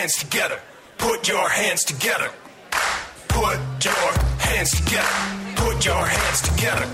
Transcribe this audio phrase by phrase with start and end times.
[0.00, 0.58] hands together.
[0.96, 2.30] Put your hands together.
[3.28, 4.12] Put your
[4.48, 5.16] hands together.
[5.56, 6.86] Put your hands together.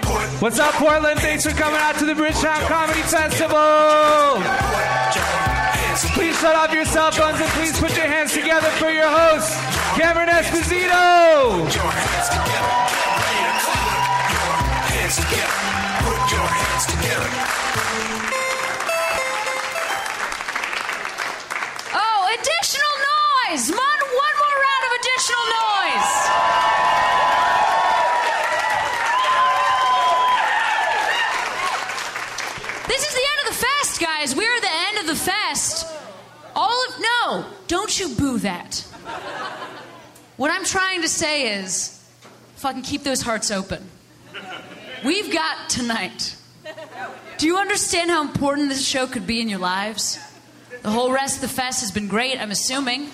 [0.00, 1.20] Put What's up, Portland?
[1.20, 4.40] Thanks for coming out to the Bridgetown Comedy Festival.
[6.16, 9.52] Please shut off your cell phones and please put your hands together for your host,
[10.00, 11.68] Cameron Esposito.
[11.68, 12.72] your hands together.
[13.60, 13.92] Clap.
[14.32, 14.52] Your
[14.88, 15.56] hands together.
[16.08, 17.55] Put your hands together.
[23.48, 23.70] Noise!
[23.70, 26.12] One, one more round of additional noise.
[32.88, 34.36] This is the end of the fest, guys.
[34.36, 35.86] We're at the end of the fest.
[36.54, 38.80] All of no, don't you boo that.
[40.36, 42.02] What I'm trying to say is,
[42.56, 43.84] fucking keep those hearts open.
[45.04, 46.36] We've got tonight.
[47.38, 50.18] Do you understand how important this show could be in your lives?
[50.82, 53.10] The whole rest of the fest has been great, I'm assuming.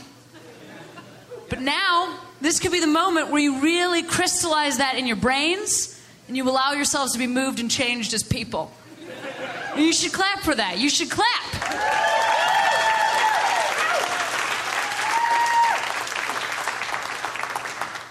[1.52, 6.00] But now, this could be the moment where you really crystallize that in your brains
[6.26, 8.72] and you allow yourselves to be moved and changed as people.
[9.74, 10.78] And you should clap for that.
[10.78, 11.28] You should clap.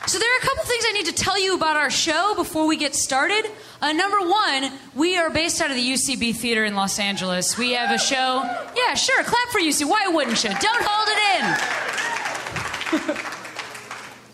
[0.08, 2.68] So, there are a couple things I need to tell you about our show before
[2.68, 3.50] we get started.
[3.82, 7.58] Uh, number one, we are based out of the UCB Theater in Los Angeles.
[7.58, 8.44] We have a show.
[8.76, 9.90] Yeah, sure, clap for UC.
[9.90, 10.52] Why wouldn't you?
[10.52, 13.26] Don't hold it in.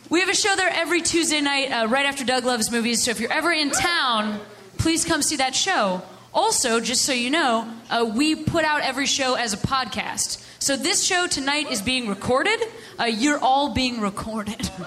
[0.10, 3.04] we have a show there every Tuesday night, uh, right after Doug Loves Movies.
[3.04, 4.40] So, if you're ever in town,
[4.78, 6.02] please come see that show.
[6.34, 10.44] Also, just so you know, uh, we put out every show as a podcast.
[10.60, 12.60] So, this show tonight is being recorded.
[12.98, 14.66] Uh, you're all being recorded.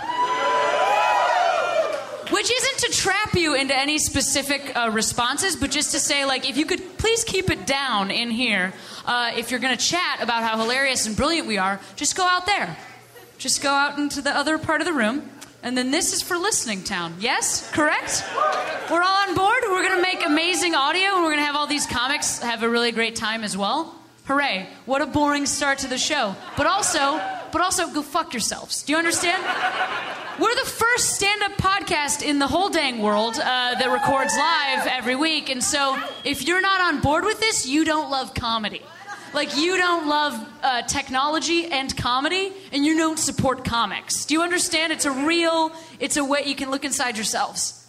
[2.31, 6.49] Which isn't to trap you into any specific uh, responses, but just to say, like,
[6.49, 8.73] if you could please keep it down in here.
[9.05, 12.25] Uh, if you're going to chat about how hilarious and brilliant we are, just go
[12.25, 12.77] out there.
[13.41, 15.31] Just go out into the other part of the room.
[15.63, 17.15] And then this is for listening town.
[17.21, 17.71] Yes?
[17.73, 18.23] Correct?
[18.91, 19.63] We're all on board.
[19.63, 22.63] We're going to make amazing audio, and we're going to have all these comics have
[22.63, 23.99] a really great time as well.
[24.25, 24.69] Hooray.
[24.85, 26.37] What a boring start to the show.
[26.59, 27.19] But also,
[27.51, 28.83] but also go fuck yourselves.
[28.83, 29.43] Do you understand?
[30.39, 33.41] We're the first stand up podcast in the whole dang world uh,
[33.75, 35.49] that records live every week.
[35.49, 38.83] And so if you're not on board with this, you don't love comedy.
[39.33, 44.25] Like, you don't love uh, technology and comedy, and you don't support comics.
[44.25, 44.93] Do you understand?
[44.93, 47.87] It's a real, it's a way you can look inside yourselves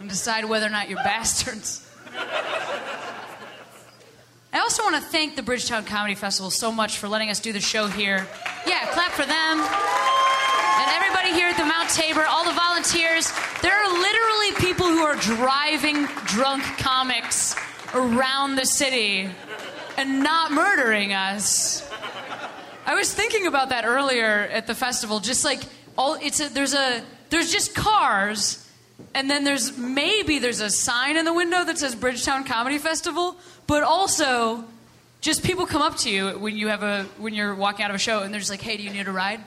[0.00, 1.84] and decide whether or not you're bastards.
[4.50, 7.52] I also want to thank the Bridgetown Comedy Festival so much for letting us do
[7.52, 8.26] the show here.
[8.66, 9.60] Yeah, clap for them.
[10.80, 13.30] And everybody here at the Mount Tabor, all the volunteers.
[13.60, 17.54] There are literally people who are driving drunk comics
[17.94, 19.28] around the city
[19.96, 21.88] and not murdering us.
[22.86, 25.20] I was thinking about that earlier at the festival.
[25.20, 25.60] Just like
[25.96, 28.66] all, it's a, there's a there's just cars,
[29.14, 33.36] and then there's maybe there's a sign in the window that says Bridgetown Comedy Festival,
[33.66, 34.64] but also
[35.20, 37.96] just people come up to you when you have a when you're walking out of
[37.96, 39.40] a show, and they're just like, "Hey, do you need a ride?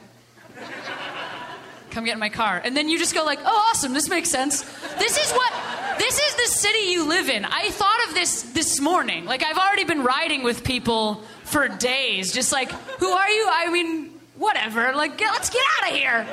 [1.90, 3.94] Come get in my car." And then you just go like, "Oh, awesome!
[3.94, 4.62] This makes sense.
[5.00, 5.54] This is what."
[5.98, 6.31] This is
[6.62, 7.44] city you live in.
[7.44, 9.26] I thought of this this morning.
[9.26, 12.32] Like, I've already been riding with people for days.
[12.32, 13.48] Just like, who are you?
[13.52, 14.94] I mean, whatever.
[14.94, 16.24] Like, get, let's get out of here.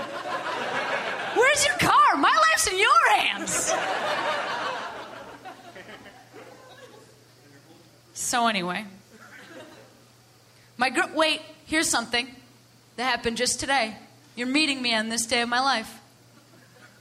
[1.35, 2.17] Where's your car?
[2.17, 3.73] My life's in your hands.
[8.13, 8.85] So, anyway,
[10.77, 12.29] my gr- wait, here's something
[12.97, 13.97] that happened just today.
[14.37, 15.99] You're meeting me on this day of my life.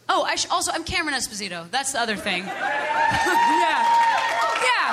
[0.08, 1.70] Oh, I sh- also, I'm Cameron Esposito.
[1.70, 2.44] That's the other thing.
[3.64, 3.80] yeah.
[4.64, 4.88] Yeah.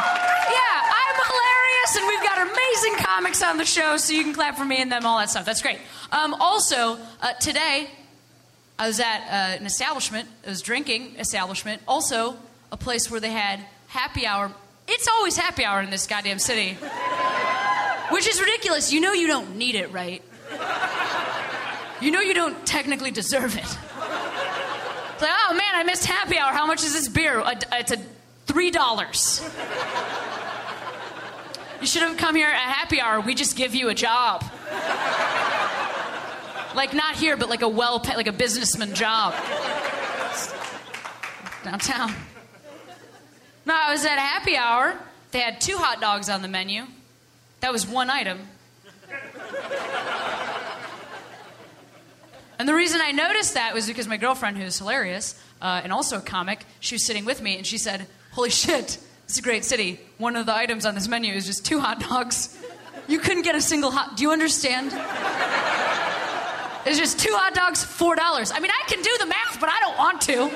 [0.51, 0.77] Yeah.
[1.01, 4.65] I'm hilarious, and we've got amazing comics on the show, so you can clap for
[4.65, 5.45] me and them, all that stuff.
[5.45, 5.79] That's great.
[6.13, 7.91] Um, also, uh, today,
[8.79, 12.37] I was at uh, an establishment, it was drinking establishment, also
[12.73, 14.53] a place where they had happy hour.
[14.89, 16.77] It's always happy hour in this goddamn city.
[18.11, 18.93] Which is ridiculous.
[18.93, 20.23] You know you don't need it, right?
[22.01, 23.79] You know you don't technically deserve it.
[25.21, 26.53] Like, oh man, I missed happy hour.
[26.53, 27.43] How much is this beer?
[27.73, 27.99] It's a
[28.47, 29.43] three dollars.
[31.81, 33.21] You should have come here at happy hour.
[33.21, 34.45] We just give you a job.
[36.75, 39.35] Like not here, but like a well, like a businessman job
[41.65, 42.13] downtown.
[43.67, 44.95] No, I was at happy hour.
[45.33, 46.85] They had two hot dogs on the menu.
[47.61, 48.39] That was one item.
[52.59, 56.19] And the reason I noticed that was because my girlfriend, who's hilarious uh, and also
[56.19, 58.87] a comic, she was sitting with me and she said, Holy shit,
[59.27, 60.01] this is a great city.
[60.19, 62.57] One of the items on this menu is just two hot dogs
[63.07, 64.17] You couldn't get a single hot.
[64.17, 64.93] Do you understand?
[66.87, 68.51] It's just two hot dogs, four dollars.
[68.51, 70.51] I mean, I can do the math, but I don't want to.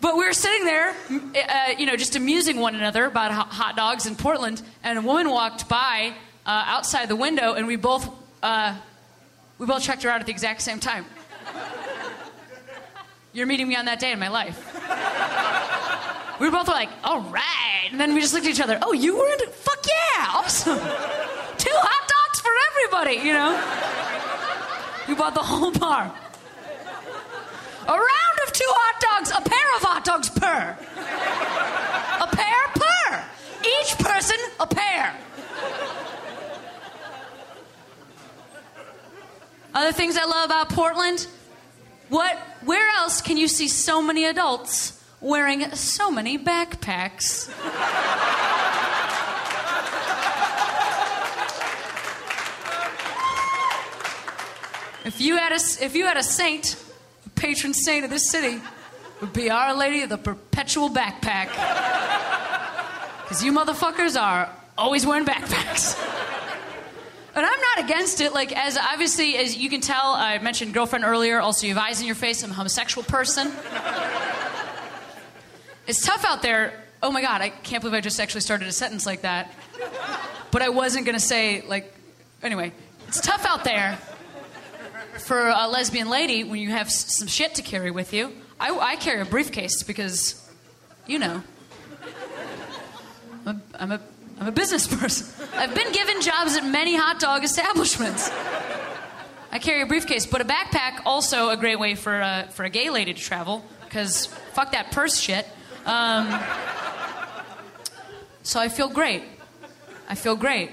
[0.00, 4.06] But we were sitting there, uh, you know, just amusing one another about hot dogs
[4.06, 6.14] in Portland, and a woman walked by
[6.44, 8.08] uh, outside the window, and we both
[8.42, 8.76] uh,
[9.58, 11.04] we both checked her out at the exact same time.
[13.32, 14.58] You're meeting me on that day in my life.
[16.40, 17.88] We were both like, all right.
[17.90, 18.78] And then we just looked at each other.
[18.82, 20.78] Oh, you were into, fuck yeah, awesome.
[20.78, 23.54] Two hot dogs for everybody, you know?
[25.08, 26.12] We bought the whole bar.
[27.86, 30.76] A round of two hot dogs, a pair of hot dogs per.
[32.20, 33.24] A pair per.
[33.80, 35.14] Each person, a pair.
[39.74, 41.26] Other things I love about Portland?
[42.08, 47.48] What, where else can you see so many adults wearing so many backpacks?
[55.04, 56.76] if you had a, if you had a saint,
[57.26, 58.62] a patron saint of this city, it
[59.20, 61.48] would be Our Lady of the Perpetual Backpack.
[63.22, 65.98] Because you motherfuckers are always wearing backpacks.
[67.36, 68.32] And I'm not against it.
[68.32, 71.40] Like, as obviously, as you can tell, I mentioned girlfriend earlier.
[71.40, 72.44] Also, you have eyes in your face.
[72.44, 73.50] I'm a homosexual person.
[75.86, 76.84] it's tough out there.
[77.02, 79.52] Oh my God, I can't believe I just actually started a sentence like that.
[80.52, 81.92] But I wasn't going to say, like,
[82.42, 82.72] anyway,
[83.08, 83.98] it's tough out there
[85.18, 88.32] for a lesbian lady when you have s- some shit to carry with you.
[88.60, 90.40] I, I carry a briefcase because,
[91.06, 91.42] you know,
[93.44, 94.00] I'm a, I'm a,
[94.40, 95.46] I'm a business person.
[95.54, 98.30] I've been given jobs at many hot dog establishments.
[99.52, 102.70] I carry a briefcase, but a backpack also a great way for a, for a
[102.70, 105.46] gay lady to travel because fuck that purse shit.
[105.86, 106.26] Um,
[108.42, 109.22] so I feel great.
[110.08, 110.70] I feel great.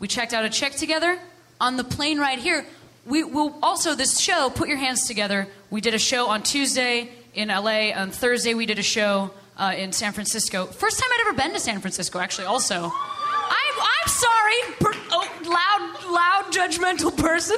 [0.00, 1.18] We checked out a check together
[1.60, 2.66] on the plane right here.
[3.06, 4.50] We will also this show.
[4.50, 5.46] Put your hands together.
[5.70, 7.92] We did a show on Tuesday in LA.
[7.94, 10.66] On Thursday we did a show uh, in San Francisco.
[10.66, 12.18] First time I'd ever been to San Francisco.
[12.18, 12.74] Actually, also.
[12.74, 17.56] I'm, I'm sorry, per, oh, loud, loud, judgmental person.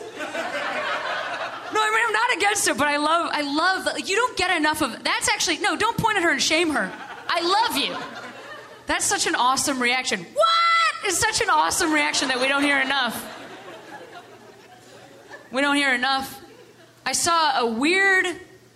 [1.72, 3.98] No, I mean I'm not against it, but I love, I love.
[4.08, 5.02] You don't get enough of.
[5.02, 5.76] That's actually no.
[5.76, 6.92] Don't point at her and shame her.
[7.28, 7.96] I love you.
[8.86, 10.20] That's such an awesome reaction.
[10.20, 13.32] What is such an awesome reaction that we don't hear enough?
[15.50, 16.40] We don't hear enough.
[17.04, 18.26] I saw a weird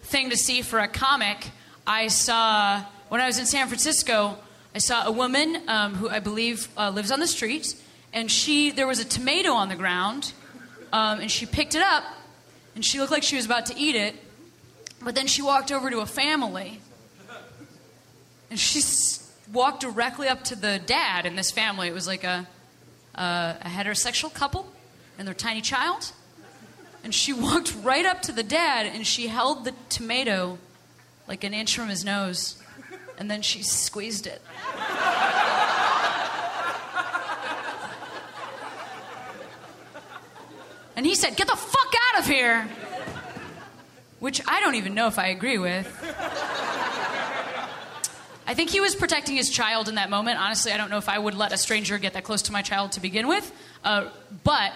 [0.03, 1.51] thing to see for a comic.
[1.87, 4.39] I saw when I was in San Francisco.
[4.75, 7.75] I saw a woman um, who I believe uh, lives on the street,
[8.13, 10.33] and she there was a tomato on the ground,
[10.93, 12.05] um, and she picked it up,
[12.75, 14.15] and she looked like she was about to eat it,
[15.03, 16.81] but then she walked over to a family,
[18.49, 21.89] and she s- walked directly up to the dad in this family.
[21.89, 22.47] It was like a
[23.17, 24.67] a, a heterosexual couple
[25.19, 26.13] and their tiny child.
[27.03, 30.59] And she walked right up to the dad and she held the tomato
[31.27, 32.60] like an inch from his nose.
[33.21, 34.41] And then she squeezed it.
[40.97, 42.69] And he said, Get the fuck out of here!
[44.19, 45.87] Which I don't even know if I agree with.
[48.47, 50.41] I think he was protecting his child in that moment.
[50.41, 52.63] Honestly, I don't know if I would let a stranger get that close to my
[52.63, 53.53] child to begin with.
[53.85, 54.09] Uh,
[54.45, 54.73] but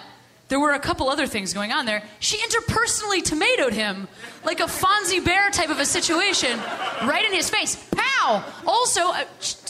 [0.49, 2.03] there were a couple other things going on there.
[2.19, 4.09] She interpersonally tomatoed him,
[4.45, 6.59] like a Fozzie Bear type of a situation,
[7.05, 7.77] right in his face.
[7.91, 8.45] Pow!
[8.67, 9.25] Also, uh,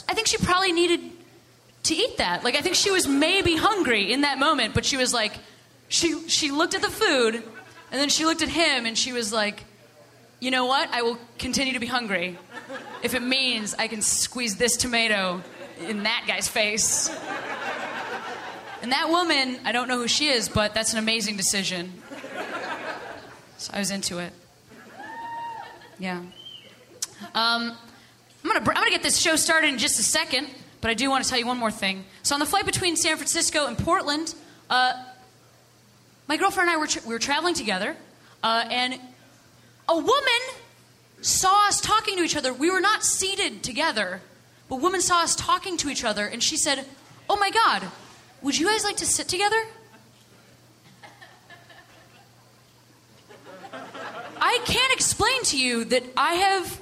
[0.08, 1.00] I think she probably needed
[1.84, 2.42] to eat that.
[2.42, 5.32] Like, I think she was maybe hungry in that moment, but she was like,
[5.88, 9.32] she, she looked at the food, and then she looked at him, and she was
[9.32, 9.64] like,
[10.40, 10.90] you know what?
[10.92, 12.36] I will continue to be hungry
[13.02, 15.42] if it means I can squeeze this tomato
[15.86, 17.08] in that guy's face.
[18.84, 21.90] And that woman, I don't know who she is, but that's an amazing decision.
[23.56, 24.30] So I was into it.
[25.98, 26.18] Yeah.
[26.18, 26.28] Um,
[27.34, 27.76] I'm
[28.42, 30.50] gonna I'm gonna get this show started in just a second,
[30.82, 32.04] but I do want to tell you one more thing.
[32.24, 34.34] So on the flight between San Francisco and Portland,
[34.68, 35.02] uh,
[36.28, 37.96] my girlfriend and I were tra- we were traveling together,
[38.42, 39.00] uh, and
[39.88, 40.42] a woman
[41.22, 42.52] saw us talking to each other.
[42.52, 44.20] We were not seated together,
[44.68, 46.84] but woman saw us talking to each other, and she said,
[47.30, 47.90] "Oh my God,
[48.44, 49.60] would you guys like to sit together?"
[54.40, 56.80] I can't explain to you that I have.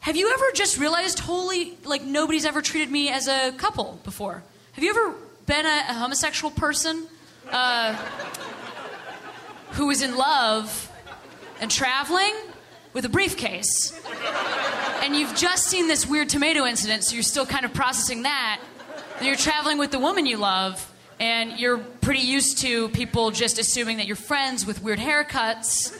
[0.00, 4.42] Have you ever just realized, holy, like nobody's ever treated me as a couple before?
[4.72, 5.14] Have you ever
[5.46, 7.06] been a, a homosexual person
[7.50, 7.94] uh,
[9.72, 10.90] who was in love
[11.60, 12.34] and traveling
[12.92, 13.98] with a briefcase?
[15.02, 18.60] And you've just seen this weird tomato incident, so you're still kind of processing that.
[19.18, 23.58] and you're traveling with the woman you love, and you're pretty used to people just
[23.58, 25.94] assuming that you're friends with weird haircuts.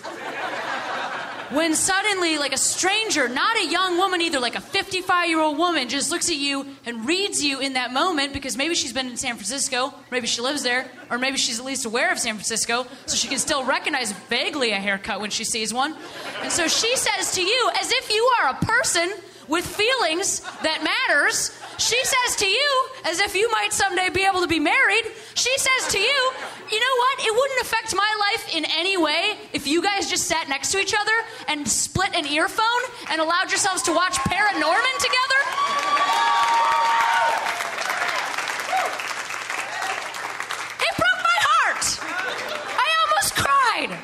[1.52, 5.56] When suddenly, like a stranger, not a young woman either, like a 55 year old
[5.58, 9.06] woman, just looks at you and reads you in that moment because maybe she's been
[9.06, 12.35] in San Francisco, maybe she lives there, or maybe she's at least aware of San
[12.35, 15.94] Francisco, so she can still recognize vaguely a haircut when she sees one.
[16.42, 19.12] And so she says to you, as if you are a person
[19.49, 24.41] with feelings that matters, she says to you, as if you might someday be able
[24.41, 26.33] to be married, she says to you,
[26.71, 27.26] you know what?
[27.26, 30.79] It wouldn't affect my life in any way if you guys just sat next to
[30.79, 31.12] each other
[31.49, 32.65] and split an earphone
[33.11, 35.41] and allowed yourselves to watch Paranorman together.
[40.81, 41.85] It broke my heart.
[42.79, 43.99] I almost cried.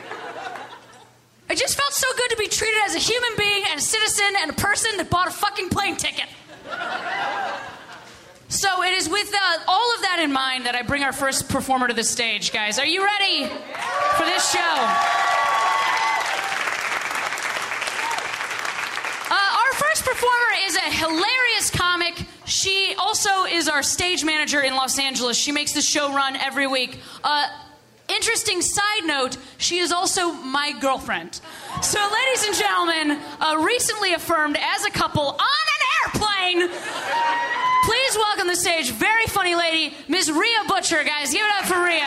[1.53, 4.25] I just felt so good to be treated as a human being and a citizen
[4.41, 6.25] and a person that bought a fucking plane ticket.
[8.49, 11.51] So it is with uh, all of that in mind that I bring our first
[11.51, 12.79] performer to the stage, guys.
[12.79, 13.45] Are you ready
[14.17, 14.75] for this show?
[19.29, 22.15] Uh, our first performer is a hilarious comic.
[22.47, 25.37] She also is our stage manager in Los Angeles.
[25.37, 26.97] She makes the show run every week.
[27.23, 27.47] Uh,
[28.15, 31.41] interesting side note, she is also my girlfriend.
[31.83, 36.69] So, ladies and gentlemen, uh, recently affirmed as a couple on an airplane.
[37.85, 41.33] Please welcome the stage, very funny lady, Miss Rhea Butcher, guys.
[41.33, 42.07] Give it up for Rhea.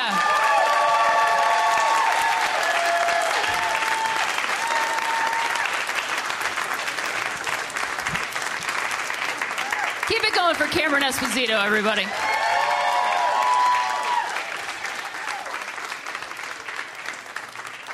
[10.07, 12.05] Keep it going for Cameron Esposito, everybody.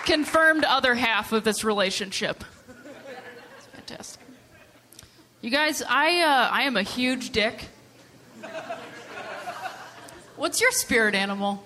[0.06, 2.44] Confirmed other half of this relationship.
[3.58, 4.22] It's fantastic.
[5.42, 7.66] You guys, I uh, I am a huge dick.
[10.36, 11.64] What's your spirit animal?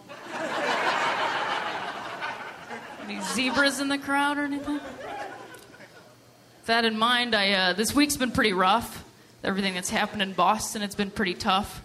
[3.04, 4.76] Any zebras in the crowd or anything?
[4.76, 9.04] With that in mind, I uh, this week's been pretty rough.
[9.44, 11.82] Everything that's happened in Boston, it's been pretty tough.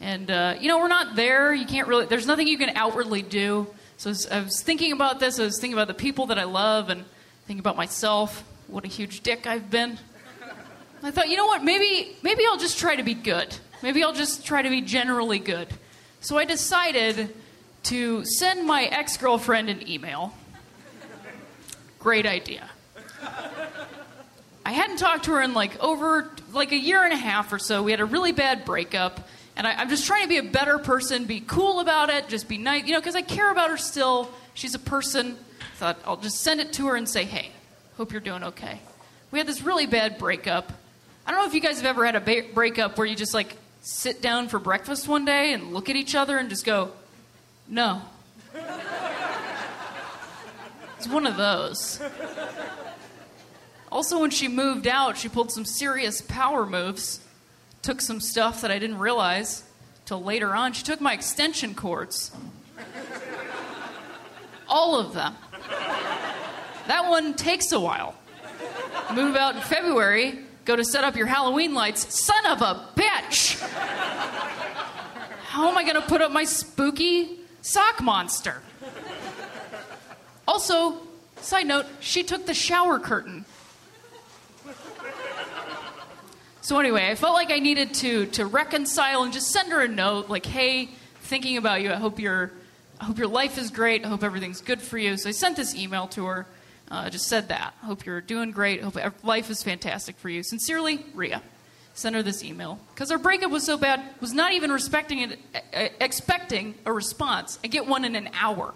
[0.00, 1.54] And uh, you know, we're not there.
[1.54, 2.06] You can't really.
[2.06, 3.66] There's nothing you can outwardly do.
[3.98, 5.38] So as I was thinking about this.
[5.38, 7.04] I was thinking about the people that I love, and
[7.46, 8.44] thinking about myself.
[8.68, 9.98] What a huge dick I've been.
[11.02, 11.62] I thought, you know what?
[11.62, 13.56] Maybe maybe I'll just try to be good.
[13.82, 15.68] Maybe I'll just try to be generally good.
[16.20, 17.34] So I decided
[17.84, 20.34] to send my ex-girlfriend an email.
[22.00, 22.68] Great idea.
[24.64, 27.58] I hadn't talked to her in like over like a year and a half or
[27.58, 27.82] so.
[27.82, 30.78] We had a really bad breakup, and I, I'm just trying to be a better
[30.78, 33.76] person, be cool about it, just be nice, you know, because I care about her
[33.76, 34.30] still.
[34.54, 35.36] She's a person.
[35.60, 37.50] I thought I'll just send it to her and say, hey,
[37.96, 38.80] hope you're doing okay.
[39.30, 40.72] We had this really bad breakup.
[41.26, 43.34] I don't know if you guys have ever had a ba- breakup where you just
[43.34, 46.92] like sit down for breakfast one day and look at each other and just go,
[47.68, 48.02] no.
[50.98, 52.00] It's one of those.
[53.92, 57.20] Also, when she moved out, she pulled some serious power moves.
[57.86, 59.62] Took some stuff that I didn't realize
[60.06, 60.72] till later on.
[60.72, 62.32] She took my extension cords.
[64.68, 65.36] All of them.
[66.88, 68.16] That one takes a while.
[69.14, 72.12] Move out in February, go to set up your Halloween lights.
[72.12, 73.60] Son of a bitch!
[75.44, 78.62] How am I going to put up my spooky sock monster?
[80.48, 81.02] Also,
[81.36, 83.44] side note, she took the shower curtain.
[86.66, 89.86] So anyway, I felt like I needed to to reconcile and just send her a
[89.86, 90.88] note like, "Hey,
[91.20, 91.92] thinking about you.
[91.92, 92.50] I hope your
[93.00, 94.04] I hope your life is great.
[94.04, 96.46] I hope everything's good for you." So I sent this email to her.
[96.90, 97.74] Uh, just said that.
[97.84, 98.82] Hope you're doing great.
[98.82, 100.42] Hope life is fantastic for you.
[100.42, 101.40] Sincerely, Rhea.
[101.94, 104.02] Sent her this email because our breakup was so bad.
[104.20, 105.38] Was not even respecting it,
[106.00, 107.60] expecting a response.
[107.62, 108.74] I get one in an hour.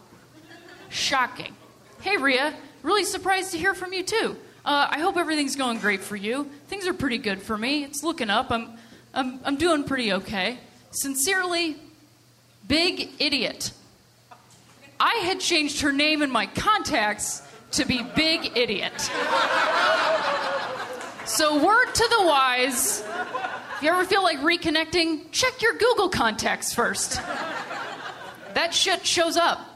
[0.90, 1.56] Shocking.
[2.02, 2.54] Hey, Rhea.
[2.85, 4.37] Really surprised to hear from you too.
[4.64, 6.45] Uh, I hope everything's going great for you.
[6.69, 7.85] Things are pretty good for me.
[7.85, 8.50] It's looking up.
[8.50, 8.71] I'm,
[9.14, 10.59] I'm, I'm doing pretty okay.
[10.90, 11.76] Sincerely,
[12.69, 13.73] Big Idiot.
[14.99, 19.11] I had changed her name in my contacts to be Big Idiot.
[21.25, 23.05] So, word to the wise
[23.81, 27.14] if you ever feel like reconnecting, check your Google contacts first.
[28.52, 29.69] That shit shows up.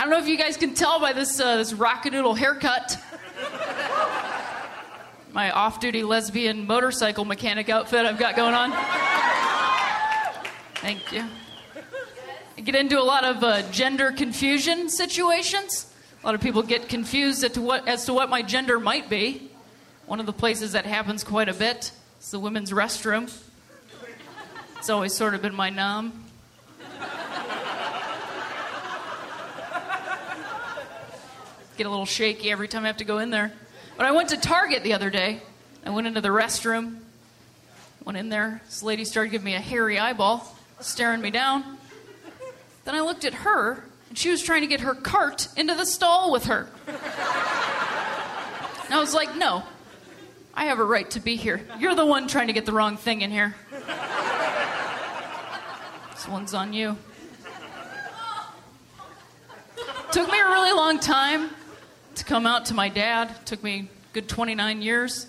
[0.00, 2.96] I don't know if you guys can tell by this uh, this rockadoodle haircut.
[5.34, 8.72] My off-duty lesbian motorcycle mechanic outfit I've got going on.
[10.76, 11.22] Thank you.
[12.56, 15.92] I get into a lot of uh, gender confusion situations.
[16.22, 19.10] A lot of people get confused as to what as to what my gender might
[19.10, 19.50] be.
[20.06, 21.92] One of the places that happens quite a bit
[22.22, 23.30] is the women's restroom.
[24.78, 26.19] It's always sort of been my numb.
[31.80, 33.50] Get a little shaky every time I have to go in there.
[33.96, 35.40] But I went to Target the other day.
[35.82, 36.98] I went into the restroom,
[38.04, 38.60] went in there.
[38.66, 40.46] This lady started giving me a hairy eyeball,
[40.80, 41.78] staring me down.
[42.84, 45.86] Then I looked at her, and she was trying to get her cart into the
[45.86, 46.68] stall with her.
[46.86, 46.98] And
[48.92, 49.62] I was like, no,
[50.52, 51.62] I have a right to be here.
[51.78, 53.56] You're the one trying to get the wrong thing in here.
[56.12, 56.98] This one's on you.
[60.12, 61.48] Took me a really long time
[62.20, 63.34] to come out to my dad.
[63.46, 65.26] Took me good 29 years.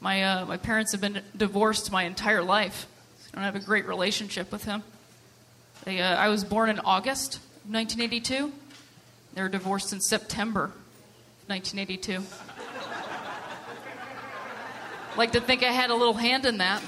[0.00, 2.86] My, uh, my parents have been divorced my entire life.
[3.32, 4.82] I don't have a great relationship with him.
[5.84, 7.34] They, uh, I was born in August
[7.68, 8.50] 1982.
[9.34, 10.72] They were divorced in September
[11.48, 12.22] 1982.
[15.18, 16.82] Like to think I had a little hand in that.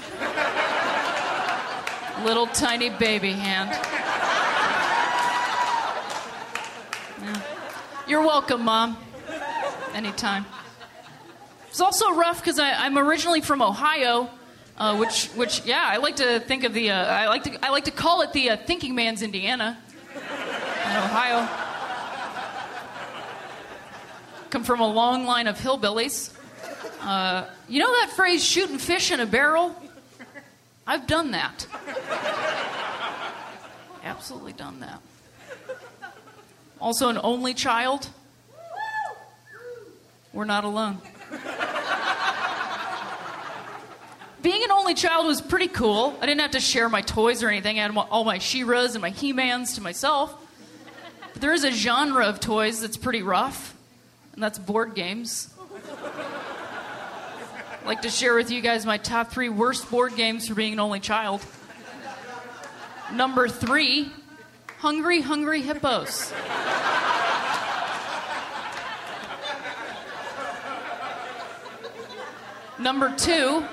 [2.25, 3.69] Little tiny baby hand.
[7.21, 7.41] Yeah.
[8.07, 8.97] You're welcome, Mom.
[9.95, 10.45] Anytime.
[11.69, 14.29] It's also rough because I'm originally from Ohio,
[14.77, 17.69] uh, which, which, yeah, I like to think of the, uh, I like to, I
[17.69, 19.77] like to call it the uh, thinking man's Indiana.
[20.13, 20.21] In
[20.97, 21.47] Ohio.
[24.49, 26.33] Come from a long line of hillbillies.
[26.99, 29.81] Uh, you know that phrase, shooting fish in a barrel?
[30.85, 31.67] I've done that.
[34.03, 35.01] Absolutely done that.
[36.81, 38.09] Also, an only child.
[40.35, 40.97] We're not alone.
[44.41, 46.15] Being an only child was pretty cool.
[46.21, 47.79] I didn't have to share my toys or anything.
[47.79, 50.35] I had all my She-Ras and my He-Mans to myself.
[51.31, 53.73] But there is a genre of toys that's pretty rough,
[54.33, 55.53] and that's board games.
[57.81, 60.73] I'd like to share with you guys my top three worst board games for being
[60.73, 61.41] an only child.
[63.13, 64.11] Number three,
[64.79, 66.33] Hungry Hungry Hippos.
[72.77, 73.63] Number two,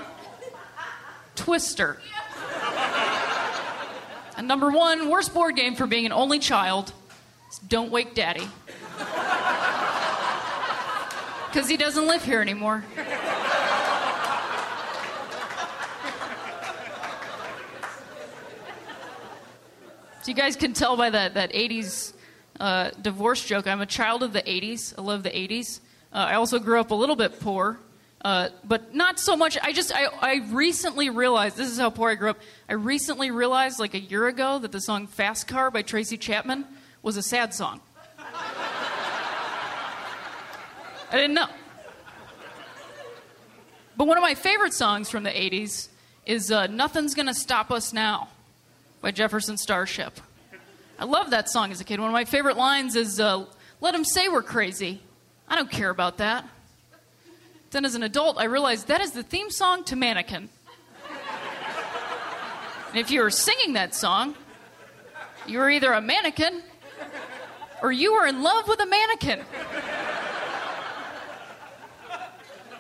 [1.35, 1.99] Twister.
[4.37, 6.93] And number one, worst board game for being an only child
[7.51, 8.49] is Don't Wake Daddy.
[11.49, 12.85] Because he doesn't live here anymore.
[20.23, 22.13] So you guys can tell by that, that 80s
[22.61, 24.95] uh, divorce joke, I'm a child of the 80s.
[24.97, 25.81] I love the 80s.
[26.13, 27.81] Uh, I also grew up a little bit poor.
[28.23, 29.59] Uh, but not so much.
[29.61, 32.39] I just, I, I recently realized, this is how poor I grew up.
[32.69, 36.65] I recently realized, like a year ago, that the song Fast Car by Tracy Chapman
[37.03, 37.81] was a sad song.
[41.11, 41.49] I didn't know.
[43.97, 45.89] But one of my favorite songs from the 80s
[46.25, 48.29] is uh, Nothing's Gonna Stop Us Now
[49.01, 50.19] by Jefferson Starship.
[50.99, 51.99] I love that song as a kid.
[51.99, 53.47] One of my favorite lines is uh,
[53.81, 55.03] Let them say we're crazy.
[55.49, 56.49] I don't care about that.
[57.73, 60.51] Then, as an adult, I realized that is the theme song to Mannequin.
[62.91, 64.35] And if you were singing that song,
[65.47, 66.63] you were either a mannequin
[67.81, 69.41] or you were in love with a mannequin.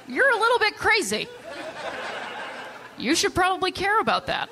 [0.06, 1.26] You're a little bit crazy.
[2.98, 4.50] You should probably care about that.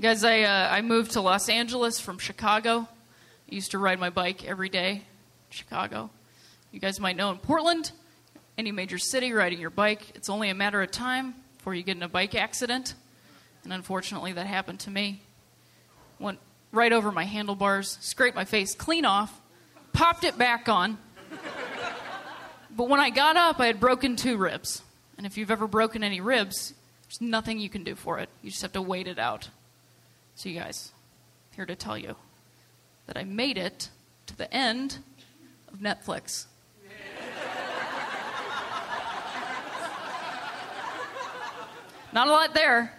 [0.00, 2.88] Guys, I, uh, I moved to Los Angeles from Chicago.
[3.50, 5.04] I used to ride my bike every day
[5.50, 6.10] Chicago.
[6.72, 7.92] You guys might know in Portland,
[8.56, 11.96] any major city, riding your bike, it's only a matter of time before you get
[11.96, 12.94] in a bike accident.
[13.64, 15.20] And unfortunately, that happened to me.
[16.18, 16.38] Went
[16.72, 19.40] right over my handlebars, scraped my face clean off,
[19.92, 20.98] popped it back on.
[22.70, 24.82] But when I got up, I had broken two ribs.
[25.18, 28.28] And if you've ever broken any ribs, there's nothing you can do for it.
[28.42, 29.48] You just have to wait it out.
[30.36, 30.92] So, you guys,
[31.56, 32.14] here to tell you
[33.06, 33.90] that I made it
[34.26, 34.98] to the end
[35.72, 36.46] of Netflix.
[42.12, 42.92] Not a lot there.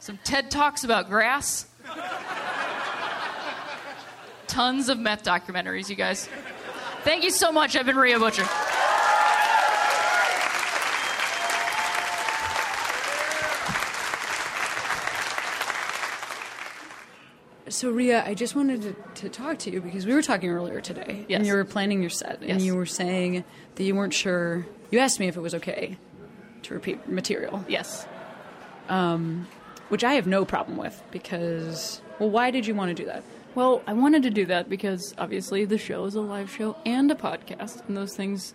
[0.00, 1.66] Some TED Talks about grass.
[4.46, 6.28] Tons of meth documentaries, you guys.
[7.04, 7.76] Thank you so much.
[7.76, 8.46] I've been Rhea Butcher.
[17.68, 20.80] So, Rhea, I just wanted to, to, talk to you because we were talking earlier
[20.80, 21.38] today, yes.
[21.38, 22.50] and you were planning your set, yes.
[22.50, 24.66] and you were saying that you weren't sure.
[24.92, 25.96] You asked me if it was okay
[26.62, 27.64] to repeat material.
[27.68, 28.06] Yes.
[28.88, 29.48] Um,
[29.88, 33.24] which I have no problem with because, well, why did you want to do that?
[33.56, 37.10] Well, I wanted to do that because obviously the show is a live show and
[37.10, 38.54] a podcast, and those things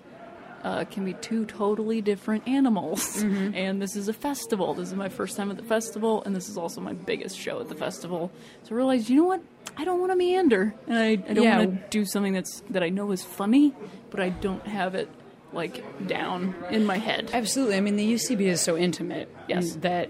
[0.64, 3.24] uh, can be two totally different animals.
[3.54, 4.74] And this is a festival.
[4.74, 7.60] This is my first time at the festival, and this is also my biggest show
[7.60, 8.32] at the festival.
[8.64, 9.42] So I realized, you know what?
[9.78, 11.58] I don't want to meander, and I, I don't Yeah.
[11.60, 13.74] want to do something that's that I know is funny,
[14.10, 15.10] but I don't have it
[15.54, 17.30] like down in my head.
[17.34, 17.76] Absolutely.
[17.76, 19.76] I mean, the UCB is so intimate Yes.
[19.82, 20.10] that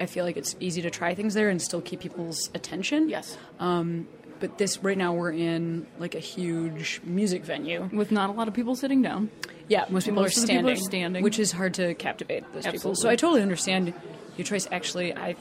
[0.00, 3.08] I feel like it's easy to try things there and still keep people's attention.
[3.08, 3.36] Yes.
[3.60, 4.08] Um,
[4.40, 7.88] but this right now we're in like a huge music venue.
[7.92, 9.30] With not a lot of people sitting down.
[9.68, 11.22] Yeah, most people, Most are, the people standing, are standing.
[11.22, 12.94] which is hard to captivate those people.
[12.94, 13.92] So I totally understand
[14.36, 14.66] your choice.
[14.72, 15.36] Actually, I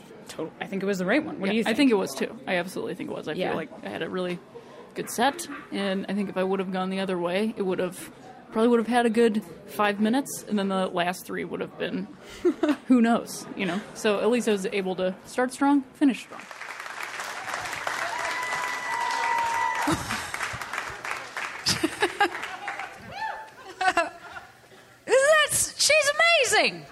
[0.59, 1.39] I think it was the right one.
[1.39, 1.73] What do you think?
[1.73, 2.37] I think it was too.
[2.45, 3.27] I absolutely think it was.
[3.29, 3.49] I Yeah.
[3.49, 4.37] feel like I had a really
[4.95, 7.79] good set, and I think if I would have gone the other way, it would
[7.79, 8.11] have
[8.51, 11.77] probably would have had a good five minutes, and then the last three would have
[11.77, 12.07] been
[12.87, 13.79] who knows, you know.
[13.93, 16.41] So at least I was able to start strong, finish strong.
[25.05, 26.09] That's, she's
[26.58, 26.86] amazing.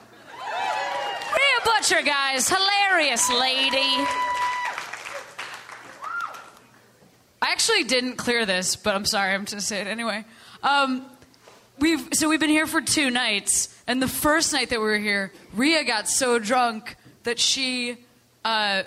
[1.34, 2.50] Rhea Butcher, guys.
[2.50, 4.06] Hilarious lady.
[7.42, 9.34] I actually didn't clear this, but I'm sorry.
[9.34, 10.26] I'm just going to say it anyway.
[10.64, 11.06] Um,
[11.80, 14.98] we've so we've been here for two nights, and the first night that we were
[14.98, 17.98] here, Rhea got so drunk that she
[18.44, 18.84] uh,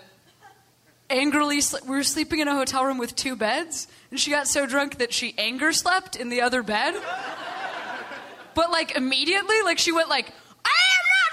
[1.11, 4.67] angrily we were sleeping in a hotel room with two beds, and she got so
[4.67, 6.95] drunk that she anger slept in the other bed.
[8.55, 10.33] But like immediately, like she went like,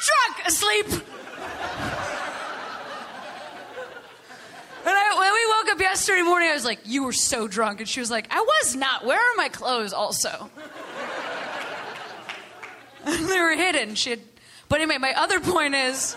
[0.06, 0.88] drunk, asleep.
[4.86, 7.80] And I, when we woke up yesterday morning, I was like, "You were so drunk,"
[7.80, 9.04] and she was like, "I was not.
[9.04, 10.52] Where are my clothes?" Also,
[13.06, 13.96] they were hidden.
[13.96, 14.20] She had,
[14.70, 16.16] but anyway, my other point is.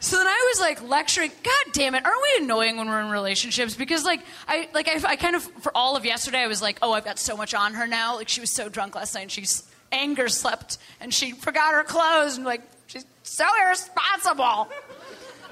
[0.00, 1.32] So then I was like lecturing.
[1.42, 2.06] God damn it!
[2.06, 3.74] Aren't we annoying when we're in relationships?
[3.74, 6.78] Because like I like I, I kind of for all of yesterday I was like,
[6.80, 8.16] oh, I've got so much on her now.
[8.16, 11.84] Like she was so drunk last night, and she's anger slept, and she forgot her
[11.84, 14.68] clothes, and like she's so irresponsible.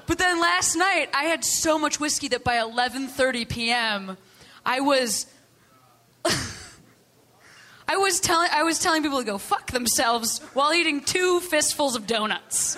[0.05, 4.17] But then last night I had so much whiskey that by 11:30 p.m.
[4.65, 5.27] I was
[7.87, 11.95] I was telling I was telling people to go fuck themselves while eating two fistfuls
[11.95, 12.77] of donuts.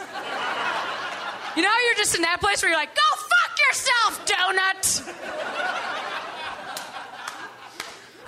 [1.56, 6.09] You know, you're just in that place where you're like, go fuck yourself, donut.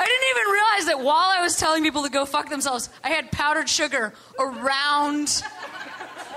[0.02, 3.10] I didn't even realize that while I was telling people to go fuck themselves, I
[3.10, 5.44] had powdered sugar around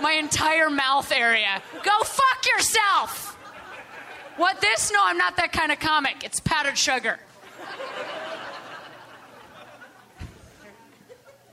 [0.02, 1.62] my entire mouth area.
[1.82, 3.38] Go fuck yourself.
[4.36, 4.92] What this?
[4.92, 6.24] No, I'm not that kind of comic.
[6.24, 7.18] It's powdered sugar.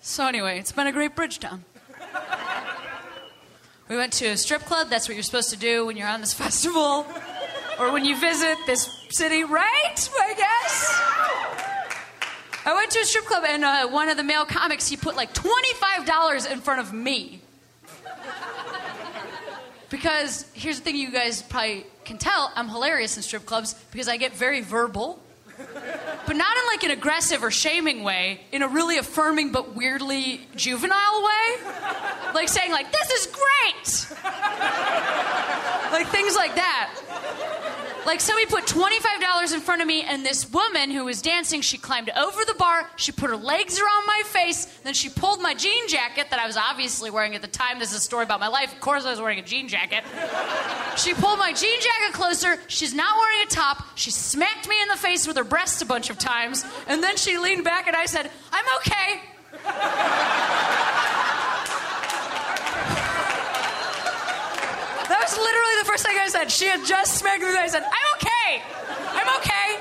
[0.02, 1.64] So anyway, it's been a great Bridge Bridgetown.
[3.88, 4.90] We went to a strip club.
[4.90, 7.06] That's what you're supposed to do when you're on this festival
[7.80, 10.10] or when you visit this city, right?
[10.20, 11.71] I guess.
[12.64, 15.16] I went to a strip club and uh, one of the male comics, he put
[15.16, 17.42] like $25 in front of me.
[19.90, 24.08] Because here's the thing you guys probably can tell I'm hilarious in strip clubs because
[24.08, 25.20] I get very verbal.
[25.58, 30.48] But not in like an aggressive or shaming way, in a really affirming but weirdly
[30.56, 31.72] juvenile way.
[32.34, 34.18] Like saying like, this is great!
[35.92, 37.61] like things like that.
[38.06, 41.78] Like somebody put $25 in front of me and this woman who was dancing, she
[41.78, 45.54] climbed over the bar, she put her legs around my face, then she pulled my
[45.54, 47.78] jean jacket that I was obviously wearing at the time.
[47.78, 48.74] This is a story about my life.
[48.74, 50.04] Of course I was wearing a jean jacket.
[50.98, 52.58] She pulled my jean jacket closer.
[52.68, 53.86] She's not wearing a top.
[53.96, 56.66] She smacked me in the face with her breasts a bunch of times.
[56.88, 59.22] And then she leaned back and I said, I'm okay.
[65.32, 66.52] That was literally the first thing I said.
[66.52, 67.48] She had just smacked me.
[67.48, 68.62] I said, I'm okay.
[69.14, 69.80] I'm okay.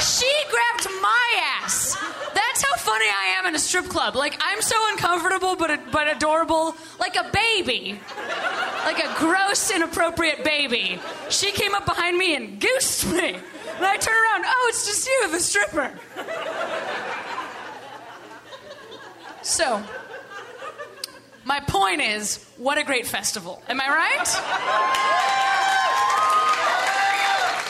[0.00, 1.96] She grabbed my ass.
[2.32, 4.16] That's how funny I am in a strip club.
[4.16, 8.00] Like, I'm so uncomfortable but, but adorable, like a baby.
[8.84, 10.98] Like a gross, inappropriate baby.
[11.28, 13.34] She came up behind me and goosed me.
[13.34, 15.92] And I turned around, oh, it's just you, the stripper.
[19.42, 19.82] So,
[21.50, 23.60] my point is, what a great festival.
[23.68, 24.28] Am I right?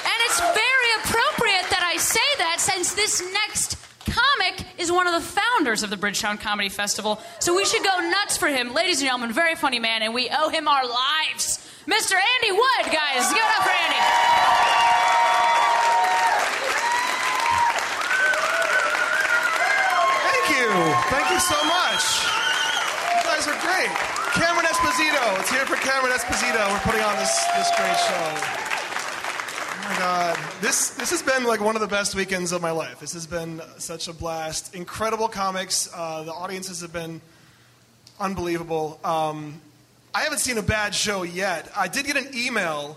[0.04, 5.14] and it's very appropriate that I say that since this next comic is one of
[5.14, 7.22] the founders of the Bridgetown Comedy Festival.
[7.38, 8.74] So we should go nuts for him.
[8.74, 11.66] Ladies and gentlemen, very funny man, and we owe him our lives.
[11.86, 12.20] Mr.
[12.20, 13.32] Andy Wood, guys.
[13.32, 15.00] Give it up for Andy.
[20.28, 20.68] Thank you.
[21.08, 22.04] Thank you so much.
[23.16, 23.90] You guys are great.
[25.20, 25.40] Esposito.
[25.40, 26.72] It's here for Cameron Esposito.
[26.72, 28.34] We're putting on this, this great show.
[29.76, 30.38] Oh my God.
[30.60, 33.00] This, this has been like one of the best weekends of my life.
[33.00, 34.74] This has been such a blast.
[34.74, 35.90] Incredible comics.
[35.94, 37.20] Uh, the audiences have been
[38.18, 38.98] unbelievable.
[39.04, 39.60] Um,
[40.14, 41.70] I haven't seen a bad show yet.
[41.76, 42.96] I did get an email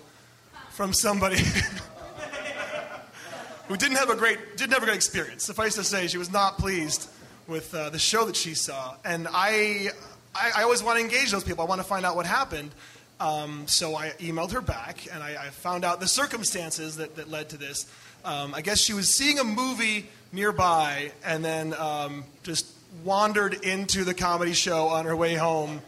[0.69, 1.37] from somebody
[3.67, 5.43] who didn't have a great didn't have a great experience.
[5.43, 7.09] Suffice to say, she was not pleased
[7.47, 9.89] with uh, the show that she saw, and I,
[10.35, 11.63] I I always want to engage those people.
[11.63, 12.71] I want to find out what happened.
[13.19, 17.29] Um, so I emailed her back, and I, I found out the circumstances that, that
[17.29, 17.85] led to this.
[18.25, 22.65] Um, I guess she was seeing a movie nearby, and then um, just
[23.03, 25.81] wandered into the comedy show on her way home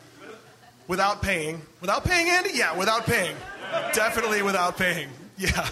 [0.87, 1.61] without paying.
[1.81, 2.51] Without paying, Andy?
[2.53, 3.35] Yeah, without paying.
[3.93, 5.09] Definitely without paying.
[5.37, 5.67] Yeah.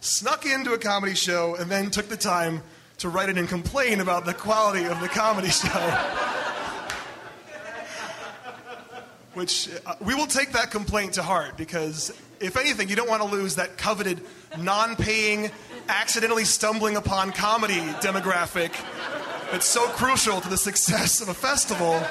[0.00, 2.62] Snuck into a comedy show and then took the time
[2.98, 6.43] to write it and complain about the quality of the comedy show.
[9.34, 13.22] Which uh, we will take that complaint to heart because, if anything, you don't want
[13.22, 14.20] to lose that coveted,
[14.58, 15.50] non paying,
[15.88, 18.72] accidentally stumbling upon comedy demographic
[19.50, 22.02] that's so crucial to the success of a festival.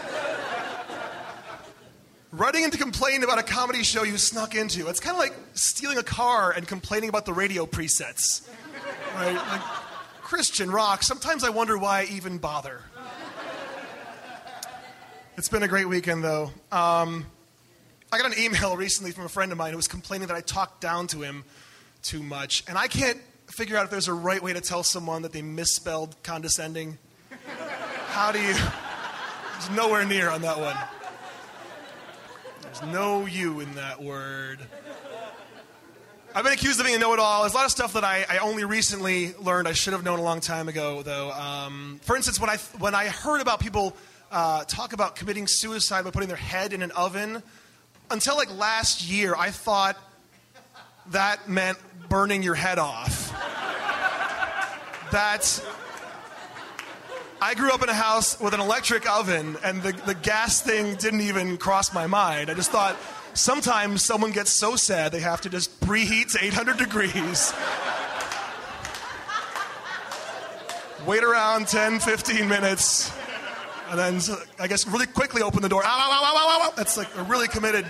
[2.32, 4.88] Writing in to complain about a comedy show you snuck into.
[4.88, 8.48] It's kind of like stealing a car and complaining about the radio presets.
[9.16, 9.36] Right?
[9.36, 9.62] Like,
[10.22, 12.82] Christian rock, sometimes I wonder why I even bother.
[15.36, 16.52] It's been a great weekend, though.
[16.72, 17.26] Um,
[18.12, 20.42] I got an email recently from a friend of mine who was complaining that I
[20.42, 21.44] talked down to him
[22.04, 22.64] too much.
[22.68, 25.42] And I can't figure out if there's a right way to tell someone that they
[25.42, 27.00] misspelled condescending.
[28.10, 28.54] How do you.
[28.54, 30.78] There's nowhere near on that one.
[32.62, 34.60] There's no you in that word.
[36.36, 37.42] I've been accused of being a know-it-all.
[37.42, 39.68] There's a lot of stuff that I, I only recently learned.
[39.68, 41.32] I should have known a long time ago, though.
[41.32, 43.96] Um, for instance, when I when I heard about people
[44.34, 47.44] uh, talk about committing suicide by putting their head in an oven,
[48.10, 49.96] until like last year, I thought
[51.12, 51.78] that meant
[52.10, 53.32] burning your head off.
[55.12, 55.64] That's.
[57.40, 60.96] I grew up in a house with an electric oven, and the, the gas thing
[60.96, 62.50] didn't even cross my mind.
[62.50, 62.96] I just thought
[63.34, 67.54] sometimes someone gets so sad they have to just preheat to 800 degrees.
[71.06, 73.12] Wait around 10, 15 minutes,
[73.94, 75.84] and then I guess really quickly open the door.
[75.86, 76.74] Ow, ow, ow, ow.
[76.76, 77.86] That's like a really committed,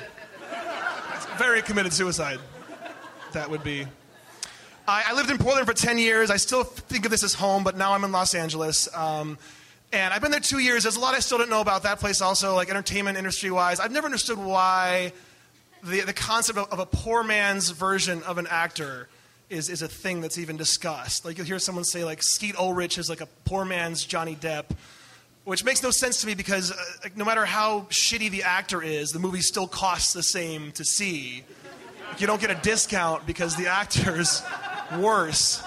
[1.37, 2.39] very committed suicide.
[3.31, 3.87] That would be.
[4.85, 6.29] I, I lived in Portland for 10 years.
[6.29, 8.93] I still think of this as home, but now I'm in Los Angeles.
[8.93, 9.37] Um,
[9.93, 10.83] and I've been there two years.
[10.83, 13.79] There's a lot I still don't know about that place, also, like entertainment industry wise.
[13.79, 15.13] I've never understood why
[15.83, 19.07] the, the concept of, of a poor man's version of an actor
[19.49, 21.23] is, is a thing that's even discussed.
[21.23, 24.65] Like you'll hear someone say, like, Skeet Ulrich is like a poor man's Johnny Depp,
[25.45, 28.81] which makes no sense to me because uh, like, no matter how shitty the actor
[28.81, 31.43] is, the movie still costs the same to see.
[32.09, 34.41] Like, you don't get a discount because the actor's
[34.97, 35.63] worse.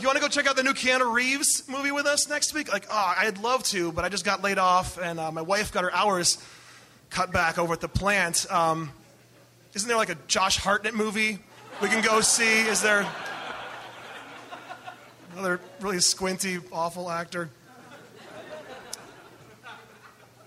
[0.00, 2.72] You want to go check out the new Keanu Reeves movie with us next week?
[2.72, 5.72] Like, oh, I'd love to, but I just got laid off, and uh, my wife
[5.72, 6.38] got her hours
[7.10, 8.50] cut back over at the plant.
[8.50, 8.90] Um,
[9.74, 11.38] isn't there like a Josh Hartnett movie
[11.80, 12.62] we can go see?
[12.62, 13.06] Is there
[15.32, 17.50] another really squinty, awful actor?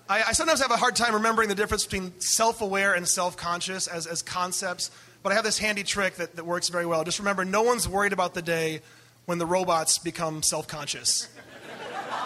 [0.07, 3.37] I, I sometimes have a hard time remembering the difference between self aware and self
[3.37, 4.91] conscious as, as concepts,
[5.23, 7.03] but I have this handy trick that, that works very well.
[7.03, 8.81] Just remember no one's worried about the day
[9.25, 11.27] when the robots become self conscious.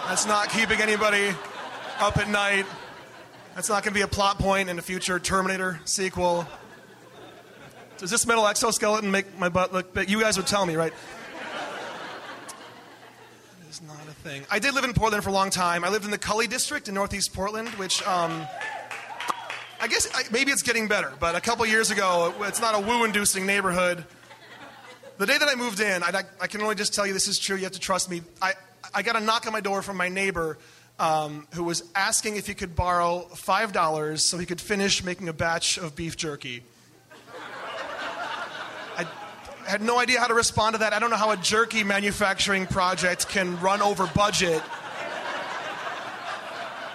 [0.07, 1.29] That's not keeping anybody
[1.99, 2.65] up at night.
[3.55, 6.47] That's not going to be a plot point in a future Terminator sequel.
[7.97, 10.09] Does this metal exoskeleton make my butt look big?
[10.09, 10.93] You guys would tell me, right?
[13.61, 14.45] It is not a thing.
[14.51, 15.83] I did live in Portland for a long time.
[15.83, 18.45] I lived in the Cully district in Northeast Portland, which um,
[19.81, 21.11] I guess I, maybe it's getting better.
[21.19, 24.05] But a couple years ago, it's not a woo-inducing neighborhood.
[25.17, 27.39] The day that I moved in, I, I can only just tell you this is
[27.39, 27.55] true.
[27.57, 28.21] You have to trust me.
[28.39, 28.53] I,
[28.93, 30.59] I got a knock on my door from my neighbor
[30.99, 35.33] um, who was asking if he could borrow $5 so he could finish making a
[35.33, 36.61] batch of beef jerky.
[38.95, 39.07] I
[39.69, 40.93] had no idea how to respond to that.
[40.93, 44.63] I don't know how a jerky manufacturing project can run over budget.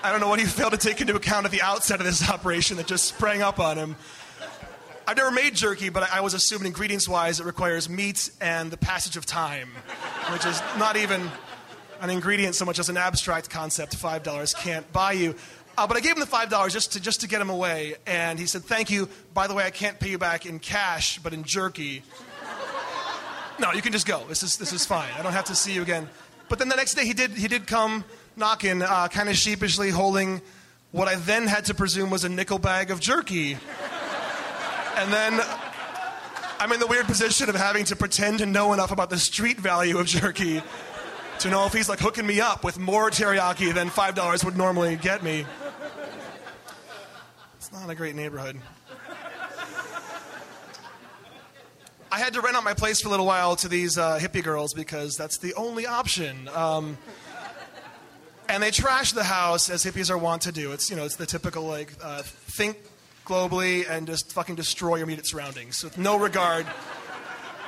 [0.03, 2.29] I don't know what he failed to take into account at the outset of this
[2.29, 3.97] operation that just sprang up on him.
[5.07, 8.77] I've never made jerky, but I was assuming ingredients wise it requires meat and the
[8.77, 9.69] passage of time,
[10.33, 11.31] which is not even
[12.01, 15.37] an ingredient so much as an abstract concept $5 can't buy you.
[15.77, 18.39] Uh, but I gave him the $5 just to, just to get him away, and
[18.39, 19.09] he said, Thank you.
[19.33, 22.03] By the way, I can't pay you back in cash, but in jerky.
[23.59, 24.23] No, you can just go.
[24.29, 25.11] This is, this is fine.
[25.19, 26.09] I don't have to see you again.
[26.49, 28.05] But then the next day, he did, he did come
[28.37, 30.43] knocking, uh, kind of sheepishly holding
[30.93, 33.59] what I then had to presume was a nickel bag of jerky.
[34.97, 35.41] And then
[36.61, 39.59] I'm in the weird position of having to pretend to know enough about the street
[39.59, 40.63] value of jerky
[41.41, 44.57] to know if he's like hooking me up with more teriyaki than five dollars would
[44.57, 45.45] normally get me.
[47.57, 48.61] It's not a great neighborhood.
[52.15, 54.45] I had to rent out my place for a little while to these uh, hippie
[54.45, 56.49] girls because that's the only option.
[56.55, 56.97] Um,
[58.49, 60.71] and they trashed the house as hippies are wont to do.
[60.71, 62.77] It's you know it's the typical like uh, think
[63.27, 66.67] globally and just fucking destroy your immediate surroundings with no regard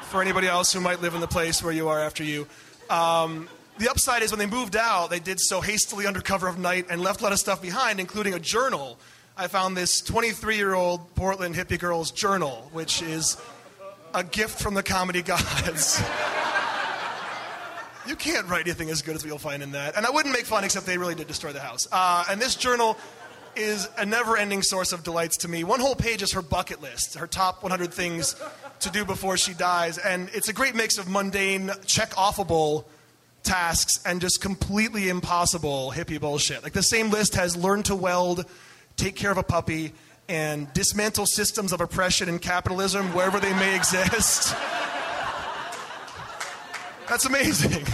[0.02, 2.46] for anybody else who might live in the place where you are after you.
[2.88, 6.56] Um, the upside is when they moved out, they did so hastily under cover of
[6.56, 8.96] night and left a lot of stuff behind, including a journal.
[9.37, 13.37] I found this 23 year old Portland hippie girl's journal, which is
[14.16, 16.02] a gift from the comedy gods.
[18.07, 19.94] you can't write anything as good as you'll find in that.
[19.94, 21.87] And I wouldn't make fun, except they really did destroy the house.
[21.92, 22.96] Uh, and this journal
[23.57, 25.64] is a never ending source of delights to me.
[25.64, 28.37] One whole page is her bucket list, her top 100 things
[28.81, 29.98] to do before she dies.
[29.98, 32.87] And it's a great mix of mundane, check offable
[33.42, 36.62] tasks and just completely impossible hippie bullshit.
[36.62, 38.46] Like the same list has learn to weld,
[38.96, 39.92] take care of a puppy,
[40.28, 44.54] and dismantle systems of oppression and capitalism wherever they may exist.
[47.08, 47.84] That's amazing.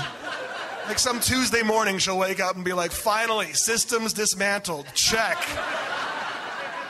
[0.87, 4.87] Like some Tuesday morning, she'll wake up and be like, finally, systems dismantled.
[4.95, 5.39] Check.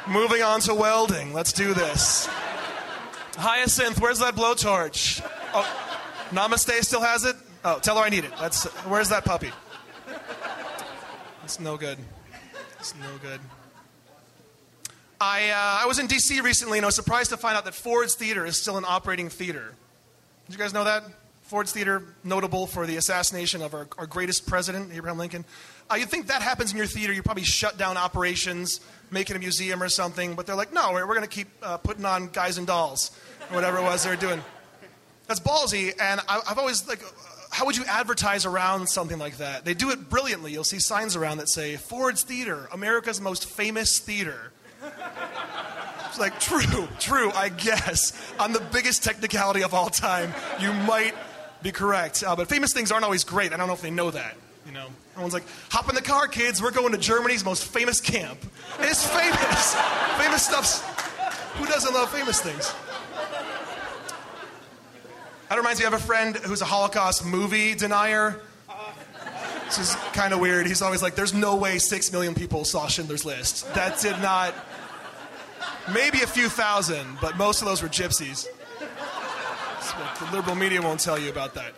[0.09, 1.33] Moving on to welding.
[1.33, 2.28] Let's do this.
[3.37, 5.24] Hyacinth, where's that blowtorch?
[5.55, 5.66] Oh,
[6.31, 7.37] Namaste still has it?
[7.64, 8.33] Oh, tell her I need it.
[8.38, 9.50] That's where's that puppy?
[11.44, 11.98] It's no good.
[12.78, 13.40] It's no good.
[15.23, 16.41] I, uh, I was in D.C.
[16.41, 19.29] recently and I was surprised to find out that Ford's Theater is still an operating
[19.29, 19.73] theater.
[20.47, 21.05] Did you guys know that?
[21.43, 25.45] Ford's Theater, notable for the assassination of our, our greatest president, Abraham Lincoln.
[25.89, 28.81] Uh, you'd think that happens in your theater, you probably shut down operations,
[29.13, 31.47] make it a museum or something, but they're like, no, we're, we're going to keep
[31.63, 33.13] uh, putting on guys and dolls,
[33.49, 34.43] or whatever it was they're doing.
[35.29, 37.01] That's ballsy, and I, I've always, like,
[37.51, 39.65] how would you advertise around something like that?
[39.65, 40.53] They do it brilliantly.
[40.53, 44.51] You'll see signs around that say, Ford's Theater, America's most famous theater.
[46.09, 48.12] It's like, true, true, I guess.
[48.38, 51.14] On the biggest technicality of all time, you might
[51.62, 52.23] be correct.
[52.23, 53.53] Uh, but famous things aren't always great.
[53.53, 54.37] I don't know if they know that.
[54.66, 56.62] You know, everyone's like, hop in the car, kids.
[56.62, 58.38] We're going to Germany's most famous camp.
[58.81, 59.75] It's famous.
[60.18, 60.83] famous stuff's.
[61.57, 62.75] Who doesn't love famous things?
[65.49, 68.40] That reminds me, have a friend who's a Holocaust movie denier.
[69.66, 70.66] This is kind of weird.
[70.66, 73.73] He's always like, there's no way six million people saw Schindler's List.
[73.75, 74.55] That did not.
[75.92, 78.46] Maybe a few thousand, but most of those were gypsies.
[80.20, 81.72] The liberal media won't tell you about that.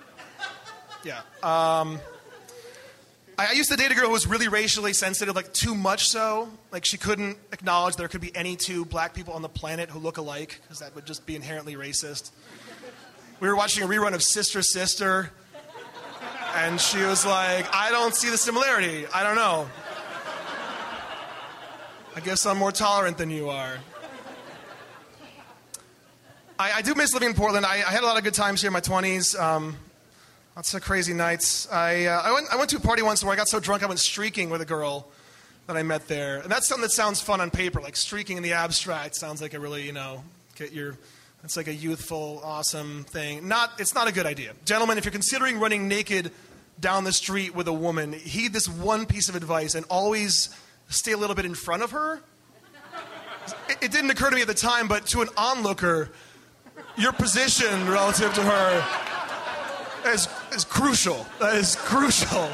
[1.02, 1.18] Yeah.
[1.42, 2.00] Um,
[3.38, 6.08] I, I used to date a girl who was really racially sensitive, like too much
[6.08, 6.48] so.
[6.70, 9.98] Like she couldn't acknowledge there could be any two black people on the planet who
[9.98, 12.30] look alike, because that would just be inherently racist.
[13.40, 15.30] We were watching a rerun of Sister Sister,
[16.56, 19.06] and she was like, I don't see the similarity.
[19.12, 19.68] I don't know.
[22.16, 23.78] I guess I'm more tolerant than you are.
[26.56, 27.66] I, I do miss living in Portland.
[27.66, 29.36] I, I, had a lot of good times here in my 20s.
[29.36, 29.76] Um,
[30.54, 31.68] lots of crazy nights.
[31.72, 33.82] I, uh, I, went, I went to a party once where I got so drunk
[33.82, 35.08] I went streaking with a girl
[35.66, 36.38] that I met there.
[36.38, 39.54] And that's something that sounds fun on paper, like streaking in the abstract sounds like
[39.54, 40.22] a really, you know,
[40.54, 40.96] get your
[41.42, 43.48] it's like a youthful, awesome thing.
[43.48, 44.52] Not, it's not a good idea.
[44.64, 46.30] Gentlemen, if you're considering running naked
[46.80, 50.48] down the street with a woman, heed this one piece of advice and always
[50.94, 52.20] stay a little bit in front of her.
[53.68, 56.10] It, it didn't occur to me at the time, but to an onlooker,
[56.96, 61.26] your position relative to her is, is crucial.
[61.40, 62.50] That is crucial.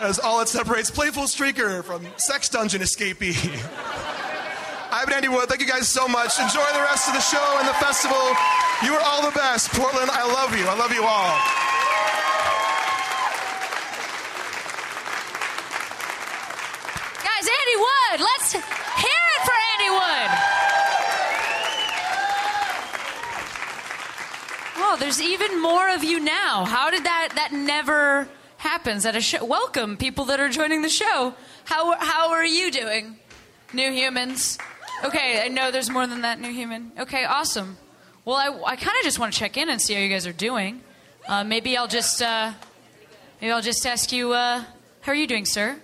[0.00, 3.34] As all that separates playful streaker from sex dungeon escapee.
[4.90, 5.48] I've been Andy Wood.
[5.48, 6.38] Thank you guys so much.
[6.38, 8.16] Enjoy the rest of the show and the festival.
[8.82, 9.70] You are all the best.
[9.72, 10.66] Portland, I love you.
[10.66, 11.34] I love you all.
[17.26, 20.30] Guys, Andy Wood, let's hear it for Andy Wood.
[24.80, 26.64] Oh, there's even more of you now.
[26.64, 28.28] How did that that never
[28.58, 29.44] happens at a show?
[29.44, 31.34] Welcome, people that are joining the show.
[31.64, 33.16] How how are you doing?
[33.72, 34.58] New humans.
[35.04, 36.92] Okay, I know there's more than that new human.
[36.98, 37.76] Okay, awesome.
[38.24, 40.26] Well, I, I kind of just want to check in and see how you guys
[40.26, 40.80] are doing.
[41.26, 42.52] Uh, maybe I'll just uh,
[43.40, 44.64] maybe I'll just ask you, uh,
[45.02, 45.78] how are you doing, sir?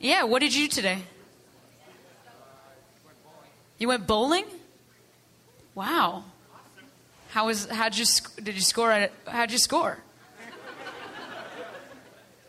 [0.00, 1.02] Yeah, what did you do today?
[3.78, 4.44] You went bowling?
[5.74, 6.24] Wow.
[7.30, 8.04] How was how'd you
[8.42, 9.98] did you score how'd you score?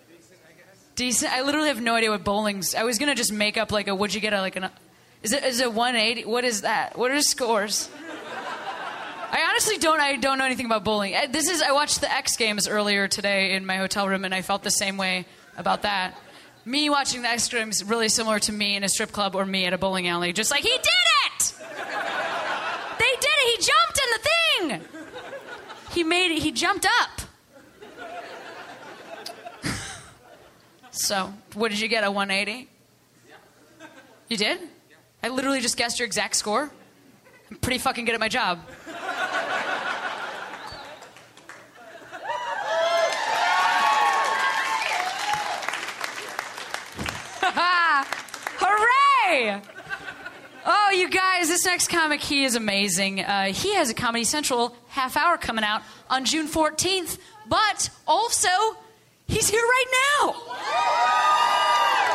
[0.09, 0.39] Decent.
[0.47, 0.85] I guess.
[0.95, 1.31] Decent.
[1.31, 2.73] I literally have no idea what bowling's.
[2.73, 3.93] I was gonna just make up like a.
[3.93, 4.69] Would you get a like an?
[5.21, 6.25] Is it is it 180?
[6.25, 6.97] What is that?
[6.97, 7.89] What are scores?
[9.33, 9.99] I honestly don't.
[9.99, 11.15] I don't know anything about bowling.
[11.29, 11.61] This is.
[11.61, 14.71] I watched the X Games earlier today in my hotel room, and I felt the
[14.71, 15.25] same way
[15.57, 16.17] about that.
[16.65, 19.65] Me watching the X Games really similar to me in a strip club or me
[19.65, 20.33] at a bowling alley.
[20.33, 20.79] Just like he did
[21.27, 21.53] it.
[23.43, 23.59] It.
[23.59, 24.81] He jumped in the thing.
[25.91, 26.41] He made it.
[26.41, 27.21] He jumped up.
[30.91, 32.03] so, what did you get?
[32.03, 32.69] A 180?
[34.29, 34.59] You did?
[35.23, 36.71] I literally just guessed your exact score.
[37.49, 38.59] I'm pretty fucking good at my job.
[48.61, 49.61] Hooray!
[50.65, 53.21] Oh, you guys, this next comic, he is amazing.
[53.21, 58.49] Uh, he has a Comedy Central half hour coming out on June 14th, but also,
[59.27, 59.85] he's here right
[60.21, 60.27] now.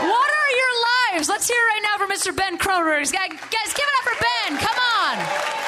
[0.09, 1.29] What are your lives?
[1.29, 2.37] Let's hear it right now from Mr.
[2.37, 3.11] Ben Kronberg.
[3.13, 4.59] Guys, give it up for Ben.
[4.59, 5.66] Come on.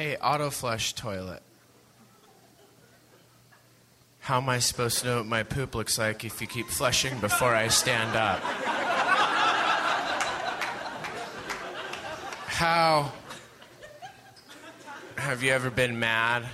[0.00, 1.42] Hey, auto flush toilet.
[4.20, 7.18] How am I supposed to know what my poop looks like if you keep flushing
[7.18, 8.40] before I stand up?
[12.46, 13.12] How
[15.16, 16.46] have you ever been mad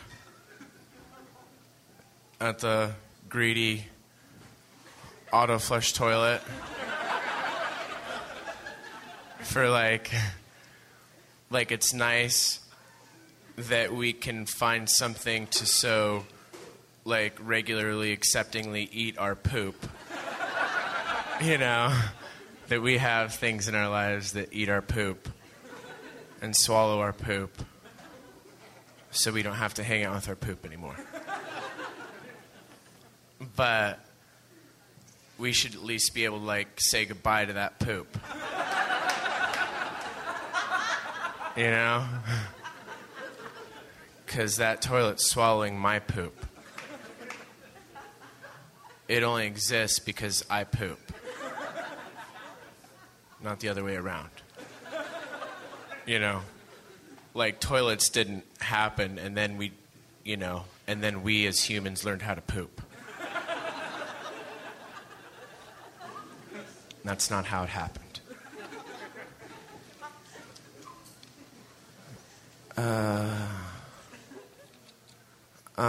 [2.41, 2.95] at the
[3.29, 3.85] greedy
[5.33, 6.41] auto flush toilet
[9.43, 10.11] for like
[11.49, 12.66] like it's nice
[13.57, 16.25] that we can find something to so
[17.05, 19.89] like regularly acceptingly eat our poop.
[21.43, 21.97] You know
[22.69, 25.29] that we have things in our lives that eat our poop
[26.43, 27.51] and swallow our poop
[29.11, 30.97] so we don't have to hang out with our poop anymore.
[33.55, 34.01] But
[35.39, 38.19] we should at least be able to like say goodbye to that poop.
[41.57, 42.07] You know
[44.37, 46.45] because that toilet's swallowing my poop.
[49.09, 50.99] It only exists because I poop,
[53.43, 54.29] not the other way around.
[56.05, 56.43] You know,
[57.33, 59.73] like toilets didn't happen and then we,
[60.23, 62.83] you know, and then we as humans learned how to poop.
[67.05, 68.21] That's not how it happened.
[72.77, 73.47] Uh,
[75.77, 75.85] Do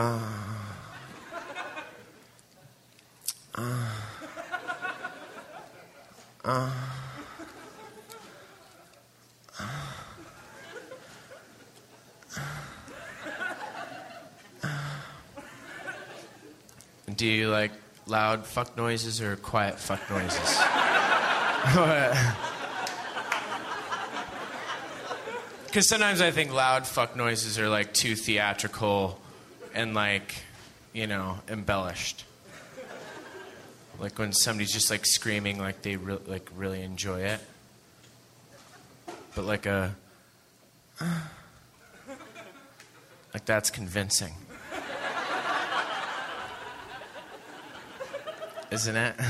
[17.25, 17.71] you like
[18.05, 20.61] loud fuck noises or quiet fuck noises?
[25.67, 29.19] Because sometimes I think loud fuck noises are like too theatrical
[29.77, 30.35] and like,
[30.91, 32.25] you know, embellished.
[33.99, 37.39] Like when somebody's just like screaming like they re- like really enjoy it.
[39.35, 39.95] But like a
[43.33, 44.33] like that's convincing.
[48.71, 49.15] Isn't it?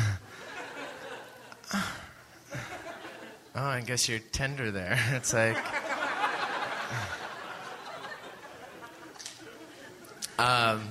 [3.60, 5.00] Oh, I guess you're tender there.
[5.14, 5.58] It's like
[10.40, 10.84] Um,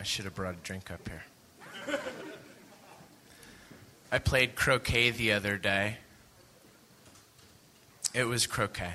[0.00, 1.98] I should have brought a drink up here.
[4.10, 5.98] I played croquet the other day.
[8.14, 8.94] It was croquet.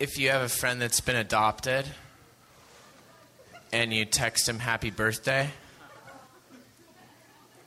[0.00, 1.86] if you have a friend that's been adopted
[3.72, 5.48] and you text him happy birthday,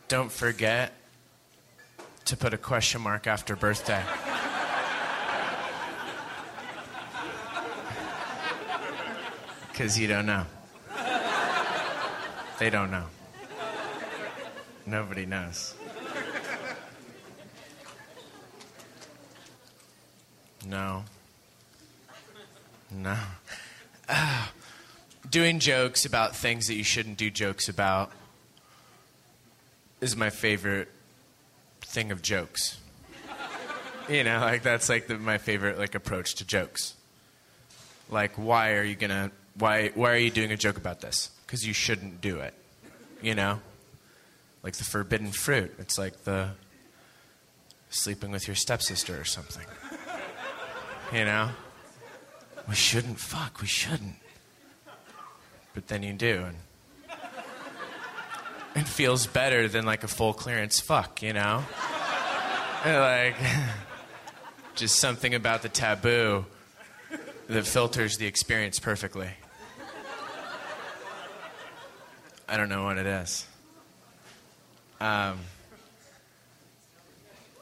[0.08, 0.94] don't forget
[2.26, 4.04] to put a question mark after birthday.
[9.72, 10.46] Because you don't know.
[12.60, 13.06] They don't know.
[14.86, 15.74] Nobody knows.
[20.68, 21.04] No.
[22.94, 23.18] No.
[24.08, 24.52] Ah.
[25.30, 28.12] doing jokes about things that you shouldn't do jokes about
[30.02, 30.90] is my favorite
[31.82, 32.78] thing of jokes.
[34.10, 36.94] You know, like that's like the, my favorite like approach to jokes.
[38.10, 39.32] Like, why are you gonna?
[39.58, 41.32] Why why are you doing a joke about this?
[41.46, 42.54] Because you shouldn't do it.
[43.22, 43.62] You know,
[44.62, 45.74] like the forbidden fruit.
[45.80, 46.50] It's like the
[47.90, 49.66] sleeping with your stepsister or something.
[51.14, 51.52] You know,
[52.68, 53.62] we shouldn't fuck.
[53.62, 54.16] We shouldn't.
[55.74, 56.58] But then you do, and
[58.76, 61.22] it feels better than like a full clearance fuck.
[61.22, 61.64] You know,
[62.86, 63.36] like
[64.76, 66.46] just something about the taboo
[67.48, 69.30] that filters the experience perfectly.
[72.48, 73.48] I don't know what it is.
[75.00, 75.40] Um,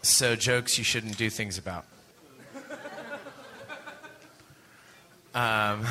[0.01, 1.85] so, jokes you shouldn't do things about.
[5.33, 5.85] Um,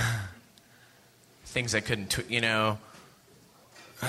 [1.44, 2.78] things I couldn't, tw- you know.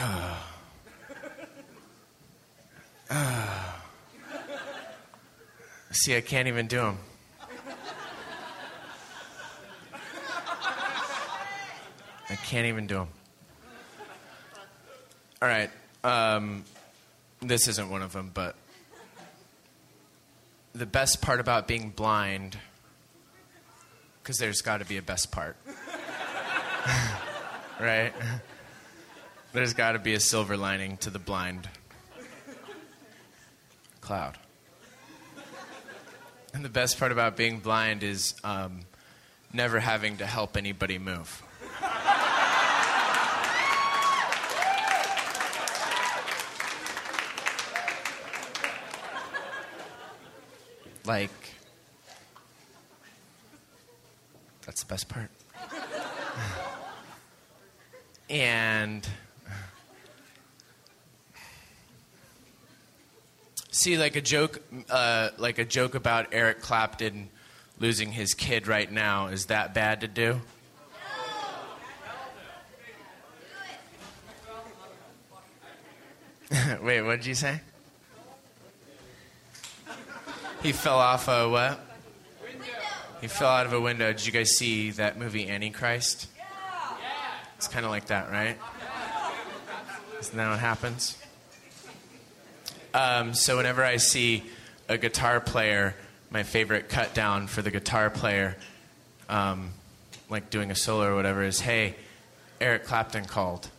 [5.92, 6.98] See, I can't even do them.
[12.30, 13.10] I can't even do them.
[15.42, 15.70] All right.
[16.04, 16.64] Um,
[17.42, 18.56] this isn't one of them, but
[20.74, 22.58] the best part about being blind,
[24.22, 25.55] because there's got to be a best part,
[27.80, 28.13] right?
[29.53, 31.67] There's got to be a silver lining to the blind
[33.99, 34.38] cloud.
[36.53, 38.82] And the best part about being blind is um,
[39.53, 41.41] never having to help anybody move.
[51.05, 51.32] like,
[54.66, 55.30] that's the best part.
[58.30, 59.07] and
[63.72, 67.30] see, like a joke, uh, like a joke about Eric Clapton
[67.80, 69.28] losing his kid right now.
[69.28, 70.39] Is that bad to do?
[76.82, 77.62] Wait, what did you say?
[80.62, 81.91] He fell off a what?
[83.22, 84.11] He fell out of a window.
[84.11, 86.28] Did you guys see that movie Antichrist?
[86.36, 86.43] Yeah.
[86.99, 87.07] Yeah.
[87.55, 88.57] It's kind of like that, right?
[90.19, 91.17] Isn't that what happens?
[92.95, 94.43] Um, so whenever I see
[94.89, 95.95] a guitar player,
[96.32, 98.57] my favorite cut down for the guitar player,
[99.30, 99.69] um,
[100.30, 101.95] like doing a solo or whatever, is hey,
[102.59, 103.69] Eric Clapton called.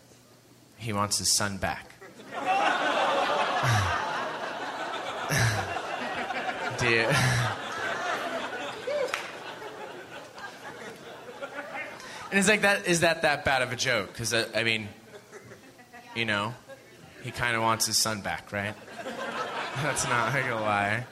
[0.77, 1.89] He wants his son back.
[6.79, 7.07] Do
[12.33, 12.87] and it's like that.
[12.87, 14.11] Is that that bad of a joke?
[14.11, 14.89] Because uh, I mean,
[16.17, 16.55] you know,
[17.23, 18.75] he kind of wants his son back, right?
[19.83, 21.05] That's not like a lie.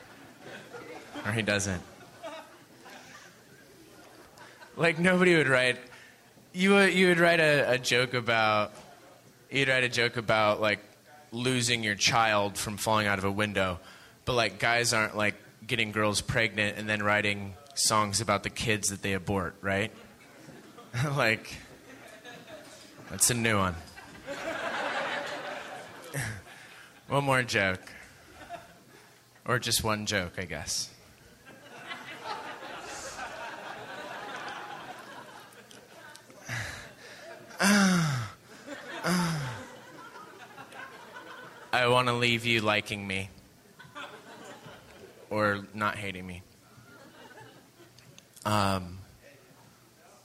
[1.27, 1.83] Or he doesn't.
[4.79, 5.77] Like nobody would write.
[6.55, 8.73] You would you would write a, a joke about.
[9.51, 10.81] You'd write a joke about like
[11.33, 13.79] losing your child from falling out of a window,
[14.25, 15.35] but like guys aren't like
[15.67, 19.93] getting girls pregnant and then writing songs about the kids that they abort, right?
[21.17, 21.57] like
[23.11, 23.75] that's a new one.
[27.09, 27.81] one more joke.
[29.47, 30.91] Or just one joke, I guess.
[41.73, 43.29] I want to leave you liking me
[45.31, 46.43] or not hating me.
[48.45, 48.99] Um,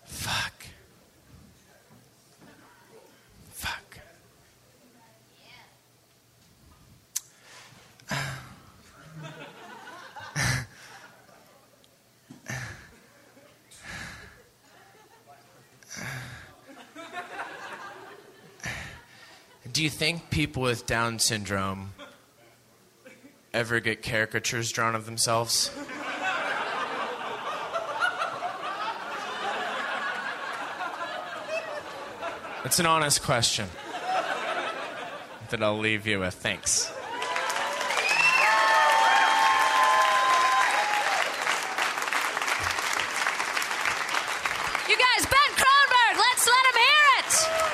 [0.05, 0.54] fuck.
[19.75, 21.91] Do you think people with Down syndrome
[23.53, 25.69] ever get caricatures drawn of themselves?
[32.63, 33.67] It's an honest question
[35.49, 36.35] that I'll leave you with.
[36.35, 36.89] Thanks.
[44.87, 47.65] You guys, Ben Kronberg, let's let him hear it.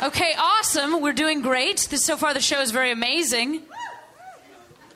[0.00, 0.87] Okay, awesome.
[1.00, 1.86] We're doing great.
[1.90, 3.62] This so far the show is very amazing.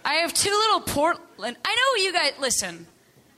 [0.05, 1.57] I have two little Portland.
[1.65, 2.33] I know you guys.
[2.41, 2.89] Listen,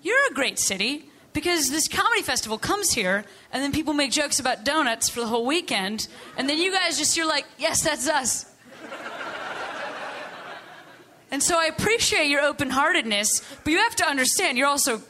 [0.01, 4.41] you're a great city because this comedy festival comes here, and then people make jokes
[4.41, 6.09] about donuts for the whole weekend,
[6.39, 8.47] and then you guys just you're like, yes, that's us.
[11.31, 15.03] And so I appreciate your open heartedness, but you have to understand you're also.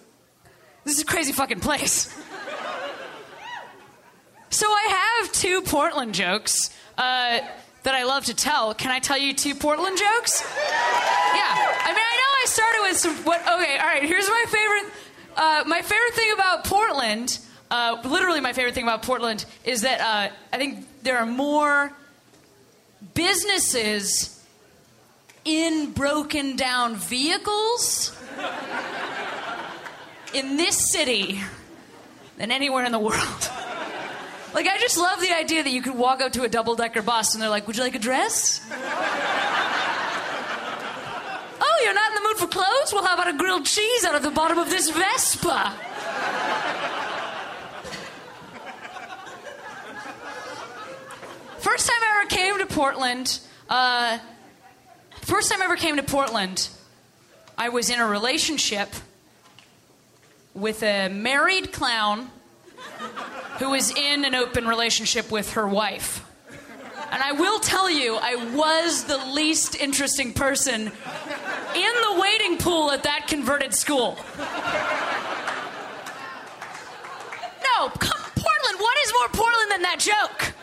[0.83, 2.13] This is a crazy fucking place.
[4.51, 7.41] so I have two Portland jokes uh,
[7.83, 8.75] that I love to tell.
[8.75, 10.43] Can I tell you two Portland jokes?
[10.43, 11.43] Yeah.
[11.83, 13.15] I mean, I know I started with some.
[13.25, 13.41] What?
[13.41, 14.93] Okay, all right, here's my favorite.
[15.37, 17.39] Uh, my favorite thing about Portland,
[17.71, 21.93] uh, literally my favorite thing about Portland, is that uh, I think there are more
[23.15, 24.43] businesses
[25.45, 28.17] in broken down vehicles
[30.33, 31.41] in this city
[32.39, 33.51] than anywhere in the world.
[34.55, 37.03] Like, I just love the idea that you could walk up to a double decker
[37.03, 38.65] bus and they're like, Would you like a dress?
[41.61, 42.93] oh, you're not in the mood for clothes?
[42.93, 45.75] Well, how about a grilled cheese out of the bottom of this Vespa?
[51.59, 54.19] First time I ever came to Portland, uh,
[55.23, 56.69] First time I ever came to Portland,
[57.57, 58.91] I was in a relationship
[60.53, 62.31] with a married clown
[63.59, 66.25] who was in an open relationship with her wife.
[67.11, 72.91] And I will tell you, I was the least interesting person in the waiting pool
[72.91, 74.17] at that converted school.
[77.63, 80.55] No, come, Portland, what is more Portland than that joke?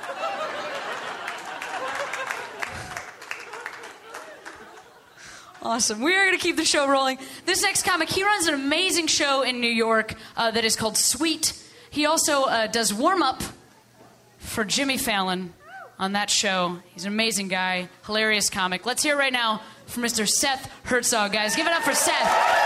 [5.64, 6.02] Awesome.
[6.02, 7.20] We are going to keep the show rolling.
[7.46, 10.98] This next comic, he runs an amazing show in New York uh, that is called
[10.98, 11.54] Sweet.
[11.92, 13.44] He also uh, does warm up
[14.38, 15.54] for Jimmy Fallon
[16.00, 16.80] on that show.
[16.94, 18.86] He's an amazing guy, hilarious comic.
[18.86, 20.28] Let's hear right now from Mr.
[20.28, 21.54] Seth Herzog, guys.
[21.54, 22.61] Give it up for Seth.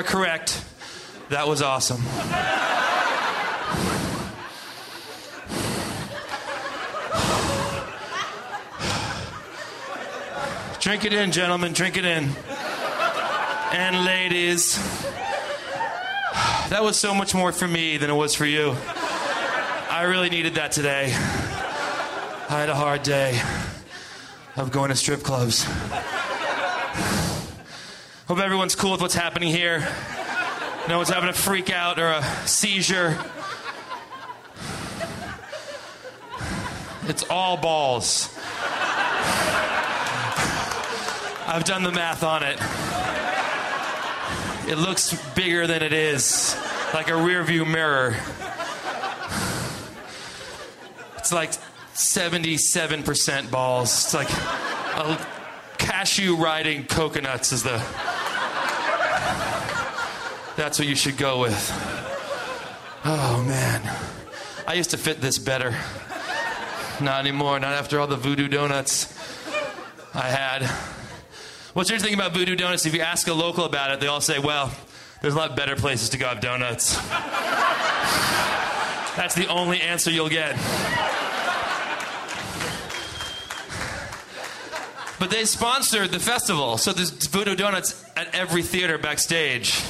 [0.00, 0.64] Are correct.
[1.28, 2.00] That was awesome.
[10.80, 11.74] Drink it in, gentlemen.
[11.74, 12.30] Drink it in.
[13.72, 14.76] And ladies.
[16.70, 18.74] that was so much more for me than it was for you.
[19.90, 21.12] I really needed that today.
[21.12, 23.38] I had a hard day
[24.56, 25.66] of going to strip clubs.
[28.40, 29.86] Hope everyone's cool with what's happening here.
[30.88, 33.18] No one's having a freak out or a seizure.
[37.06, 38.34] It's all balls.
[41.46, 42.58] I've done the math on it.
[44.72, 46.56] It looks bigger than it is,
[46.94, 48.16] like a rear view mirror.
[51.18, 51.50] It's like
[51.92, 54.04] 77% balls.
[54.04, 55.26] It's like a
[55.76, 58.09] cashew riding coconuts is the.
[60.60, 61.72] That's what you should go with.
[63.06, 63.80] Oh man.
[64.66, 65.74] I used to fit this better.
[67.00, 69.10] Not anymore, not after all the voodoo donuts
[70.12, 70.66] I had.
[71.72, 74.20] What's your interesting about voodoo donuts, if you ask a local about it, they all
[74.20, 74.70] say, well,
[75.22, 76.94] there's a lot better places to go have donuts.
[79.16, 80.56] That's the only answer you'll get.
[85.18, 89.82] But they sponsored the festival, so there's voodoo donuts at every theater backstage.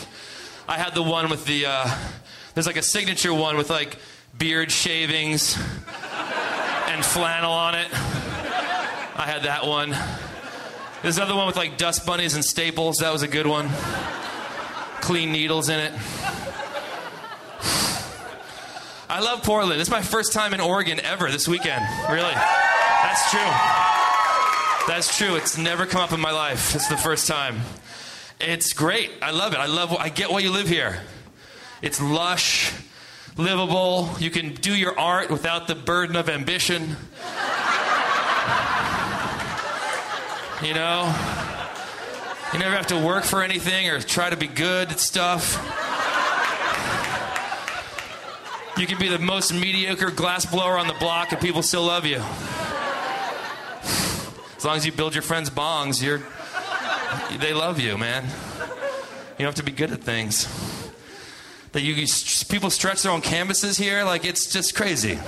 [0.71, 1.99] I had the one with the, uh,
[2.55, 3.99] there's like a signature one with like
[4.39, 5.57] beard shavings
[6.87, 7.89] and flannel on it.
[7.93, 9.97] I had that one.
[11.03, 12.99] There's another one with like dust bunnies and staples.
[12.99, 13.68] That was a good one.
[15.01, 15.93] Clean needles in it.
[19.09, 19.81] I love Portland.
[19.81, 21.85] It's my first time in Oregon ever this weekend.
[22.09, 22.33] Really.
[22.33, 23.51] That's true.
[24.87, 25.35] That's true.
[25.35, 26.77] It's never come up in my life.
[26.77, 27.57] It's the first time.
[28.41, 29.11] It's great.
[29.20, 29.59] I love it.
[29.59, 31.03] I love I get why you live here.
[31.82, 32.72] It's lush,
[33.36, 34.11] livable.
[34.18, 36.97] You can do your art without the burden of ambition.
[40.62, 41.14] You know?
[42.53, 45.55] You never have to work for anything or try to be good at stuff.
[48.76, 52.07] You can be the most mediocre glass blower on the block and people still love
[52.07, 52.22] you.
[54.57, 56.22] As long as you build your friends' bongs, you're
[57.39, 58.25] they love you, man.
[58.25, 60.47] You don't have to be good at things.
[61.73, 62.07] That you, you
[62.49, 65.19] people stretch their own canvases here, like it's just crazy.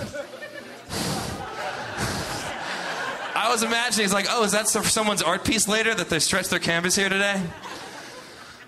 [3.34, 6.50] I was imagining it's like, oh, is that someone's art piece later that they stretched
[6.50, 7.40] their canvas here today?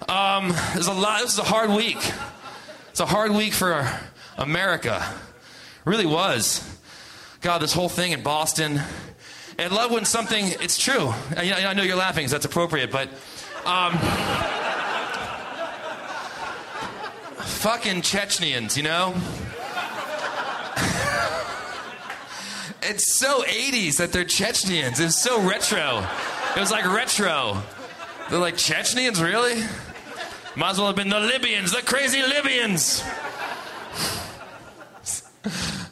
[0.09, 1.21] Um, there's a lot.
[1.23, 1.99] This is a hard week.
[2.91, 3.89] It's a hard week for
[4.37, 5.05] America.
[5.85, 6.63] Really was.
[7.41, 8.81] God, this whole thing in Boston.
[9.59, 10.47] And love when something.
[10.61, 11.13] It's true.
[11.37, 13.09] I, I know you're laughing because that's appropriate, but.
[13.65, 13.99] Um,
[17.65, 19.15] fucking Chechnyans, you know?
[22.83, 25.01] it's so 80s that they're Chechnyans.
[25.01, 26.07] It's so retro.
[26.55, 27.63] It was like retro.
[28.29, 29.65] They're like, Chechnyans, really?
[30.57, 33.03] Might as well have been the Libyans, the crazy Libyans.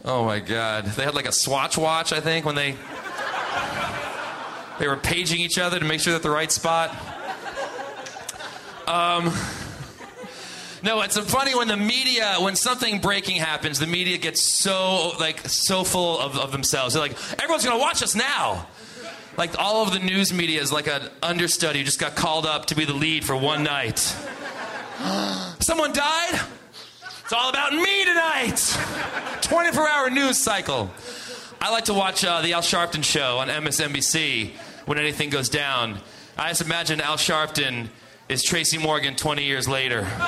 [0.05, 0.85] Oh my God.
[0.85, 2.75] They had like a swatch watch, I think, when they.
[4.79, 6.91] They were paging each other to make sure they're at the right spot.
[8.87, 9.33] Um.
[10.85, 15.47] No, it's funny when the media, when something breaking happens, the media gets so like
[15.49, 16.95] so full of, of themselves.
[16.95, 18.67] They're like, everyone's gonna watch us now.
[19.37, 22.67] Like all of the news media is like an understudy who just got called up
[22.67, 23.99] to be the lead for one night.
[25.61, 26.41] Someone died?
[27.25, 28.77] It's all about me tonight.
[29.43, 30.91] 24 hour news cycle.
[31.65, 34.51] I like to watch uh, the Al Sharpton show on MSNBC
[34.87, 36.01] when anything goes down.
[36.37, 37.87] I just imagine Al Sharpton
[38.29, 40.05] is Tracy Morgan 20 years later.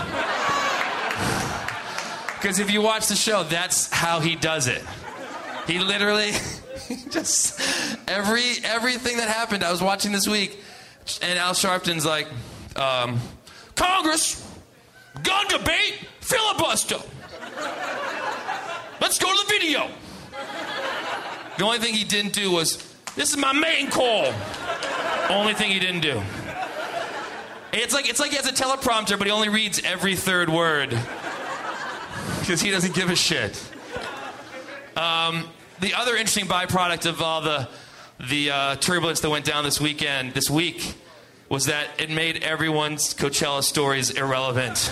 [2.36, 4.82] Because if you watch the show, that's how he does it.
[5.66, 6.32] He literally
[7.10, 7.58] just
[8.06, 9.64] every everything that happened.
[9.64, 10.60] I was watching this week,
[11.22, 12.28] and Al Sharpton's like,
[12.76, 13.18] um,
[13.76, 14.46] Congress,
[15.22, 16.98] gun debate, filibuster.
[19.00, 19.90] Let's go to the video.
[21.58, 22.76] The only thing he didn't do was,
[23.14, 24.32] this is my main call.
[25.30, 26.20] Only thing he didn't do.
[27.72, 30.90] It's like it's like he has a teleprompter, but he only reads every third word
[32.40, 33.60] because he doesn't give a shit.
[34.96, 35.48] Um,
[35.80, 37.68] the other interesting byproduct of all the
[38.28, 40.94] the uh, turbulence that went down this weekend, this week,
[41.48, 44.88] was that it made everyone's Coachella stories irrelevant.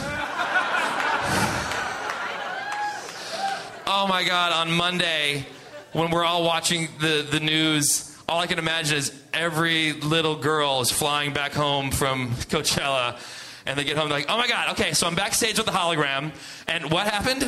[3.86, 4.52] oh my God!
[4.52, 5.46] On Monday,
[5.92, 10.80] when we're all watching the the news, all I can imagine is every little girl
[10.80, 13.18] is flying back home from Coachella,
[13.66, 14.70] and they get home like, oh my God!
[14.70, 16.32] Okay, so I'm backstage with the hologram,
[16.66, 17.42] and what happened?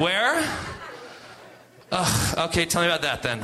[0.00, 0.44] Where?
[1.92, 3.40] Ugh, okay, tell me about that then.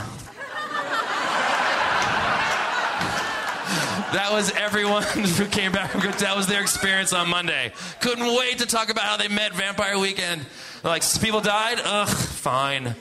[4.13, 5.93] That was everyone who came back.
[5.93, 7.73] That was their experience on Monday.
[8.01, 10.45] Couldn't wait to talk about how they met Vampire Weekend.
[10.85, 11.81] Like, people died?
[11.83, 12.95] Ugh, fine.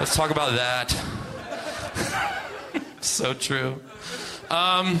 [0.00, 0.90] Let's talk about that.
[3.00, 3.80] so true.
[4.50, 4.98] Um,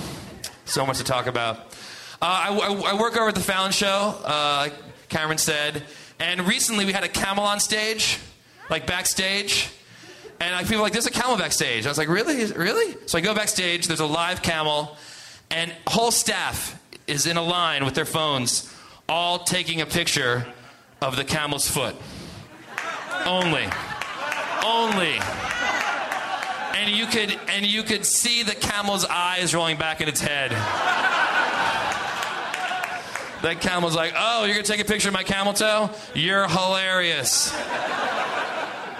[0.66, 1.56] so much to talk about.
[2.20, 3.86] Uh, I, I- I work over at the Fallon Show,
[4.24, 4.68] uh,
[5.08, 5.84] Cameron said,
[6.18, 8.18] and recently we had a camel on stage,
[8.68, 9.70] like backstage.
[10.38, 11.86] And I people like, there's a camel backstage.
[11.86, 12.44] I was like, really?
[12.52, 12.94] Really?
[13.06, 14.96] So I go backstage, there's a live camel,
[15.50, 18.72] and whole staff is in a line with their phones,
[19.08, 20.46] all taking a picture
[21.00, 21.96] of the camel's foot.
[23.24, 23.66] Only.
[24.64, 25.18] Only.
[26.74, 30.50] And you could and you could see the camel's eyes rolling back in its head.
[33.42, 35.90] That camel's like, oh, you're gonna take a picture of my camel toe?
[36.14, 37.54] You're hilarious.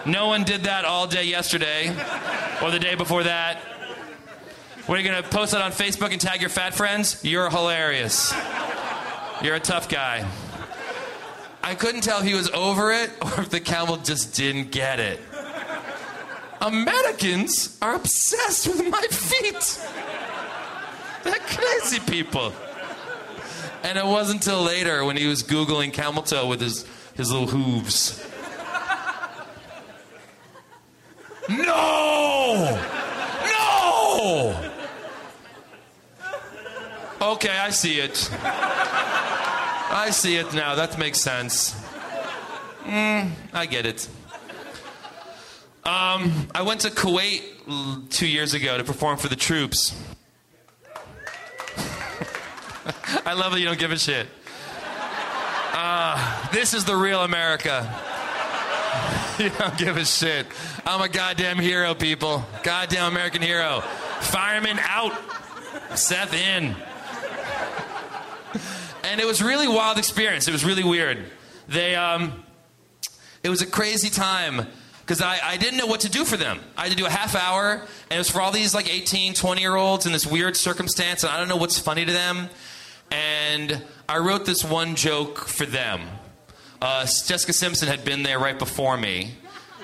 [0.07, 1.91] No one did that all day yesterday
[2.63, 3.59] or the day before that.
[4.87, 7.23] What are you gonna post that on Facebook and tag your fat friends?
[7.23, 8.35] You're hilarious.
[9.43, 10.27] You're a tough guy.
[11.63, 15.01] I couldn't tell if he was over it or if the camel just didn't get
[15.01, 15.21] it.
[16.61, 19.89] Americans are obsessed with my feet.
[21.25, 22.53] They're crazy people.
[23.83, 27.47] And it wasn't until later when he was Googling camel toe with his, his little
[27.47, 28.27] hooves.
[31.49, 32.79] No!
[33.45, 34.71] No!
[37.21, 38.31] Okay, I see it.
[39.93, 40.75] I see it now.
[40.75, 41.75] That makes sense.
[42.85, 44.09] Mm, I get it.
[45.85, 49.99] Um, I went to Kuwait two years ago to perform for the troops.
[53.25, 54.27] I love that you don't give a shit.
[55.73, 57.99] Uh, this is the real America.
[59.39, 60.47] you don't give a shit.
[60.85, 62.45] I'm a goddamn hero, people.
[62.63, 63.81] Goddamn American hero.
[64.21, 65.19] Fireman out.
[65.95, 66.77] Seth in.
[69.03, 70.47] And it was really wild experience.
[70.47, 71.25] It was really weird.
[71.69, 72.45] They, um,
[73.43, 74.67] it was a crazy time
[75.11, 76.61] because I, I didn't know what to do for them.
[76.77, 79.35] I had to do a half hour, and it was for all these like 18,
[79.35, 82.49] 20 year olds in this weird circumstance, and I don't know what's funny to them.
[83.11, 86.03] And I wrote this one joke for them.
[86.81, 89.35] Uh, Jessica Simpson had been there right before me,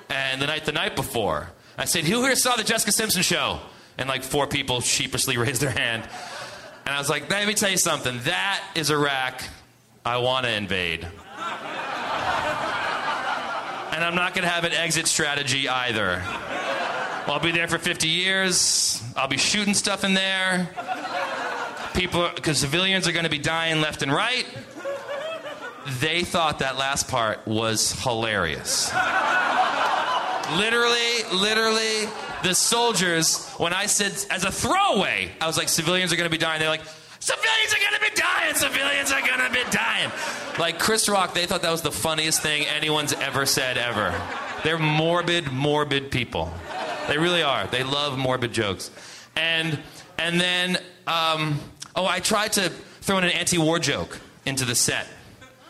[0.08, 3.58] and the night the night before, I said, "Who here saw the Jessica Simpson show?"
[3.98, 6.08] And like four people sheepishly raised their hand.
[6.84, 8.20] And I was like, "Let me tell you something.
[8.26, 9.42] That is Iraq.
[10.04, 11.08] I want to invade."
[13.96, 16.22] And I'm not going to have an exit strategy either.
[17.26, 19.02] I'll be there for 50 years.
[19.16, 20.68] I'll be shooting stuff in there.
[21.94, 24.46] People, because civilians are going to be dying left and right.
[26.00, 28.92] They thought that last part was hilarious.
[30.58, 32.04] literally, literally,
[32.42, 36.30] the soldiers, when I said as a throwaway, I was like, civilians are going to
[36.30, 36.60] be dying.
[36.60, 36.84] They're like,
[37.26, 38.54] civilians are to be dying.
[38.54, 40.10] Civilians are to be dying.
[40.58, 44.14] Like Chris Rock, they thought that was the funniest thing anyone's ever said ever.
[44.62, 46.52] They're morbid, morbid people.
[47.08, 47.66] They really are.
[47.66, 48.90] They love morbid jokes.
[49.34, 49.78] And
[50.18, 51.60] and then um,
[51.94, 55.06] oh, I tried to throw in an anti-war joke into the set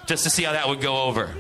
[0.06, 1.34] just to see how that would go over.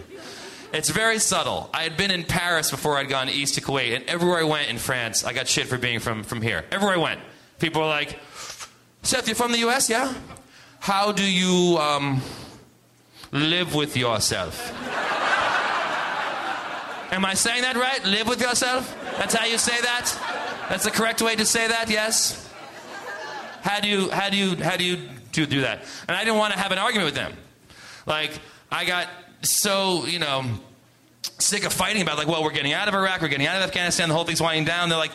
[0.72, 1.70] It's very subtle.
[1.72, 4.68] I had been in Paris before I'd gone east to Kuwait, and everywhere I went
[4.68, 6.64] in France, I got shit for being from, from here.
[6.72, 7.20] Everywhere I went,
[7.60, 8.18] people were like,
[9.06, 10.12] Seth, you're from the US, yeah?
[10.80, 12.20] How do you um,
[13.30, 14.72] live with yourself?
[17.12, 18.04] Am I saying that right?
[18.04, 18.98] Live with yourself?
[19.16, 20.66] That's how you say that?
[20.68, 22.52] That's the correct way to say that, yes?
[23.62, 24.98] How do you, how do you, how do you
[25.30, 25.84] do, do that?
[26.08, 27.32] And I didn't want to have an argument with them.
[28.06, 28.32] Like,
[28.72, 29.06] I got
[29.42, 30.44] so, you know,
[31.38, 33.62] sick of fighting about, like, well, we're getting out of Iraq, we're getting out of
[33.62, 34.88] Afghanistan, the whole thing's winding down.
[34.88, 35.12] They're like,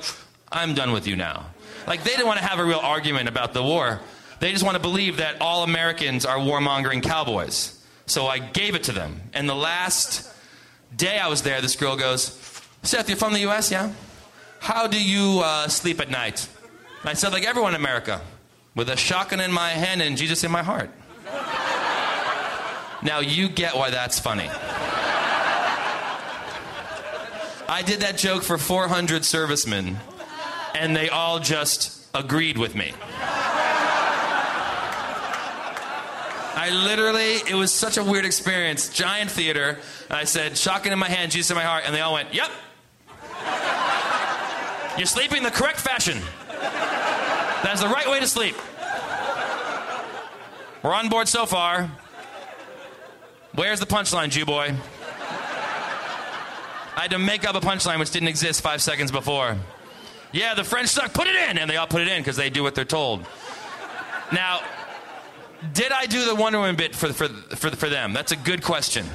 [0.49, 1.47] I'm done with you now.
[1.87, 3.99] Like, they didn't want to have a real argument about the war.
[4.39, 7.77] They just want to believe that all Americans are warmongering cowboys.
[8.05, 9.21] So I gave it to them.
[9.33, 10.31] And the last
[10.95, 12.37] day I was there, this girl goes,
[12.83, 13.93] Seth, you're from the US, yeah?
[14.59, 16.47] How do you uh, sleep at night?
[17.01, 18.21] And I said, like everyone in America,
[18.75, 20.89] with a shotgun in my hand and Jesus in my heart.
[23.03, 24.49] Now you get why that's funny.
[27.67, 29.97] I did that joke for 400 servicemen,
[30.75, 32.93] and they all just agreed with me.
[36.53, 38.89] I literally, it was such a weird experience.
[38.89, 39.79] Giant theater.
[40.09, 41.83] I said, shotgun in my hand, Jesus in my heart.
[41.85, 42.51] And they all went, yep.
[44.97, 46.19] You're sleeping the correct fashion.
[47.63, 48.55] That's the right way to sleep.
[50.83, 51.89] We're on board so far.
[53.53, 54.75] Where's the punchline, Jew boy?
[56.95, 59.57] I had to make up a punchline which didn't exist five seconds before.
[60.31, 61.13] Yeah, the French suck.
[61.13, 63.25] Put it in, and they all put it in because they do what they're told.
[64.31, 64.61] Now,
[65.73, 68.13] did I do the Wonder Woman bit for, for, for, for them?
[68.13, 69.05] That's a good question.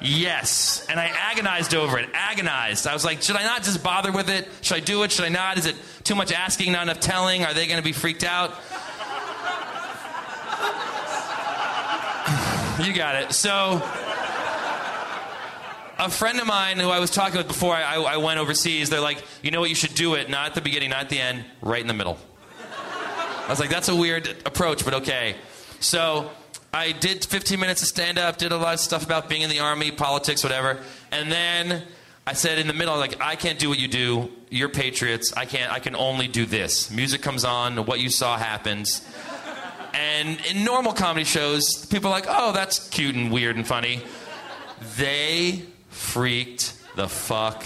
[0.00, 0.86] Yes.
[0.88, 2.08] And I agonized over it.
[2.12, 2.86] Agonized.
[2.86, 4.48] I was like, should I not just bother with it?
[4.60, 5.10] Should I do it?
[5.10, 5.58] Should I not?
[5.58, 5.74] Is it
[6.04, 7.44] too much asking, not enough telling?
[7.44, 8.50] Are they going to be freaked out?
[12.86, 13.32] you got it.
[13.32, 13.82] So,
[15.98, 18.88] a friend of mine who I was talking with before I, I, I went overseas,
[18.88, 21.08] they're like, you know what, you should do it, not at the beginning, not at
[21.08, 22.18] the end, right in the middle.
[22.60, 25.34] I was like, that's a weird approach, but okay.
[25.80, 26.30] So
[26.72, 29.50] I did 15 minutes of stand up, did a lot of stuff about being in
[29.50, 30.78] the army, politics, whatever.
[31.10, 31.82] And then
[32.26, 34.30] I said in the middle, like, I can't do what you do.
[34.50, 35.32] You're patriots.
[35.34, 36.90] I can't, I can only do this.
[36.90, 39.06] Music comes on, what you saw happens.
[39.94, 44.02] And in normal comedy shows, people are like, oh, that's cute and weird and funny.
[44.96, 45.62] They
[45.98, 47.64] freaked the fuck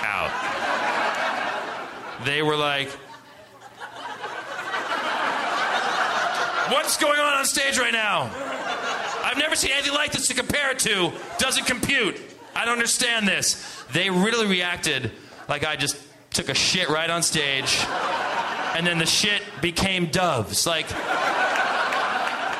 [0.00, 0.32] out.
[2.24, 2.88] They were like,
[6.70, 8.30] What's going on on stage right now?
[9.22, 11.12] I've never seen anything like this to compare it to.
[11.38, 12.18] Doesn't compute.
[12.56, 13.84] I don't understand this.
[13.92, 15.12] They really reacted
[15.46, 15.96] like I just
[16.30, 17.84] took a shit right on stage,
[18.74, 20.66] and then the shit became doves.
[20.66, 20.88] Like,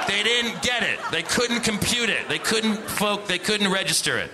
[0.06, 0.98] they didn't get it.
[1.10, 2.28] They couldn't compute it.
[2.28, 3.26] They couldn't folk.
[3.26, 4.30] They couldn't register it.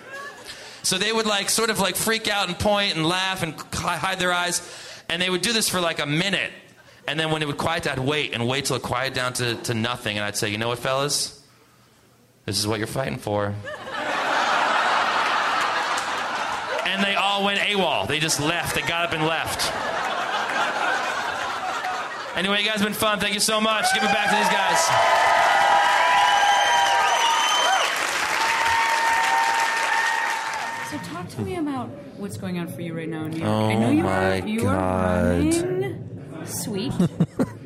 [0.82, 4.18] So they would like sort of like freak out and point and laugh and hide
[4.18, 4.62] their eyes,
[5.08, 6.50] and they would do this for like a minute.
[7.06, 9.56] And then when it would quiet, I'd wait and wait till it quieted down to,
[9.56, 11.42] to nothing, and I'd say, you know what, fellas,
[12.46, 13.54] this is what you're fighting for.
[16.86, 18.08] and they all went AWOL.
[18.08, 18.74] They just left.
[18.74, 19.72] They got up and left.
[22.36, 23.18] Anyway, you guys have been fun.
[23.18, 23.84] Thank you so much.
[23.92, 24.78] Give it back to these guys.
[30.90, 31.90] So talk to me about
[32.30, 33.50] what's going on for you right now in New York.
[33.50, 34.74] Oh I know oh you my are you God.
[34.76, 36.92] are running Sweet,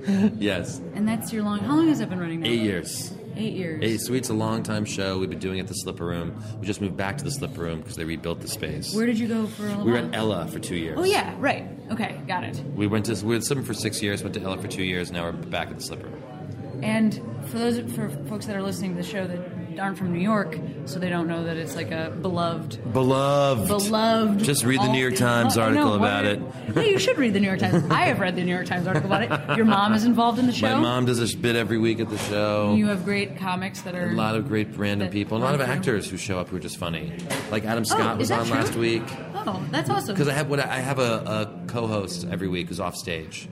[0.39, 0.81] Yes.
[0.95, 1.59] and that's your long.
[1.61, 2.49] How long has that been running now?
[2.49, 3.13] Eight years.
[3.37, 3.81] Eight years.
[3.85, 5.19] Eight Sweet's a long time show.
[5.19, 6.43] We've been doing it at the Slipper Room.
[6.59, 8.95] We just moved back to the Slipper Room because they rebuilt the space.
[8.95, 10.99] Where did you go for a we were at Ella for two years.
[10.99, 11.69] Oh yeah, right.
[11.91, 12.59] Okay, got it.
[12.75, 14.23] We went to we were at Slipper for six years.
[14.23, 15.13] Went to Ella for two years.
[15.13, 16.81] Now we're back at the Slipper Room.
[16.83, 17.15] And
[17.51, 20.59] for those for folks that are listening to the show that aren't from New York,
[20.87, 23.69] so they don't know that it's like a beloved, Beloved.
[23.69, 24.39] beloved.
[24.45, 26.41] Just read the New York Times article about it.
[26.75, 27.85] Yeah, you should read the New York Times.
[27.91, 29.57] I have read the New York Times article about it.
[29.57, 30.75] Your mom is involved in the show.
[30.77, 32.75] My mom does a bit every week at the show.
[32.75, 35.39] You have great comics that are a lot of great random people.
[35.39, 37.13] A lot of actors who show up who are just funny.
[37.51, 38.55] Like Adam Scott Oh, was on true?
[38.55, 39.03] last week.
[39.35, 40.15] Oh, that's awesome.
[40.15, 43.49] Because I have what I have a, a co-host every week who's off stage,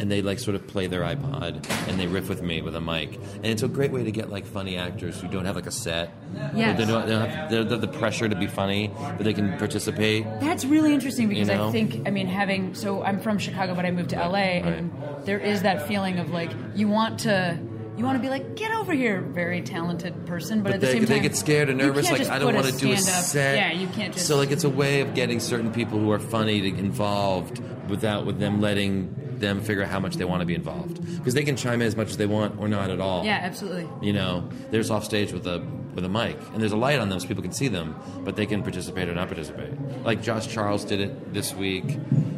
[0.00, 2.80] and they like sort of play their iPod and they riff with me with a
[2.80, 5.66] mic, and it's a great way to get like funny actors who don't have like
[5.66, 6.12] a set.
[6.54, 6.78] Yes.
[6.78, 9.34] They don't, they don't have they don't have the pressure to be funny, but they
[9.34, 10.24] can participate.
[10.40, 11.68] That's really interesting because You know?
[11.68, 14.90] I think, I mean, having, so I'm from Chicago, but I moved to LA, and
[15.24, 17.58] there is that feeling of like, you want to.
[17.96, 20.86] You want to be like, get over here, very talented person, but, But at the
[20.86, 22.10] they, same time, they get scared and nervous.
[22.10, 23.58] Like I don't want to do a set.
[23.58, 24.26] Yeah, you can't just.
[24.26, 28.24] So like it's a way of getting certain people who are funny to involved without
[28.24, 31.42] with them letting them figure out how much they want to be involved because they
[31.44, 33.24] can chime in as much as they want or not at all.
[33.24, 33.88] yeah, absolutely.
[34.06, 35.58] You know, they're just off stage with a
[36.00, 37.94] with a mic, and there's a light on them so people can see them,
[38.24, 39.72] but they can participate or not participate.
[40.04, 41.84] Like Josh Charles did it this week,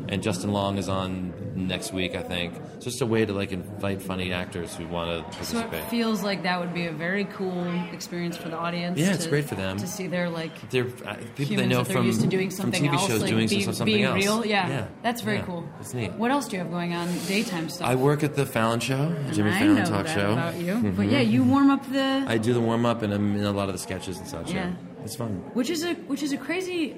[0.08, 2.54] and Justin Long is on next week, I think.
[2.54, 5.70] So it's just a way to like invite funny actors who want to participate.
[5.70, 8.98] So it feels like that would be a very cool experience for the audience.
[8.98, 9.76] Yeah, it's to- great for them.
[9.78, 12.84] to see their like they're uh, people they know from used to doing from something
[12.84, 14.16] TV else, shows like doing being, something being else.
[14.24, 14.44] real.
[14.46, 15.68] Yeah, yeah, that's very Yeah, cool.
[15.80, 16.12] It's neat.
[16.12, 17.06] What else do you have going on?
[17.28, 17.86] Daytime stuff.
[17.86, 20.32] I work at the Fallon Show, Jimmy Fallon know Talk that Show.
[20.32, 20.96] about you, Mhm.
[20.96, 23.51] but yeah, you warm up the, I do the warm up and I'm in a
[23.54, 24.50] lot of the sketches and such.
[24.52, 25.04] Yeah, Yeah.
[25.04, 25.42] it's fun.
[25.54, 26.96] which is a which is a crazy.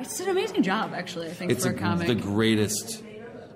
[0.00, 1.28] It's an amazing job, actually.
[1.28, 2.08] I think It's for a, a comic.
[2.08, 3.02] the greatest.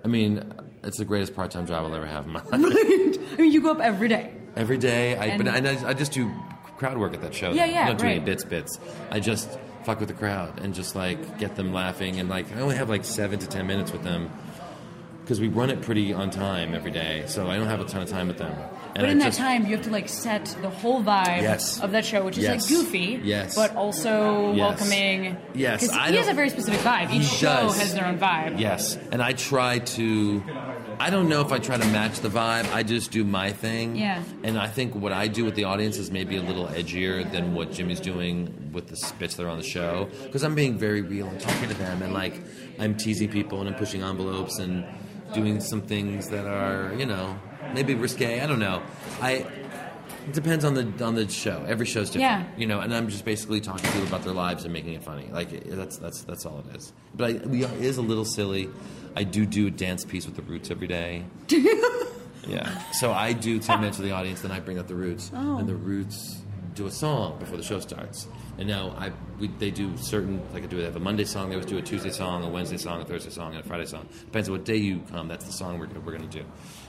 [0.05, 0.53] I mean,
[0.85, 2.53] it's the greatest part time job I'll ever have in my life.
[2.53, 4.33] I mean, you go up every day.
[4.55, 6.31] Every day, I but And- I, I just do
[6.79, 7.53] crowd work at that show.
[7.53, 8.25] Yeah, yeah, I don't do any right.
[8.25, 8.79] bits, bits.
[9.11, 12.61] I just fuck with the crowd and just like get them laughing and like I
[12.61, 14.31] only have like seven to ten minutes with them
[15.23, 18.03] because we run it pretty on time every day, so I don't have a ton
[18.03, 18.55] of time with them.
[18.97, 21.43] And but I in that just, time, you have to like set the whole vibe
[21.43, 21.81] Yes.
[21.81, 22.63] of that show, which is Yes.
[22.63, 23.55] like goofy, Yes.
[23.55, 24.59] but also Yes.
[24.59, 25.37] welcoming.
[25.55, 27.13] Yes, 'Cause I he has a very specific vibe.
[27.13, 27.79] Each show does.
[27.79, 28.59] has their own vibe.
[28.59, 30.43] Yes, and I try to.
[30.99, 32.73] I don't know if I try to match the vibe.
[32.75, 33.97] I just do my thing.
[33.97, 34.23] Yeah.
[34.43, 37.55] And I think what I do with the audience is maybe a little edgier than
[37.55, 40.09] what Jimmy's doing with the bits that are on the show.
[40.23, 42.41] Because I'm being very real and talking to them, and like
[42.81, 44.85] I'm teasing people and I'm pushing envelopes and
[45.35, 47.37] doing some things that are, you know,
[47.75, 48.41] maybe risque.
[48.41, 48.83] I don't know.
[49.21, 49.47] I.
[50.29, 51.65] It depends on the on the show.
[51.69, 52.59] Every show's different, Yeah.
[52.59, 52.81] you know.
[52.81, 55.29] And I'm just basically talking to people about their lives and making it funny.
[55.31, 56.93] Like that's that's that's all it is.
[57.15, 58.69] But I, we are, it is a little silly.
[59.15, 61.25] I do do a dance piece with the Roots every day.
[62.49, 62.81] Yeah.
[62.93, 65.59] So I do 10 minutes with the audience, then I bring up the Roots, Oh.
[65.59, 66.39] and the Roots
[66.77, 68.29] do a song before the show starts.
[68.59, 71.51] And now I we, they do certain like I do they have a Monday song,
[71.51, 73.85] they always do a Tuesday song, a Wednesday song, a Thursday song, and a Friday
[73.85, 74.09] song.
[74.21, 75.29] Depends on what day you come.
[75.29, 76.45] That's the song we're, we're going to do.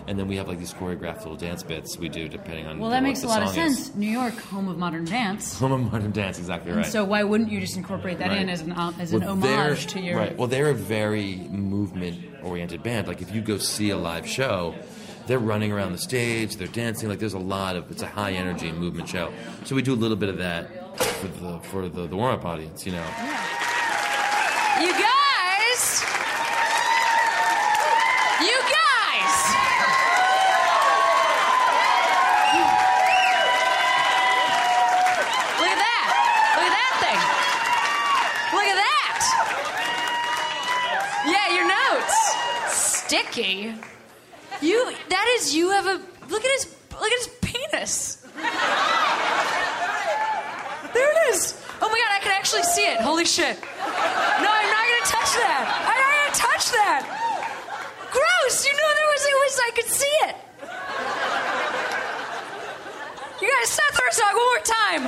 [0.08, 2.90] And then we have like these choreographed little dance bits we do depending on Well,
[2.90, 3.78] what that makes the a lot of song is.
[3.88, 3.96] sense.
[3.96, 5.60] New York, home of modern dance.
[5.60, 6.90] Home of modern dance, exactly And right.
[6.90, 9.88] so why wouldn't you just incorporate that in as an as an Well, they're- homage
[9.88, 10.38] to your right.
[10.38, 13.08] Well, they're a very movement-oriented band.
[13.08, 14.76] Like if you go see a live show,
[15.26, 17.10] they're running around the stage, they're dancing.
[17.10, 19.34] Like there's a lot of it's a high-energy movement show.
[19.66, 22.86] So we do a little bit of that for the for the, the warm-up audience.
[22.86, 23.06] You know,
[24.80, 26.04] You guys!
[28.42, 29.36] You guys!
[35.58, 36.08] Look at that!
[36.56, 37.20] Look at that thing!
[38.54, 39.18] Look at that!
[41.26, 42.18] Yeah, your notes.
[42.70, 43.74] Sticky.
[44.62, 48.26] You that is you have a look at his look at his penis.
[50.98, 51.54] There it is.
[51.78, 52.98] Oh my god, I can actually see it.
[53.02, 53.62] Holy shit.
[54.42, 55.64] No, I'm not gonna touch that.
[55.86, 57.02] I'm not gonna touch that.
[58.10, 58.66] Gross.
[58.66, 60.36] You know there was it was I could see it.
[63.38, 65.02] You guys first dog one more time.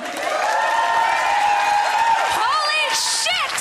[2.37, 3.57] Holy shit!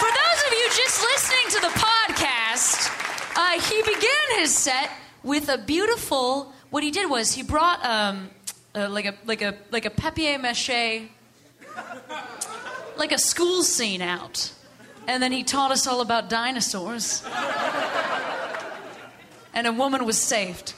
[0.00, 2.88] For those of you just listening to the podcast,
[3.36, 4.90] uh, he began his set
[5.22, 6.52] with a beautiful.
[6.70, 8.30] What he did was he brought um,
[8.74, 11.08] like a like a like a papier mâché,
[12.96, 14.52] like a school scene out,
[15.06, 17.24] and then he taught us all about dinosaurs,
[19.54, 20.74] and a woman was saved.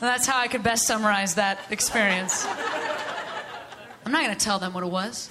[0.00, 2.44] And that's how I could best summarize that experience.
[4.04, 5.28] I'm not gonna tell them what it was.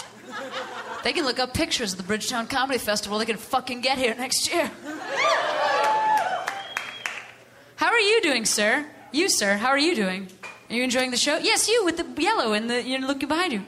[1.03, 3.19] They can look up pictures of the Bridgetown Comedy Festival.
[3.19, 4.71] They can fucking get here next year.
[7.75, 8.85] How are you doing, sir?
[9.11, 10.27] You, sir, how are you doing?
[10.69, 11.37] Are you enjoying the show?
[11.37, 13.63] Yes, you with the yellow and the you're looking behind you.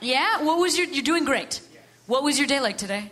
[0.00, 0.86] Yeah, what was your?
[0.86, 1.60] You're doing great.
[2.06, 3.10] What was your day like today?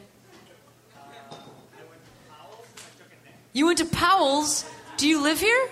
[3.53, 4.65] You went to Powell's.
[4.97, 5.69] Do you live here?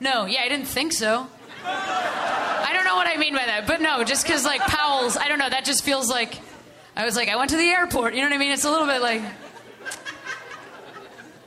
[0.00, 1.26] No, yeah, I didn't think so.
[1.64, 5.28] I don't know what I mean by that, but no, just because like Powell's, I
[5.28, 6.38] don't know, that just feels like
[6.96, 8.14] I was like, I went to the airport.
[8.14, 8.52] You know what I mean?
[8.52, 9.22] It's a little bit like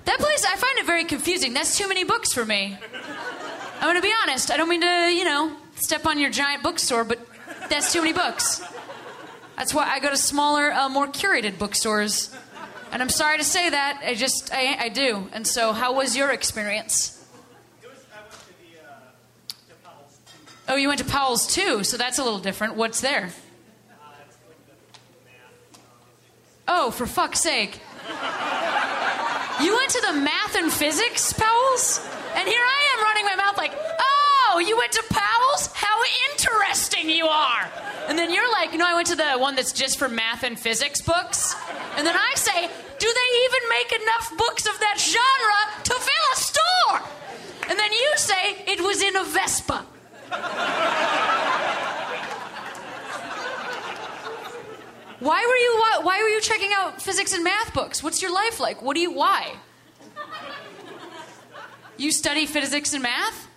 [0.05, 0.45] that place.
[0.45, 1.53] I find it very confusing.
[1.53, 2.77] That's too many books for me.
[3.79, 4.51] I'm gonna be honest.
[4.51, 7.19] I don't mean to, you know, step on your giant bookstore, but
[7.69, 8.61] that's too many books.
[9.57, 12.35] That's why I go to smaller, uh, more curated bookstores.
[12.91, 14.01] And I'm sorry to say that.
[14.05, 15.27] I just, I, I do.
[15.33, 17.19] And so, how was your experience?
[20.67, 22.75] Oh, you went to Powell's too, so that's a little different.
[22.75, 23.31] What's there?
[26.67, 27.79] Oh, for fuck's sake.
[29.63, 32.05] You went to the math and physics Powell's?
[32.35, 35.69] And here I am running my mouth like, oh, you went to Powell's?
[35.73, 35.97] How
[36.31, 37.71] interesting you are.
[38.09, 40.59] And then you're like, no, I went to the one that's just for math and
[40.59, 41.55] physics books.
[41.95, 46.25] And then I say, do they even make enough books of that genre to fill
[46.33, 47.01] a store?
[47.69, 49.85] And then you say, it was in a Vespa.
[55.23, 58.03] Why were you why, why were you checking out physics and math books?
[58.03, 58.81] What's your life like?
[58.81, 59.53] What do you why?
[61.95, 63.47] You study physics and math?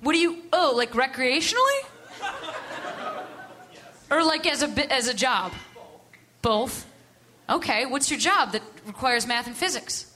[0.00, 1.80] What do you oh, like recreationally?
[4.10, 5.52] Or like as a as a job?
[6.40, 6.86] Both.
[7.50, 10.11] Okay, what's your job that requires math and physics?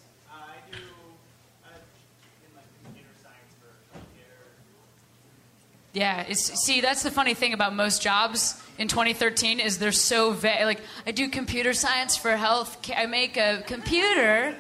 [5.97, 10.33] Yeah, it's see that's the funny thing about most jobs in 2013 is they're so
[10.33, 10.67] vague.
[10.67, 12.91] Like I do computer science for health.
[12.95, 14.55] I make a computer,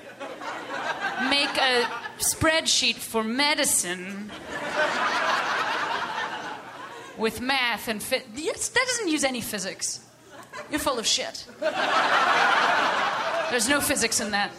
[1.28, 1.84] make a
[2.16, 4.30] spreadsheet for medicine
[7.18, 8.34] with math and fit.
[8.34, 10.00] That doesn't use any physics.
[10.70, 11.44] You're full of shit.
[13.50, 14.52] There's no physics in that.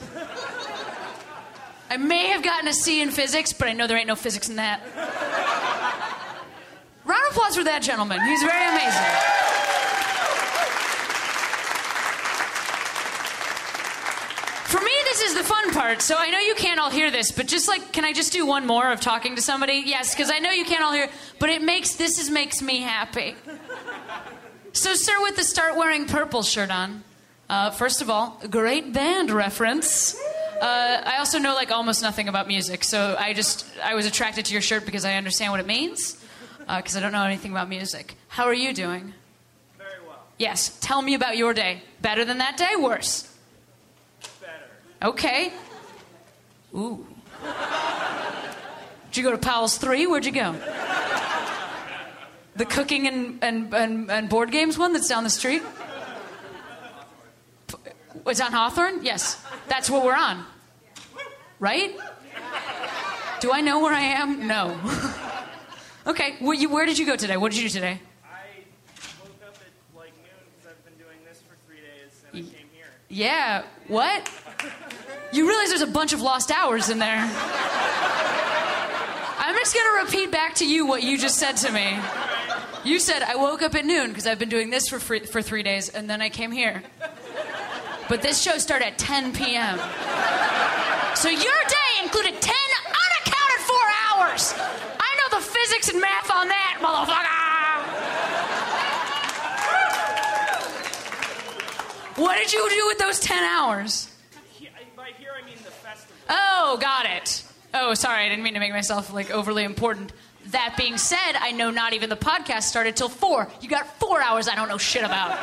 [1.90, 4.48] I may have gotten a C in physics, but I know there ain't no physics
[4.48, 4.80] in that.
[7.08, 8.20] Round of applause for that gentleman.
[8.20, 9.48] He's very amazing.
[14.68, 16.02] For me, this is the fun part.
[16.02, 18.46] So I know you can't all hear this, but just like, can I just do
[18.46, 19.84] one more of talking to somebody?
[19.86, 21.10] Yes, because I know you can't all hear,
[21.40, 23.36] but it makes this is makes me happy.
[24.74, 27.06] So, sir, with the start wearing purple shirt on,
[27.50, 30.14] uh, first of all, great band reference.
[30.62, 34.46] Uh, I also know like almost nothing about music, so I just I was attracted
[34.48, 36.18] to your shirt because I understand what it means,
[36.68, 38.16] Uh, because I don't know anything about music.
[38.28, 39.14] How are you doing?
[39.78, 40.20] Very well.
[40.38, 40.78] Yes.
[40.82, 41.82] Tell me about your day.
[42.02, 42.76] Better than that day?
[42.78, 43.34] Worse?
[44.42, 45.10] Better.
[45.10, 45.54] Okay.
[46.76, 47.06] Ooh.
[49.12, 50.08] Did you go to Powell's 3?
[50.08, 50.56] Where'd you go?
[52.58, 55.64] The cooking and, and, and, and board games one that's down the street?
[58.26, 59.06] It's on Hawthorne?
[59.06, 59.42] Yes.
[59.70, 60.44] That's what we're on.
[61.60, 61.98] Right?
[63.40, 64.48] Do I know where I am?
[64.48, 64.78] No.
[66.08, 67.38] okay, where, you, where did you go today?
[67.38, 68.00] What did you do today?
[68.24, 68.38] I
[69.22, 72.68] woke up at like noon because I've been doing this for three days and came
[72.74, 72.88] here.
[73.10, 73.64] Yeah.
[73.88, 74.30] What?
[75.32, 77.30] You realize there's a bunch of lost hours in there.
[79.40, 81.98] I'm just going to repeat back to you what you just said to me.
[82.84, 85.42] You said, I woke up at noon because I've been doing this for, free, for
[85.42, 86.84] three days, and then I came here.
[88.08, 89.78] But this show started at 10 p.m.
[91.16, 92.56] So your day included 10
[92.86, 94.54] unaccounted for hours.
[94.58, 95.44] I know the
[96.00, 97.38] math on that, motherfucker.
[102.18, 104.10] What did you do with those 10 hours?
[104.96, 106.16] By here, I mean the festival.
[106.30, 107.44] Oh, got it.
[107.76, 110.12] Oh, sorry, I didn't mean to make myself like overly important.
[110.48, 113.48] That being said, I know not even the podcast started till four.
[113.62, 115.38] You got four hours I don't know shit about.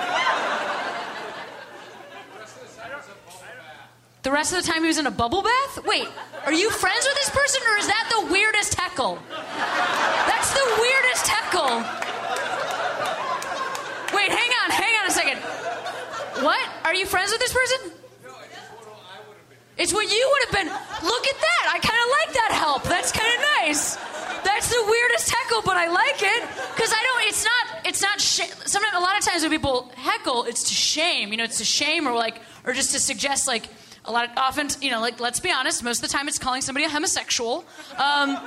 [4.22, 5.84] The rest of the time he was in a bubble bath?
[5.84, 6.08] Wait,
[6.46, 9.18] are you friends with this person or is that the weirdest heckle?
[10.28, 11.80] That's the weirdest heckle.
[14.16, 15.38] Wait, hang on, hang on a second.
[16.44, 16.60] What?
[16.84, 17.78] Are you friends with this person?
[18.24, 19.58] No, it's what I would have been.
[19.78, 20.70] It's what you would have been.
[21.08, 21.64] Look at that.
[21.72, 22.82] I kind of like that help.
[22.84, 23.96] That's kind of nice.
[24.44, 26.42] That's the weirdest heckle, but I like it
[26.74, 27.28] because I don't.
[27.28, 27.86] It's not.
[27.86, 28.20] It's not.
[28.20, 31.30] Sh- Sometimes, a lot of times when people heckle, it's to shame.
[31.30, 33.66] You know, it's to shame or like, or just to suggest like.
[34.06, 35.82] A lot of often, you know, like let's be honest.
[35.82, 37.64] Most of the time, it's calling somebody a homosexual.
[37.98, 38.38] Um,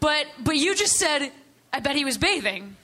[0.00, 1.30] but but you just said,
[1.72, 2.76] I bet he was bathing.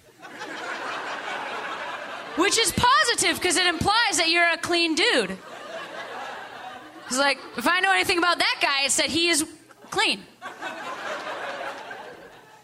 [2.36, 5.38] Which is positive because it implies that you're a clean dude.
[7.06, 9.46] It's like, if I know anything about that guy, it's that he is
[9.90, 10.22] clean.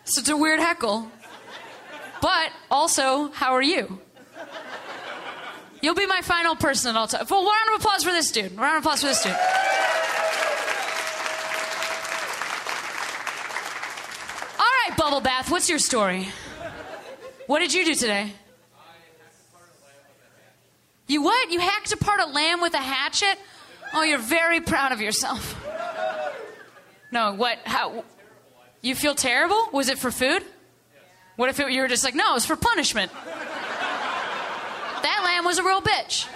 [0.05, 1.11] So it's a weird heckle.
[2.21, 3.99] But also, how are you?
[5.83, 7.29] You'll be my final person that I'll talk.
[7.29, 8.57] Well, round of applause for this dude.
[8.57, 9.33] Round of applause for this dude.
[9.33, 9.39] All
[14.89, 16.29] right, Bubble Bath, what's your story?
[17.49, 18.33] What did you do today?
[21.09, 21.51] You what?
[21.51, 23.37] You hacked apart a lamb with a hatchet?
[23.93, 25.59] Oh, you're very proud of yourself.
[27.11, 27.59] No, what?
[27.65, 28.05] How?
[28.81, 29.69] You feel terrible?
[29.73, 30.45] Was it for food?
[31.37, 33.11] What if it, you were just like, no, it was for punishment?
[35.03, 36.29] That lamb was a real bitch.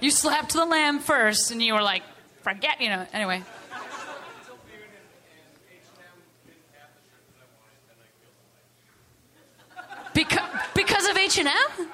[0.00, 2.02] You slapped the lamb first, and you were like,
[2.42, 3.06] forget, you know.
[3.12, 3.42] Anyway.
[10.14, 11.88] Because, because of H&M?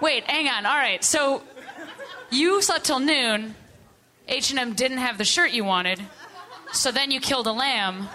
[0.00, 0.66] Wait, hang on.
[0.66, 1.42] All right, so
[2.30, 3.54] you slept till noon.
[4.26, 6.00] H&M didn't have the shirt you wanted.
[6.72, 8.08] So then you killed a lamb.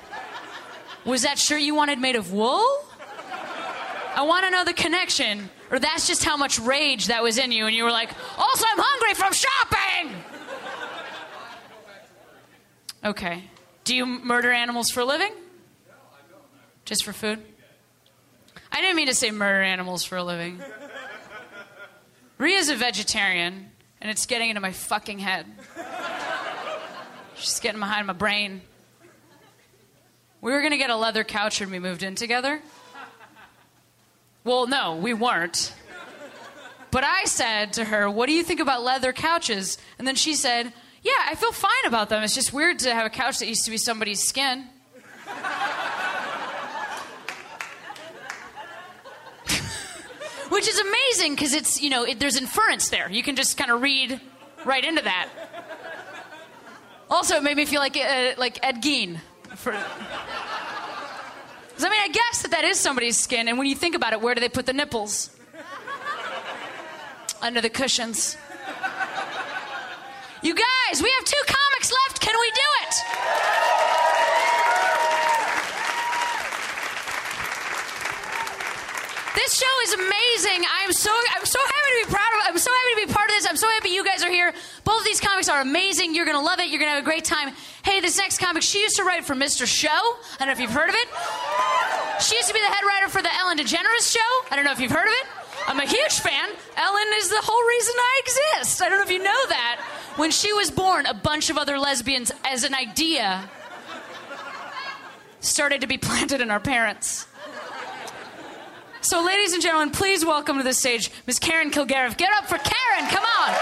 [1.05, 2.65] Was that shirt you wanted made of wool?
[4.15, 5.49] I want to know the connection.
[5.75, 8.65] Or that's just how much rage that was in you, and you were like, also,
[8.65, 10.23] I'm hungry from shopping!
[13.03, 13.43] Okay.
[13.83, 15.33] Do you murder animals for a living?
[16.85, 17.43] Just for food?
[18.71, 20.61] I didn't mean to say murder animals for a living.
[22.37, 23.69] Rhea's a vegetarian,
[23.99, 25.45] and it's getting into my fucking head.
[27.35, 28.61] She's getting behind my brain.
[30.39, 32.61] We were gonna get a leather couch when we moved in together.
[34.45, 35.73] Well, no, we weren't.
[36.91, 39.79] But I said to her, What do you think about leather couches?
[39.97, 42.23] And then she said, Yeah, I feel fine about them.
[42.23, 44.67] It's just weird to have a couch that used to be somebody's skin.
[50.49, 53.09] Which is amazing because it's, you know, it, there's inference there.
[53.09, 54.21] You can just kind of read
[54.63, 55.27] right into that.
[57.09, 59.17] Also, it made me feel like uh, like Ed Gein.
[59.55, 59.73] For,
[61.83, 64.21] I mean, I guess that that is somebody's skin, and when you think about it,
[64.21, 65.29] where do they put the nipples?
[67.41, 68.37] Under the cushions.
[70.41, 72.21] You guys, we have two comics left.
[72.21, 73.64] Can we do it?
[79.35, 80.65] This show is amazing.
[80.81, 82.47] I'm so I'm so happy to be proud of.
[82.47, 83.45] I'm so happy to be part of this.
[83.47, 84.53] I'm so happy you guys are here.
[84.85, 86.15] Both of these comics are amazing.
[86.15, 86.69] You're gonna love it.
[86.69, 87.53] You're gonna have a great time.
[87.83, 89.67] Hey, this next comic, she used to write for Mr.
[89.67, 89.89] Show.
[89.89, 91.07] I don't know if you've heard of it.
[92.21, 94.51] She used to be the head writer for the Ellen DeGeneres Show.
[94.51, 95.27] I don't know if you've heard of it.
[95.67, 96.49] I'm a huge fan.
[96.77, 98.81] Ellen is the whole reason I exist.
[98.81, 99.81] I don't know if you know that.
[100.15, 103.49] When she was born, a bunch of other lesbians, as an idea,
[105.41, 107.27] started to be planted in our parents.
[109.05, 112.17] So, ladies and gentlemen, please welcome to the stage Miss Karen Kilgariff.
[112.17, 113.53] Get up for Karen, come on.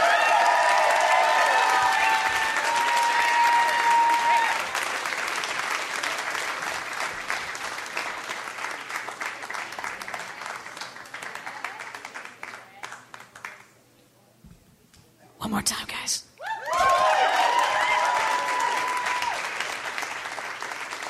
[15.39, 16.23] One more time, guys.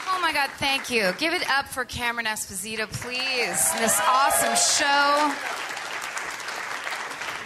[0.08, 1.12] Oh my God, thank you.
[1.18, 3.74] Give it up for Cameron Esposito, please.
[3.74, 5.34] This awesome show.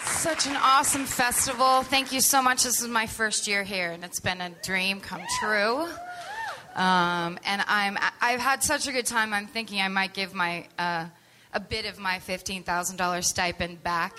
[0.05, 1.81] Such an awesome festival.
[1.81, 2.63] Thank you so much.
[2.63, 5.87] This is my first year here, and it's been a dream come true.
[6.75, 9.33] Um, and I'm, I've had such a good time.
[9.33, 11.05] I'm thinking I might give my, uh,
[11.53, 14.15] a bit of my $15,000 stipend back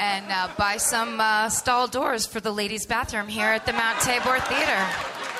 [0.00, 4.00] and uh, buy some uh, stall doors for the ladies' bathroom here at the Mount
[4.00, 5.33] Tabor Theater.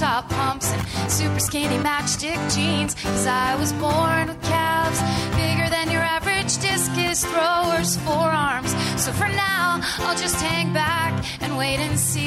[0.00, 2.94] Top pumps and super skinny matchstick jeans.
[2.94, 4.98] Cause I was born with calves
[5.36, 6.19] bigger than your average
[6.56, 8.72] discus thrower's forearms.
[8.96, 12.26] So for now, I'll just hang back and wait and see.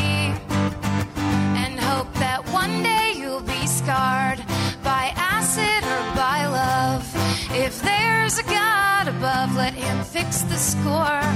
[1.62, 4.40] And hope that one day you'll be scarred
[4.84, 7.04] by acid or by love.
[7.52, 11.28] If there's a God above, let him fix the score.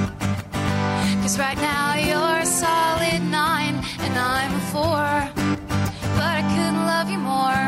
[1.22, 5.09] Cause right now you're a solid nine and I'm a four.
[6.15, 7.68] But I couldn't love you more.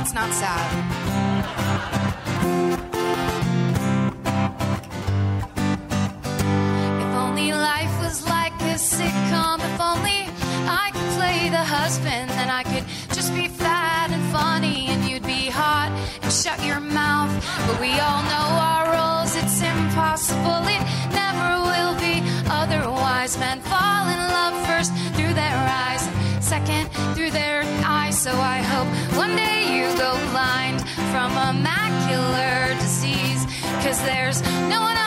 [0.00, 1.29] It's not sad.
[25.14, 26.08] Through their eyes,
[26.40, 27.79] second through their.
[28.20, 28.86] So I hope
[29.16, 33.46] one day you go blind from a macular disease,
[33.82, 34.99] cause there's no one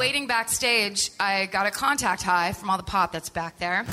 [0.00, 3.84] waiting backstage, I got a contact high from all the pop that's back there.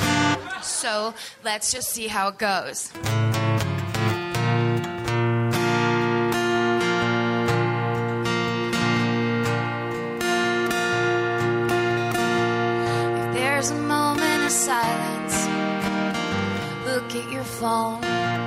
[0.62, 1.14] So
[1.44, 2.94] let's just see how it goes.
[13.20, 15.36] If there's a moment of silence,
[16.86, 18.47] look at your phone.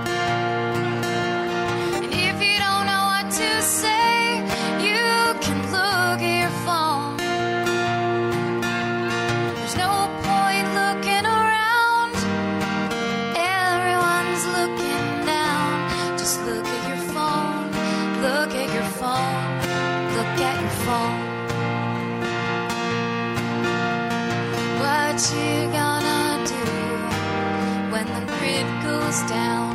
[29.10, 29.69] Down?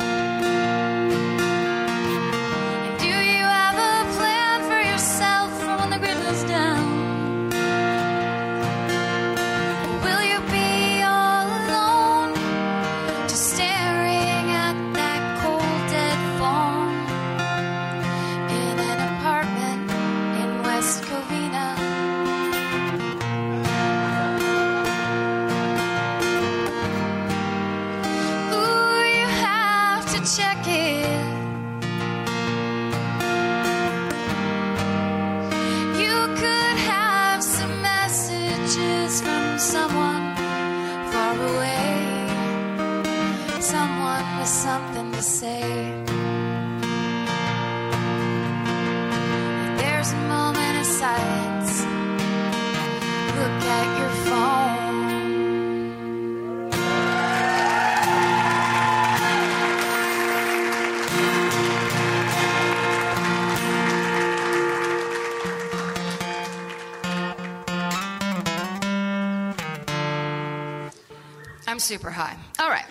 [71.86, 72.36] super high.
[72.58, 72.84] All right.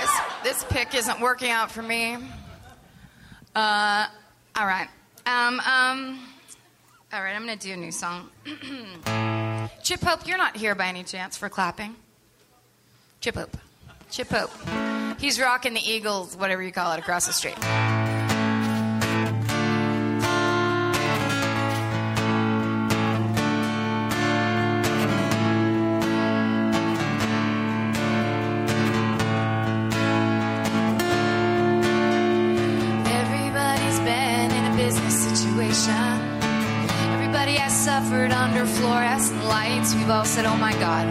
[0.00, 2.16] This, this pick isn't working out for me.
[3.54, 4.06] Uh,
[4.56, 4.88] all right.
[5.26, 6.18] Um, um,
[7.12, 8.30] all right, I'm going to do a new song.
[9.82, 11.94] Chip Hope, you're not here by any chance for clapping.
[13.20, 13.56] Chip Hope.
[14.10, 14.50] Chip Hope.
[15.20, 17.58] He's rocking the Eagles, whatever you call it, across the street.
[38.24, 41.06] covered under fluorescent lights, we've all said, Oh my God,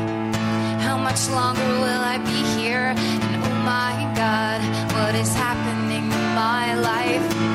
[0.81, 2.93] how much longer will I be here?
[2.97, 4.61] And oh my God,
[4.93, 7.52] what is happening in my life?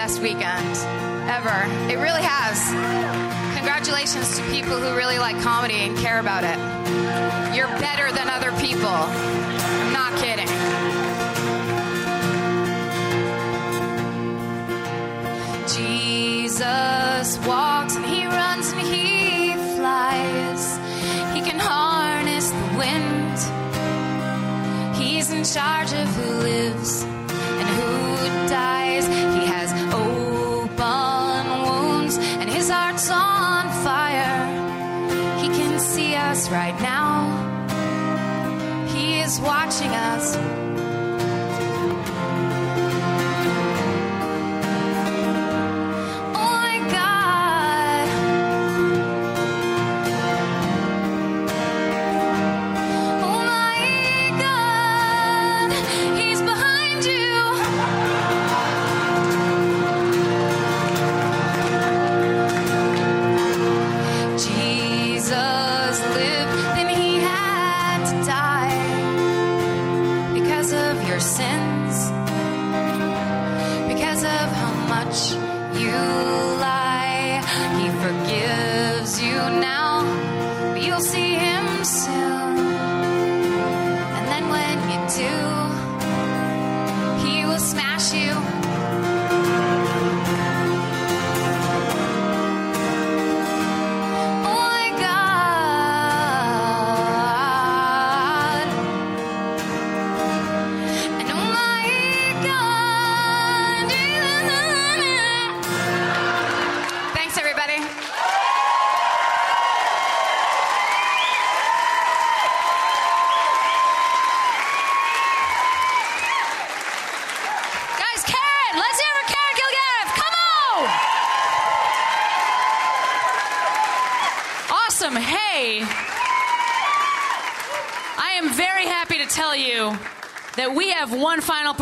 [0.00, 0.76] best weekend
[1.28, 1.58] ever.
[1.92, 2.58] It really has.
[3.54, 6.56] Congratulations to people who really like comedy and care about it.
[7.54, 8.88] You're better than other people.
[8.88, 10.48] I'm not kidding.
[15.68, 20.78] Jesus walks and he runs and he flies.
[21.34, 23.36] He can harness the wind.
[24.96, 26.99] He's in charge of who lives
[39.42, 40.59] watching us.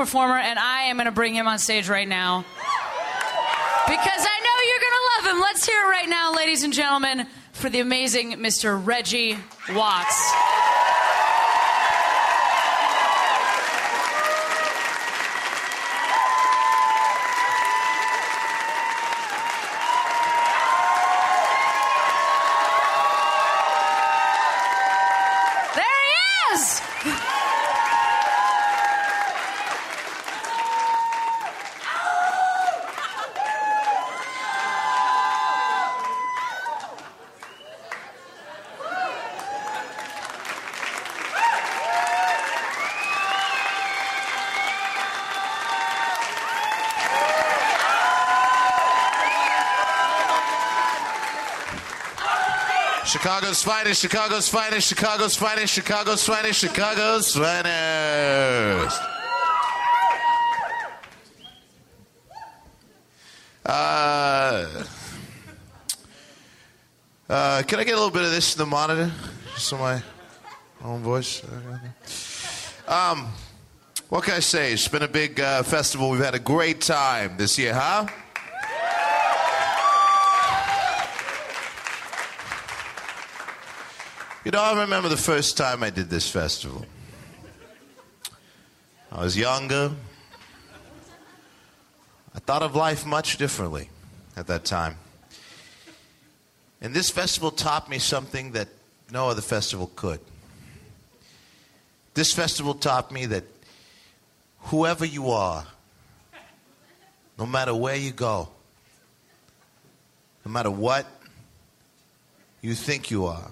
[0.08, 2.38] Performer, and I am going to bring him on stage right now.
[3.86, 5.40] Because I know you're going to love him.
[5.42, 8.82] Let's hear it right now, ladies and gentlemen, for the amazing Mr.
[8.82, 9.36] Reggie
[9.68, 10.32] Watts.
[25.74, 26.80] There he is!
[53.48, 59.00] Chicago's finest, Chicago's finest, Chicago's finest, Chicago's finest, Chicago's finest.
[63.64, 64.84] Uh,
[67.30, 69.10] uh, can I get a little bit of this in the monitor?
[69.54, 70.02] Just so my
[70.84, 71.42] own voice.
[72.86, 73.28] Um,
[74.10, 74.74] what can I say?
[74.74, 76.10] It's been a big uh, festival.
[76.10, 78.08] We've had a great time this year, huh?
[84.48, 86.86] You know, I remember the first time I did this festival.
[89.12, 89.92] I was younger.
[92.34, 93.90] I thought of life much differently
[94.38, 94.96] at that time.
[96.80, 98.68] And this festival taught me something that
[99.12, 100.20] no other festival could.
[102.14, 103.44] This festival taught me that
[104.60, 105.66] whoever you are,
[107.38, 108.48] no matter where you go,
[110.46, 111.04] no matter what
[112.62, 113.50] you think you are,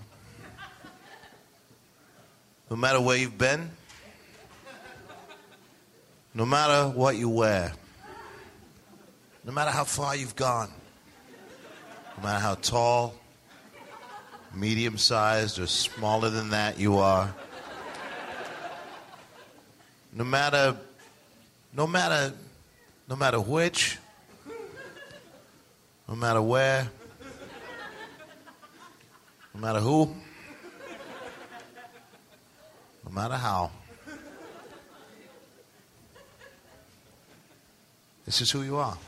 [2.68, 3.70] no matter where you've been,
[6.34, 7.72] no matter what you wear,
[9.44, 10.70] no matter how far you've gone,
[12.16, 13.14] no matter how tall,
[14.52, 17.32] medium sized, or smaller than that you are,
[20.12, 20.76] no matter,
[21.72, 22.34] no matter,
[23.08, 23.98] no matter which,
[26.08, 26.88] no matter where,
[29.54, 30.14] no matter who,
[33.06, 33.70] no matter how.
[38.24, 38.98] This is who you are.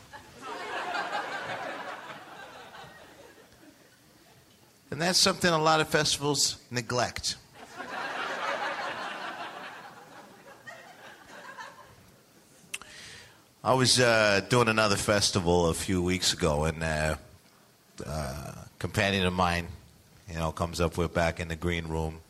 [4.91, 7.35] And that's something a lot of festivals neglect.
[13.61, 17.15] I was uh, doing another festival a few weeks ago, and uh,
[18.05, 19.67] uh, a companion of mine,
[20.29, 22.21] you know, comes up with back in the green room.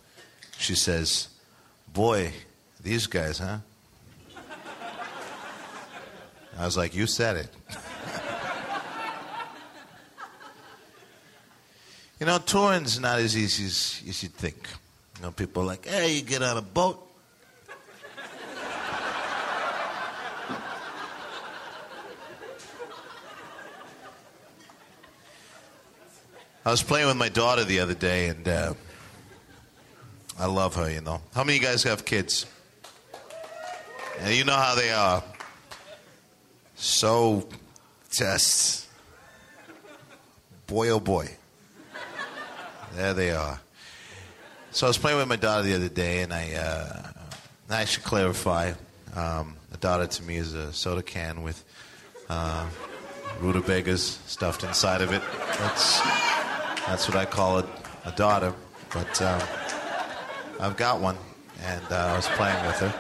[0.57, 1.29] She says,
[1.94, 2.34] "Boy,
[2.82, 3.57] these guys, huh?"
[6.57, 7.49] I was like, "You said it."
[12.20, 14.68] you know, touring's not as easy as, as you'd think.
[15.18, 17.06] You know, people are like, "Hey, you get on a boat."
[26.66, 28.74] I was playing with my daughter the other day, and uh,
[30.40, 31.22] I love her, you know.
[31.36, 32.45] How many of you guys have kids?
[34.22, 35.22] And you know how they are.
[36.76, 37.48] So,
[38.10, 38.88] just,
[40.66, 41.30] boy oh boy.
[42.95, 43.60] There they are.
[44.72, 47.07] So I was playing with my daughter the other day, and I, uh,
[47.70, 48.74] I should clarify.
[49.16, 51.64] Um, a daughter to me is a soda can with
[52.30, 52.66] uh,
[53.41, 55.22] rutabagas stuffed inside of it.
[55.57, 55.99] That's
[56.88, 57.66] that's what I call it,
[58.06, 58.53] a daughter.
[58.91, 59.41] But um,
[60.60, 61.15] I've got one,
[61.64, 62.94] and uh, I was playing with her.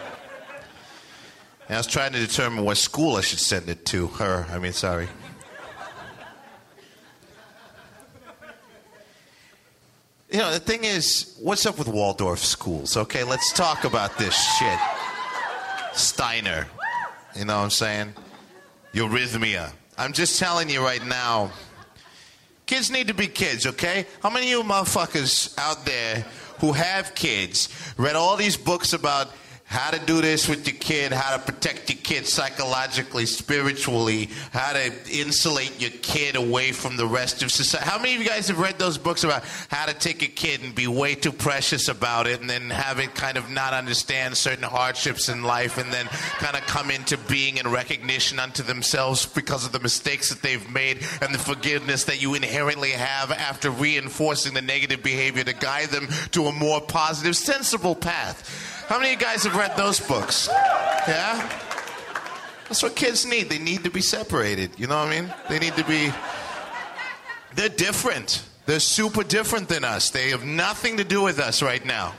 [1.67, 4.07] And I was trying to determine what school I should send it to.
[4.07, 5.09] Her, I mean, sorry.
[10.31, 12.95] You know, the thing is, what's up with Waldorf schools?
[12.95, 14.79] Okay, let's talk about this shit.
[15.93, 16.65] Steiner.
[17.35, 18.13] You know what I'm saying?
[18.93, 19.71] Eurythmia.
[19.97, 21.51] I'm just telling you right now,
[22.69, 24.05] kids need to be kids, okay?
[24.21, 26.23] How many of you motherfuckers out there
[26.59, 27.67] who have kids
[27.97, 29.31] read all these books about
[29.69, 34.73] how to do this with your kid, how to protect your kid psychologically, spiritually, how
[34.73, 37.87] to insulate your kid away from the rest of society.
[37.87, 40.63] How many of you guys have read those books about how to take a kid
[40.63, 44.35] and be way too precious about it and then have it kind of not understand
[44.35, 46.07] certain hardships in life and then
[46.39, 50.67] kind of come into being and recognition unto themselves because of the mistakes that they've
[50.71, 55.89] made and the forgiveness that you inherently have after reinforcing the negative behavior to guide
[55.89, 58.75] them to a more positive, sensible path?
[58.89, 60.49] How many of you guys have read those books?
[61.07, 61.47] Yeah?
[62.67, 63.47] That's what kids need.
[63.47, 64.71] They need to be separated.
[64.79, 65.33] You know what I mean?
[65.47, 66.11] They need to be.
[67.53, 68.43] They're different.
[68.65, 70.09] They're super different than us.
[70.09, 72.15] They have nothing to do with us right now.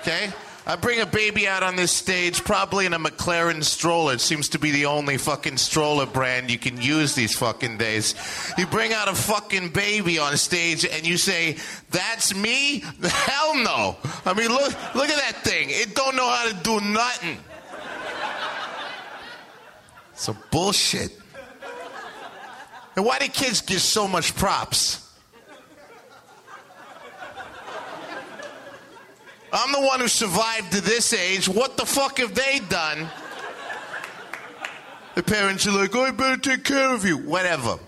[0.00, 0.32] Okay?
[0.64, 4.14] I bring a baby out on this stage, probably in a Maclaren stroller.
[4.14, 8.14] It seems to be the only fucking stroller brand you can use these fucking days.
[8.56, 11.56] You bring out a fucking baby on stage and you say,
[11.90, 13.96] "That's me." Hell no.
[14.24, 15.68] I mean, look, look at that thing.
[15.70, 17.38] It don't know how to do nothing.
[20.14, 21.18] So bullshit.
[22.94, 25.11] And why do kids get so much props?
[29.52, 31.48] I'm the one who survived to this age.
[31.48, 33.06] What the fuck have they done?
[35.14, 37.18] The parents are like, I better take care of you.
[37.18, 37.78] Whatever.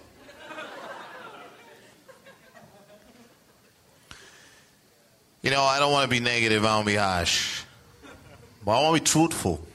[5.41, 6.65] You know, I don't want to be negative.
[6.65, 7.63] I want to be harsh.
[8.65, 9.67] But I want to be truthful.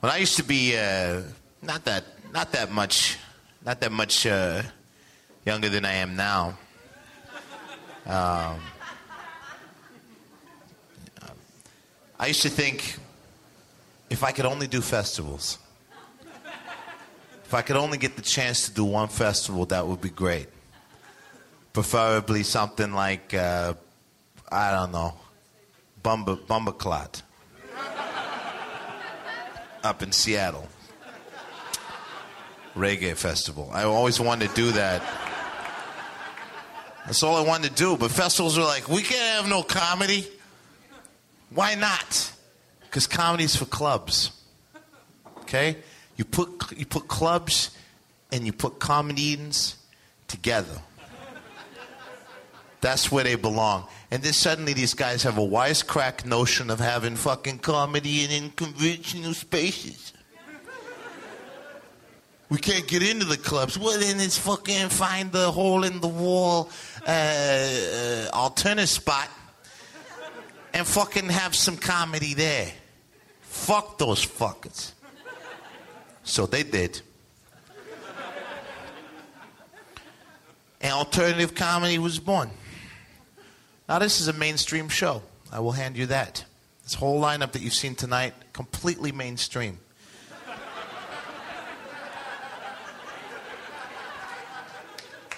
[0.00, 1.20] When I used to be uh,
[1.60, 3.18] not that not that much
[3.64, 4.62] not that much uh,
[5.44, 6.58] younger than I am now.
[8.06, 8.60] Um,
[12.20, 12.98] I used to think
[14.10, 15.56] if I could only do festivals,
[17.46, 20.48] if I could only get the chance to do one festival, that would be great.
[21.72, 23.72] Preferably something like, uh,
[24.52, 25.14] I don't know,
[26.04, 27.22] Bumba, Bumba Bumbaclot
[29.82, 30.68] up in Seattle.
[32.76, 33.70] Reggae festival.
[33.72, 35.02] I always wanted to do that.
[37.06, 37.96] That's all I wanted to do.
[37.96, 40.28] But festivals are like, we can't have no comedy.
[41.50, 42.32] Why not?
[42.82, 44.30] Because comedy's for clubs.
[45.42, 45.76] Okay?
[46.16, 47.76] You put you put clubs
[48.32, 49.76] and you put comedians
[50.28, 50.80] together.
[52.80, 53.86] That's where they belong.
[54.10, 59.34] And then suddenly these guys have a wisecrack notion of having fucking comedy in unconventional
[59.34, 60.12] spaces.
[62.48, 63.78] We can't get into the clubs.
[63.78, 66.68] Well, then it's fucking find the hole in the wall
[67.06, 69.28] uh, uh, alternate spot
[70.72, 72.72] and fucking have some comedy there.
[73.42, 74.92] Fuck those fuckers.
[76.22, 77.00] So they did.
[80.80, 82.50] And alternative comedy was born.
[83.88, 85.22] Now, this is a mainstream show.
[85.52, 86.44] I will hand you that.
[86.84, 89.78] This whole lineup that you've seen tonight, completely mainstream.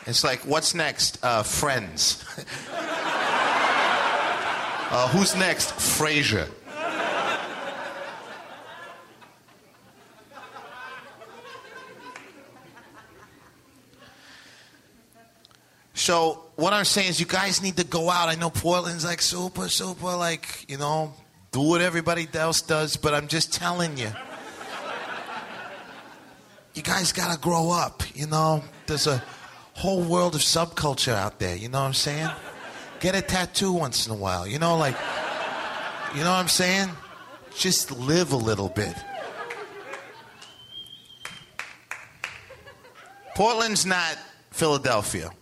[0.04, 1.18] It's like, what's next?
[1.22, 2.24] Uh, friends.
[4.92, 5.70] uh, who's next?
[5.70, 6.48] Frasier.
[15.94, 18.28] So what I'm saying is, you guys need to go out.
[18.28, 21.14] I know Portland's like super, super, like you know,
[21.52, 22.96] do what everybody else does.
[22.96, 24.10] But I'm just telling you,
[26.74, 28.02] you guys gotta grow up.
[28.16, 29.22] You know, there's a
[29.74, 31.56] whole world of subculture out there.
[31.56, 32.30] You know what I'm saying?
[33.02, 34.46] Get a tattoo once in a while.
[34.46, 34.94] You know, like,
[36.14, 36.88] you know what I'm saying?
[37.52, 38.94] Just live a little bit.
[43.34, 44.16] Portland's not
[44.52, 45.32] Philadelphia.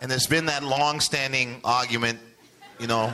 [0.00, 2.20] And there's been that long standing argument,
[2.78, 3.12] you know,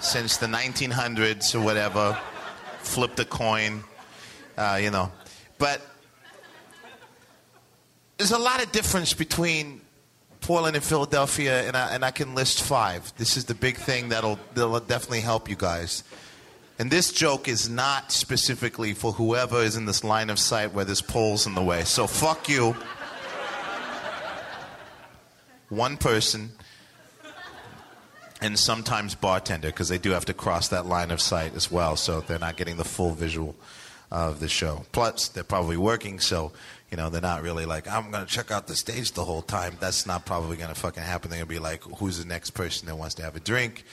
[0.00, 2.18] since the 1900s or whatever.
[2.80, 3.84] Flipped a coin,
[4.56, 5.12] uh, you know.
[5.58, 5.82] But
[8.18, 9.80] there's a lot of difference between
[10.40, 13.12] Portland and Philadelphia, and I, and I can list five.
[13.16, 16.02] This is the big thing that'll, that'll definitely help you guys.
[16.80, 20.84] And this joke is not specifically for whoever is in this line of sight where
[20.84, 21.84] there's poles in the way.
[21.84, 22.76] So fuck you.
[25.68, 26.52] One person,
[28.40, 31.94] and sometimes bartender, because they do have to cross that line of sight as well,
[31.94, 33.54] so they're not getting the full visual
[34.10, 34.86] of the show.
[34.92, 36.52] Plus, they're probably working, so
[36.90, 39.76] you know they're not really like I'm gonna check out the stage the whole time.
[39.80, 41.30] That's not probably gonna fucking happen.
[41.30, 43.84] They're gonna be like, who's the next person that wants to have a drink?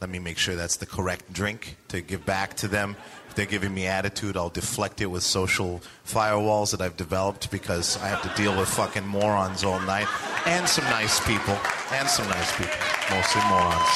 [0.00, 2.96] Let me make sure that's the correct drink to give back to them
[3.28, 7.96] If they're giving me attitude, I'll deflect it with social firewalls that I've developed because
[8.02, 10.06] I have to deal with fucking morons all night
[10.46, 11.56] and some nice people.
[11.90, 12.76] And some nice people.
[13.10, 13.88] Mostly morons.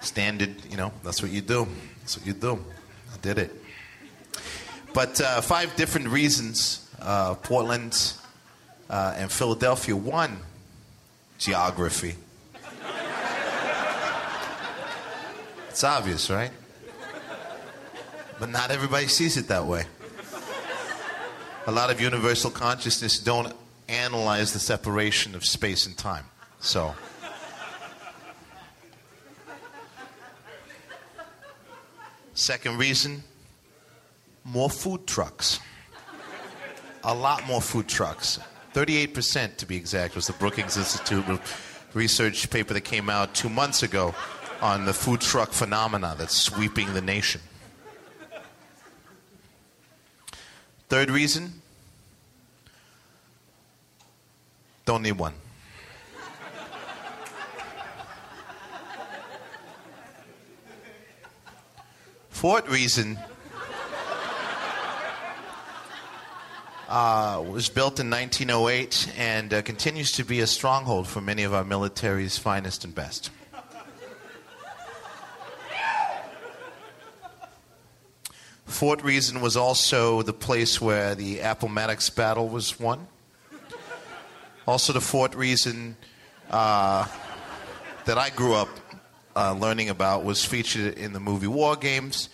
[0.00, 1.66] Standard, you know, that's what you do.
[2.00, 2.64] That's what you do.
[3.12, 3.59] I did it.
[4.92, 8.14] But uh, five different reasons uh, Portland
[8.88, 9.96] uh, and Philadelphia.
[9.96, 10.38] One,
[11.38, 12.16] geography.
[15.68, 16.50] It's obvious, right?
[18.40, 19.84] But not everybody sees it that way.
[21.66, 23.54] A lot of universal consciousness don't
[23.88, 26.24] analyze the separation of space and time.
[26.58, 26.94] So.
[32.34, 33.22] Second reason
[34.50, 35.60] more food trucks.
[37.04, 38.38] A lot more food trucks.
[38.74, 41.24] 38% to be exact was the Brookings Institute
[41.94, 44.14] research paper that came out two months ago
[44.60, 47.40] on the food truck phenomena that's sweeping the nation.
[50.88, 51.62] Third reason
[54.84, 55.34] don't need one.
[62.30, 63.18] Fourth reason
[66.90, 71.54] uh, was built in 1908 and uh, continues to be a stronghold for many of
[71.54, 73.30] our military's finest and best.
[78.66, 83.06] Fort Reason was also the place where the Appomattox battle was won.
[84.66, 85.96] Also, the Fort Reason
[86.50, 87.06] uh,
[88.04, 88.68] that I grew up
[89.36, 92.30] uh, learning about was featured in the movie War Games,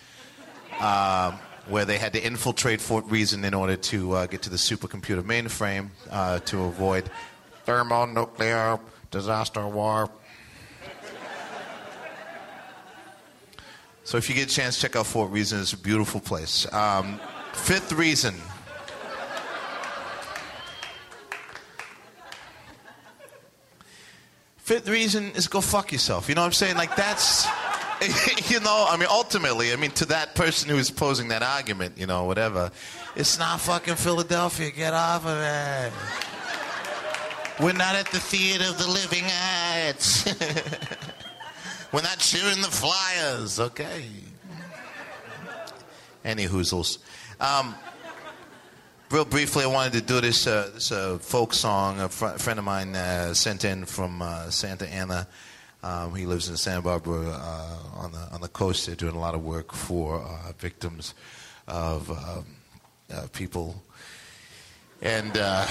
[0.79, 1.37] uh,
[1.69, 5.21] where they had to infiltrate Fort Reason in order to uh, get to the supercomputer
[5.21, 7.09] mainframe uh, to avoid
[7.65, 8.79] thermonuclear
[9.11, 10.09] disaster war.
[14.03, 15.59] So if you get a chance, check out Fort Reason.
[15.59, 16.71] It's a beautiful place.
[16.73, 17.19] Um,
[17.51, 18.35] fifth reason.
[24.57, 26.29] Fifth reason is go fuck yourself.
[26.29, 26.77] You know what I'm saying?
[26.77, 27.47] Like that's,
[28.49, 32.05] you know, I mean, ultimately, I mean, to that person who's posing that argument, you
[32.05, 32.71] know, whatever,
[33.15, 34.71] it's not fucking Philadelphia.
[34.71, 35.93] Get off of it.
[37.59, 39.23] We're not at the theater of the living
[39.85, 40.25] arts.
[41.91, 44.05] We're not cheering the Flyers, okay?
[46.23, 46.99] Any hoozles.
[47.39, 47.73] Um,
[49.09, 51.99] real briefly, I wanted to do this, uh, this uh, folk song.
[52.01, 55.27] A fr- friend of mine uh, sent in from uh, Santa Ana.
[55.83, 58.87] Um, he lives in Santa Barbara uh, on the on the coast.
[58.87, 61.13] They're doing a lot of work for uh, victims
[61.67, 62.45] of um,
[63.13, 63.83] uh, people,
[65.01, 65.67] and uh,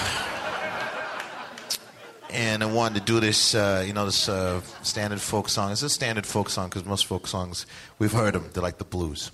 [2.31, 5.73] and I wanted to do this, uh, you know, this uh, standard folk song.
[5.73, 7.67] It's a standard folk song because most folk songs
[7.99, 8.49] we've heard them.
[8.53, 9.31] They're like the blues.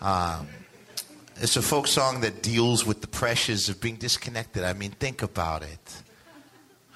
[0.00, 0.48] Um,
[1.36, 4.64] it's a folk song that deals with the pressures of being disconnected.
[4.64, 6.02] I mean, think about it.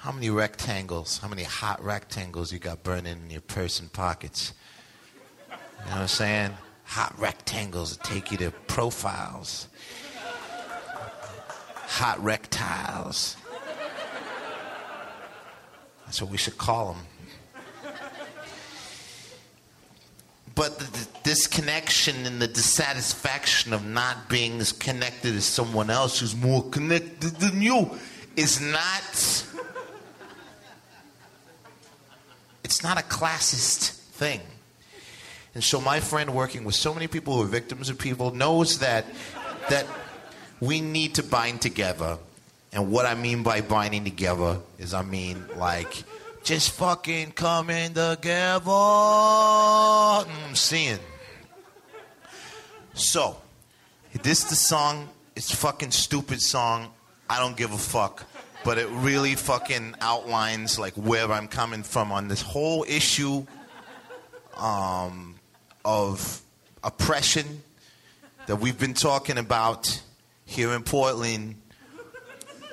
[0.01, 4.51] How many rectangles, how many hot rectangles you got burning in your purse and pockets?
[5.47, 6.51] You know what I'm saying?
[6.85, 9.67] Hot rectangles that take you to profiles.
[11.75, 13.37] Hot rectiles.
[16.05, 17.93] That's what we should call them.
[20.55, 26.21] But the, the disconnection and the dissatisfaction of not being as connected as someone else
[26.21, 27.91] who's more connected than you
[28.35, 29.45] is not.
[32.71, 34.39] It's not a classist thing.
[35.53, 38.79] And so my friend working with so many people who are victims of people knows
[38.79, 39.03] that
[39.69, 39.85] that
[40.61, 42.17] we need to bind together.
[42.71, 46.05] And what I mean by binding together is I mean like
[46.45, 48.71] just fucking coming together.
[50.31, 50.99] Mm, seeing.
[52.93, 53.35] So,
[54.23, 55.09] this the song.
[55.35, 56.93] It's fucking stupid song.
[57.29, 58.23] I don't give a fuck.
[58.63, 63.45] But it really fucking outlines like where I'm coming from on this whole issue
[64.57, 65.35] um,
[65.83, 66.41] of
[66.83, 67.63] oppression
[68.45, 70.01] that we've been talking about
[70.45, 71.55] here in Portland.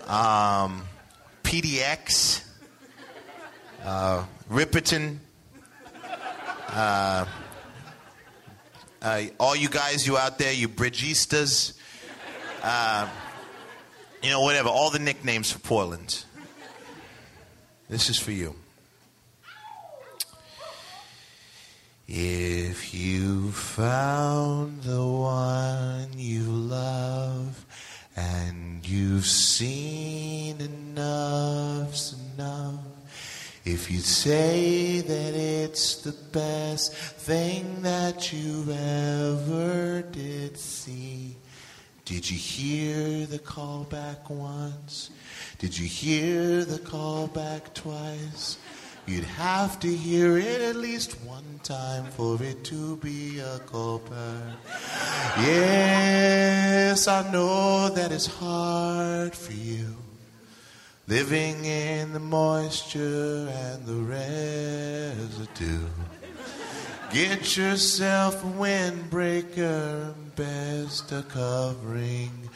[0.06, 0.84] Um,
[1.42, 2.44] PDX,
[3.84, 5.18] uh, Ripperton,
[6.68, 7.26] uh,
[9.00, 11.74] uh, all you guys, you out there, you Bridgistas,
[12.62, 13.08] uh,
[14.22, 16.24] you know, whatever, all the nicknames for Portland.
[17.88, 18.54] This is for you.
[22.06, 27.66] If you found the one you love
[28.16, 32.80] and you've seen enough's enough,
[33.68, 41.36] If you say that it's the best thing that you ever did see,
[42.08, 45.10] did you hear the call back once?
[45.58, 48.56] Did you hear the call back twice?
[49.06, 54.54] You'd have to hear it at least one time for it to be a callback.
[55.36, 59.94] Yes, I know that it's hard for you.
[61.08, 65.84] Living in the moisture and the residue.
[67.12, 72.47] Get yourself a windbreaker, best a covering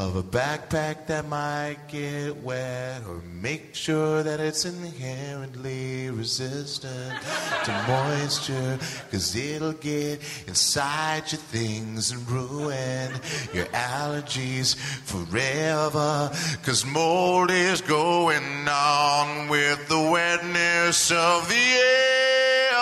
[0.00, 7.20] of a backpack that might get wet, or make sure that it's inherently resistant
[7.64, 8.78] to moisture,
[9.10, 13.12] cause it'll get inside your things and ruin
[13.52, 14.74] your allergies
[15.04, 16.30] forever.
[16.64, 21.76] Cause mold is going on with the wetness of the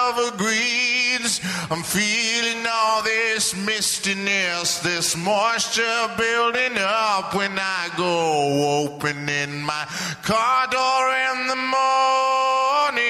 [0.06, 1.40] evergreens.
[1.68, 9.86] I'm feeling all this mistiness, this moisture building up when I go opening my
[10.22, 13.08] car door in the morning.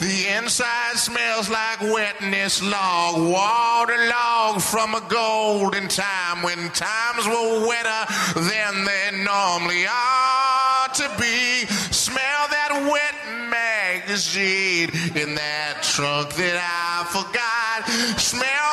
[0.00, 8.06] The inside smells like wetness log, waterlogged from a golden time when times were wetter
[8.40, 11.66] than they normally are to be.
[11.92, 13.16] Smell that wet
[13.50, 17.84] magazine in that trunk that I forgot.
[18.18, 18.63] Smell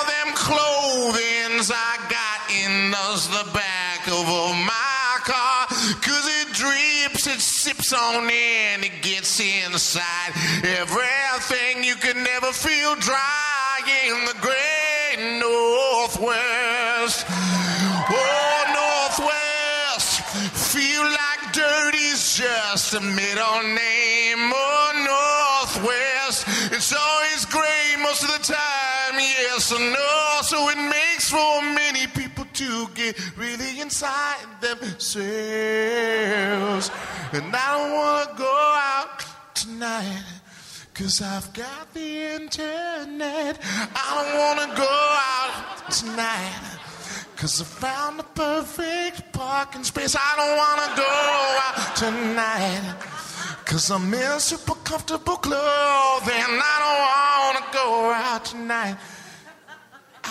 [7.62, 10.34] sips on in, it gets inside
[10.82, 13.78] everything you can never feel dry
[14.10, 17.24] in the great Northwest.
[18.10, 20.26] Oh, Northwest,
[20.74, 24.42] feel like dirty's just a middle name.
[24.50, 30.42] Oh, Northwest, it's always gray most of the time, yes, I know.
[30.42, 35.22] So it makes for many people to get really inside themselves.
[37.34, 40.42] And I don't want to go out tonight.
[40.94, 43.58] Cause I've got the internet.
[43.96, 46.78] I don't wanna go out tonight.
[47.38, 50.16] Cause I found the perfect parking space.
[50.16, 51.12] I don't wanna go
[51.66, 52.96] out tonight.
[53.66, 55.56] Cause I'm in super comfortable clothing.
[55.58, 58.98] I don't wanna go out tonight.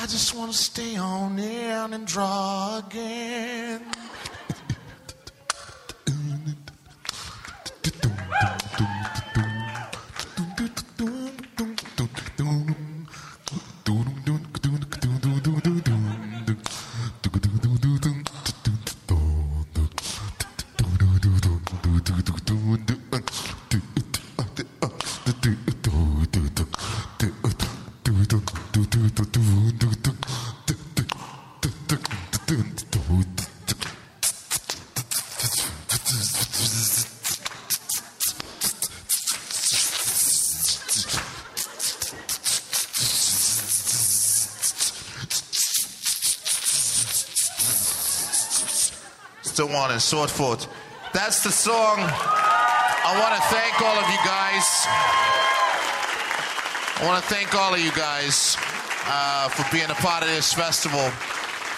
[0.03, 3.85] I just wanna stay on in and draw again.
[49.81, 50.69] Still wanting sword foot.
[51.15, 52.01] That's the song.
[52.01, 54.67] I want to thank all of you guys.
[57.01, 58.59] I want to thank all of you guys
[59.07, 61.11] uh, for being a part of this festival.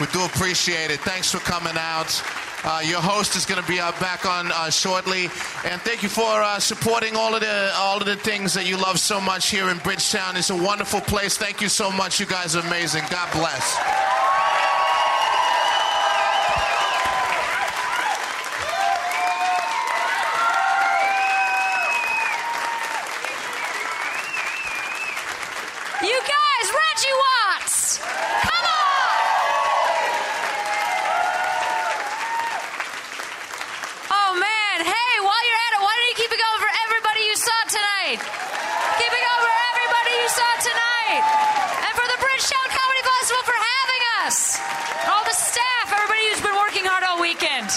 [0.01, 0.99] We do appreciate it.
[1.03, 2.21] Thanks for coming out.
[2.65, 5.27] Uh, your host is going to be uh, back on uh, shortly,
[5.65, 8.77] and thank you for uh, supporting all of the all of the things that you
[8.77, 10.37] love so much here in Bridgetown.
[10.37, 11.37] It's a wonderful place.
[11.37, 12.19] Thank you so much.
[12.19, 13.05] You guys are amazing.
[13.11, 13.79] God bless.
[26.03, 28.03] You guys, Reggie Watts!
[28.03, 29.15] Come on!
[34.11, 37.23] Oh man, hey, while you're at it, why don't you keep it going for everybody
[37.23, 38.19] you saw tonight?
[38.99, 41.23] Keep it going for everybody you saw tonight!
[41.87, 44.59] And for the Bridgetown Comedy Festival for having us!
[45.07, 47.71] And all the staff, everybody who's been working hard all weekend.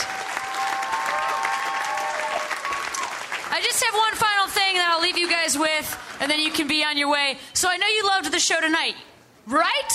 [3.53, 5.88] I just have one final thing that I'll leave you guys with,
[6.19, 7.38] and then you can be on your way.
[7.53, 8.95] So I know you loved the show tonight,
[9.47, 9.93] right?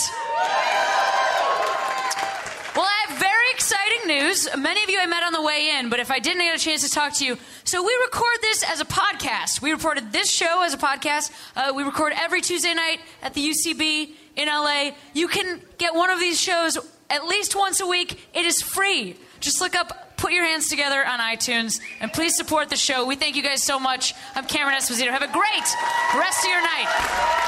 [2.75, 4.49] Well, I have very exciting news.
[4.57, 6.49] Many of you I met on the way in, but if I didn't get a
[6.61, 9.63] chance to talk to you, so we record this as a podcast.
[9.63, 11.33] We recorded this show as a podcast.
[11.57, 14.91] Uh, we record every Tuesday night at the UCB in LA.
[15.15, 16.79] You can get one of these shows
[17.09, 18.29] at least once a week.
[18.35, 19.17] It is free.
[19.41, 23.07] Just look up put your hands together on iTunes and please support the show.
[23.07, 24.15] We thank you guys so much.
[24.35, 25.09] I'm Cameron Esposito.
[25.09, 25.67] Have a great
[26.15, 26.89] rest of your night.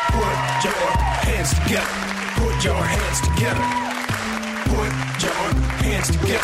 [0.09, 0.91] Put your
[1.29, 1.87] hands together.
[2.41, 3.67] Put your hands together.
[4.73, 5.53] Put your
[5.85, 6.42] hands together.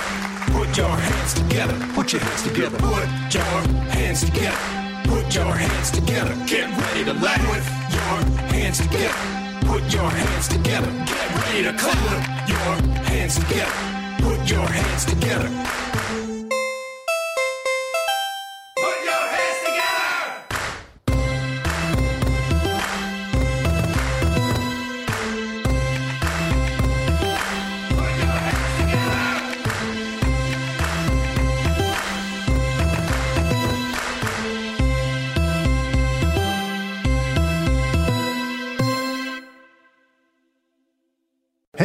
[0.79, 1.75] Put your hands together.
[1.93, 2.79] Put your hands together.
[2.79, 3.43] Put your
[3.91, 4.59] hands together.
[5.11, 6.35] Put your hands together.
[6.47, 7.41] Get ready to laugh.
[7.49, 9.67] Put your hands together.
[9.67, 10.93] Put your hands together.
[11.05, 11.99] Get ready to clap.
[11.99, 13.73] Put your hands together.
[14.23, 16.28] Put your hands together.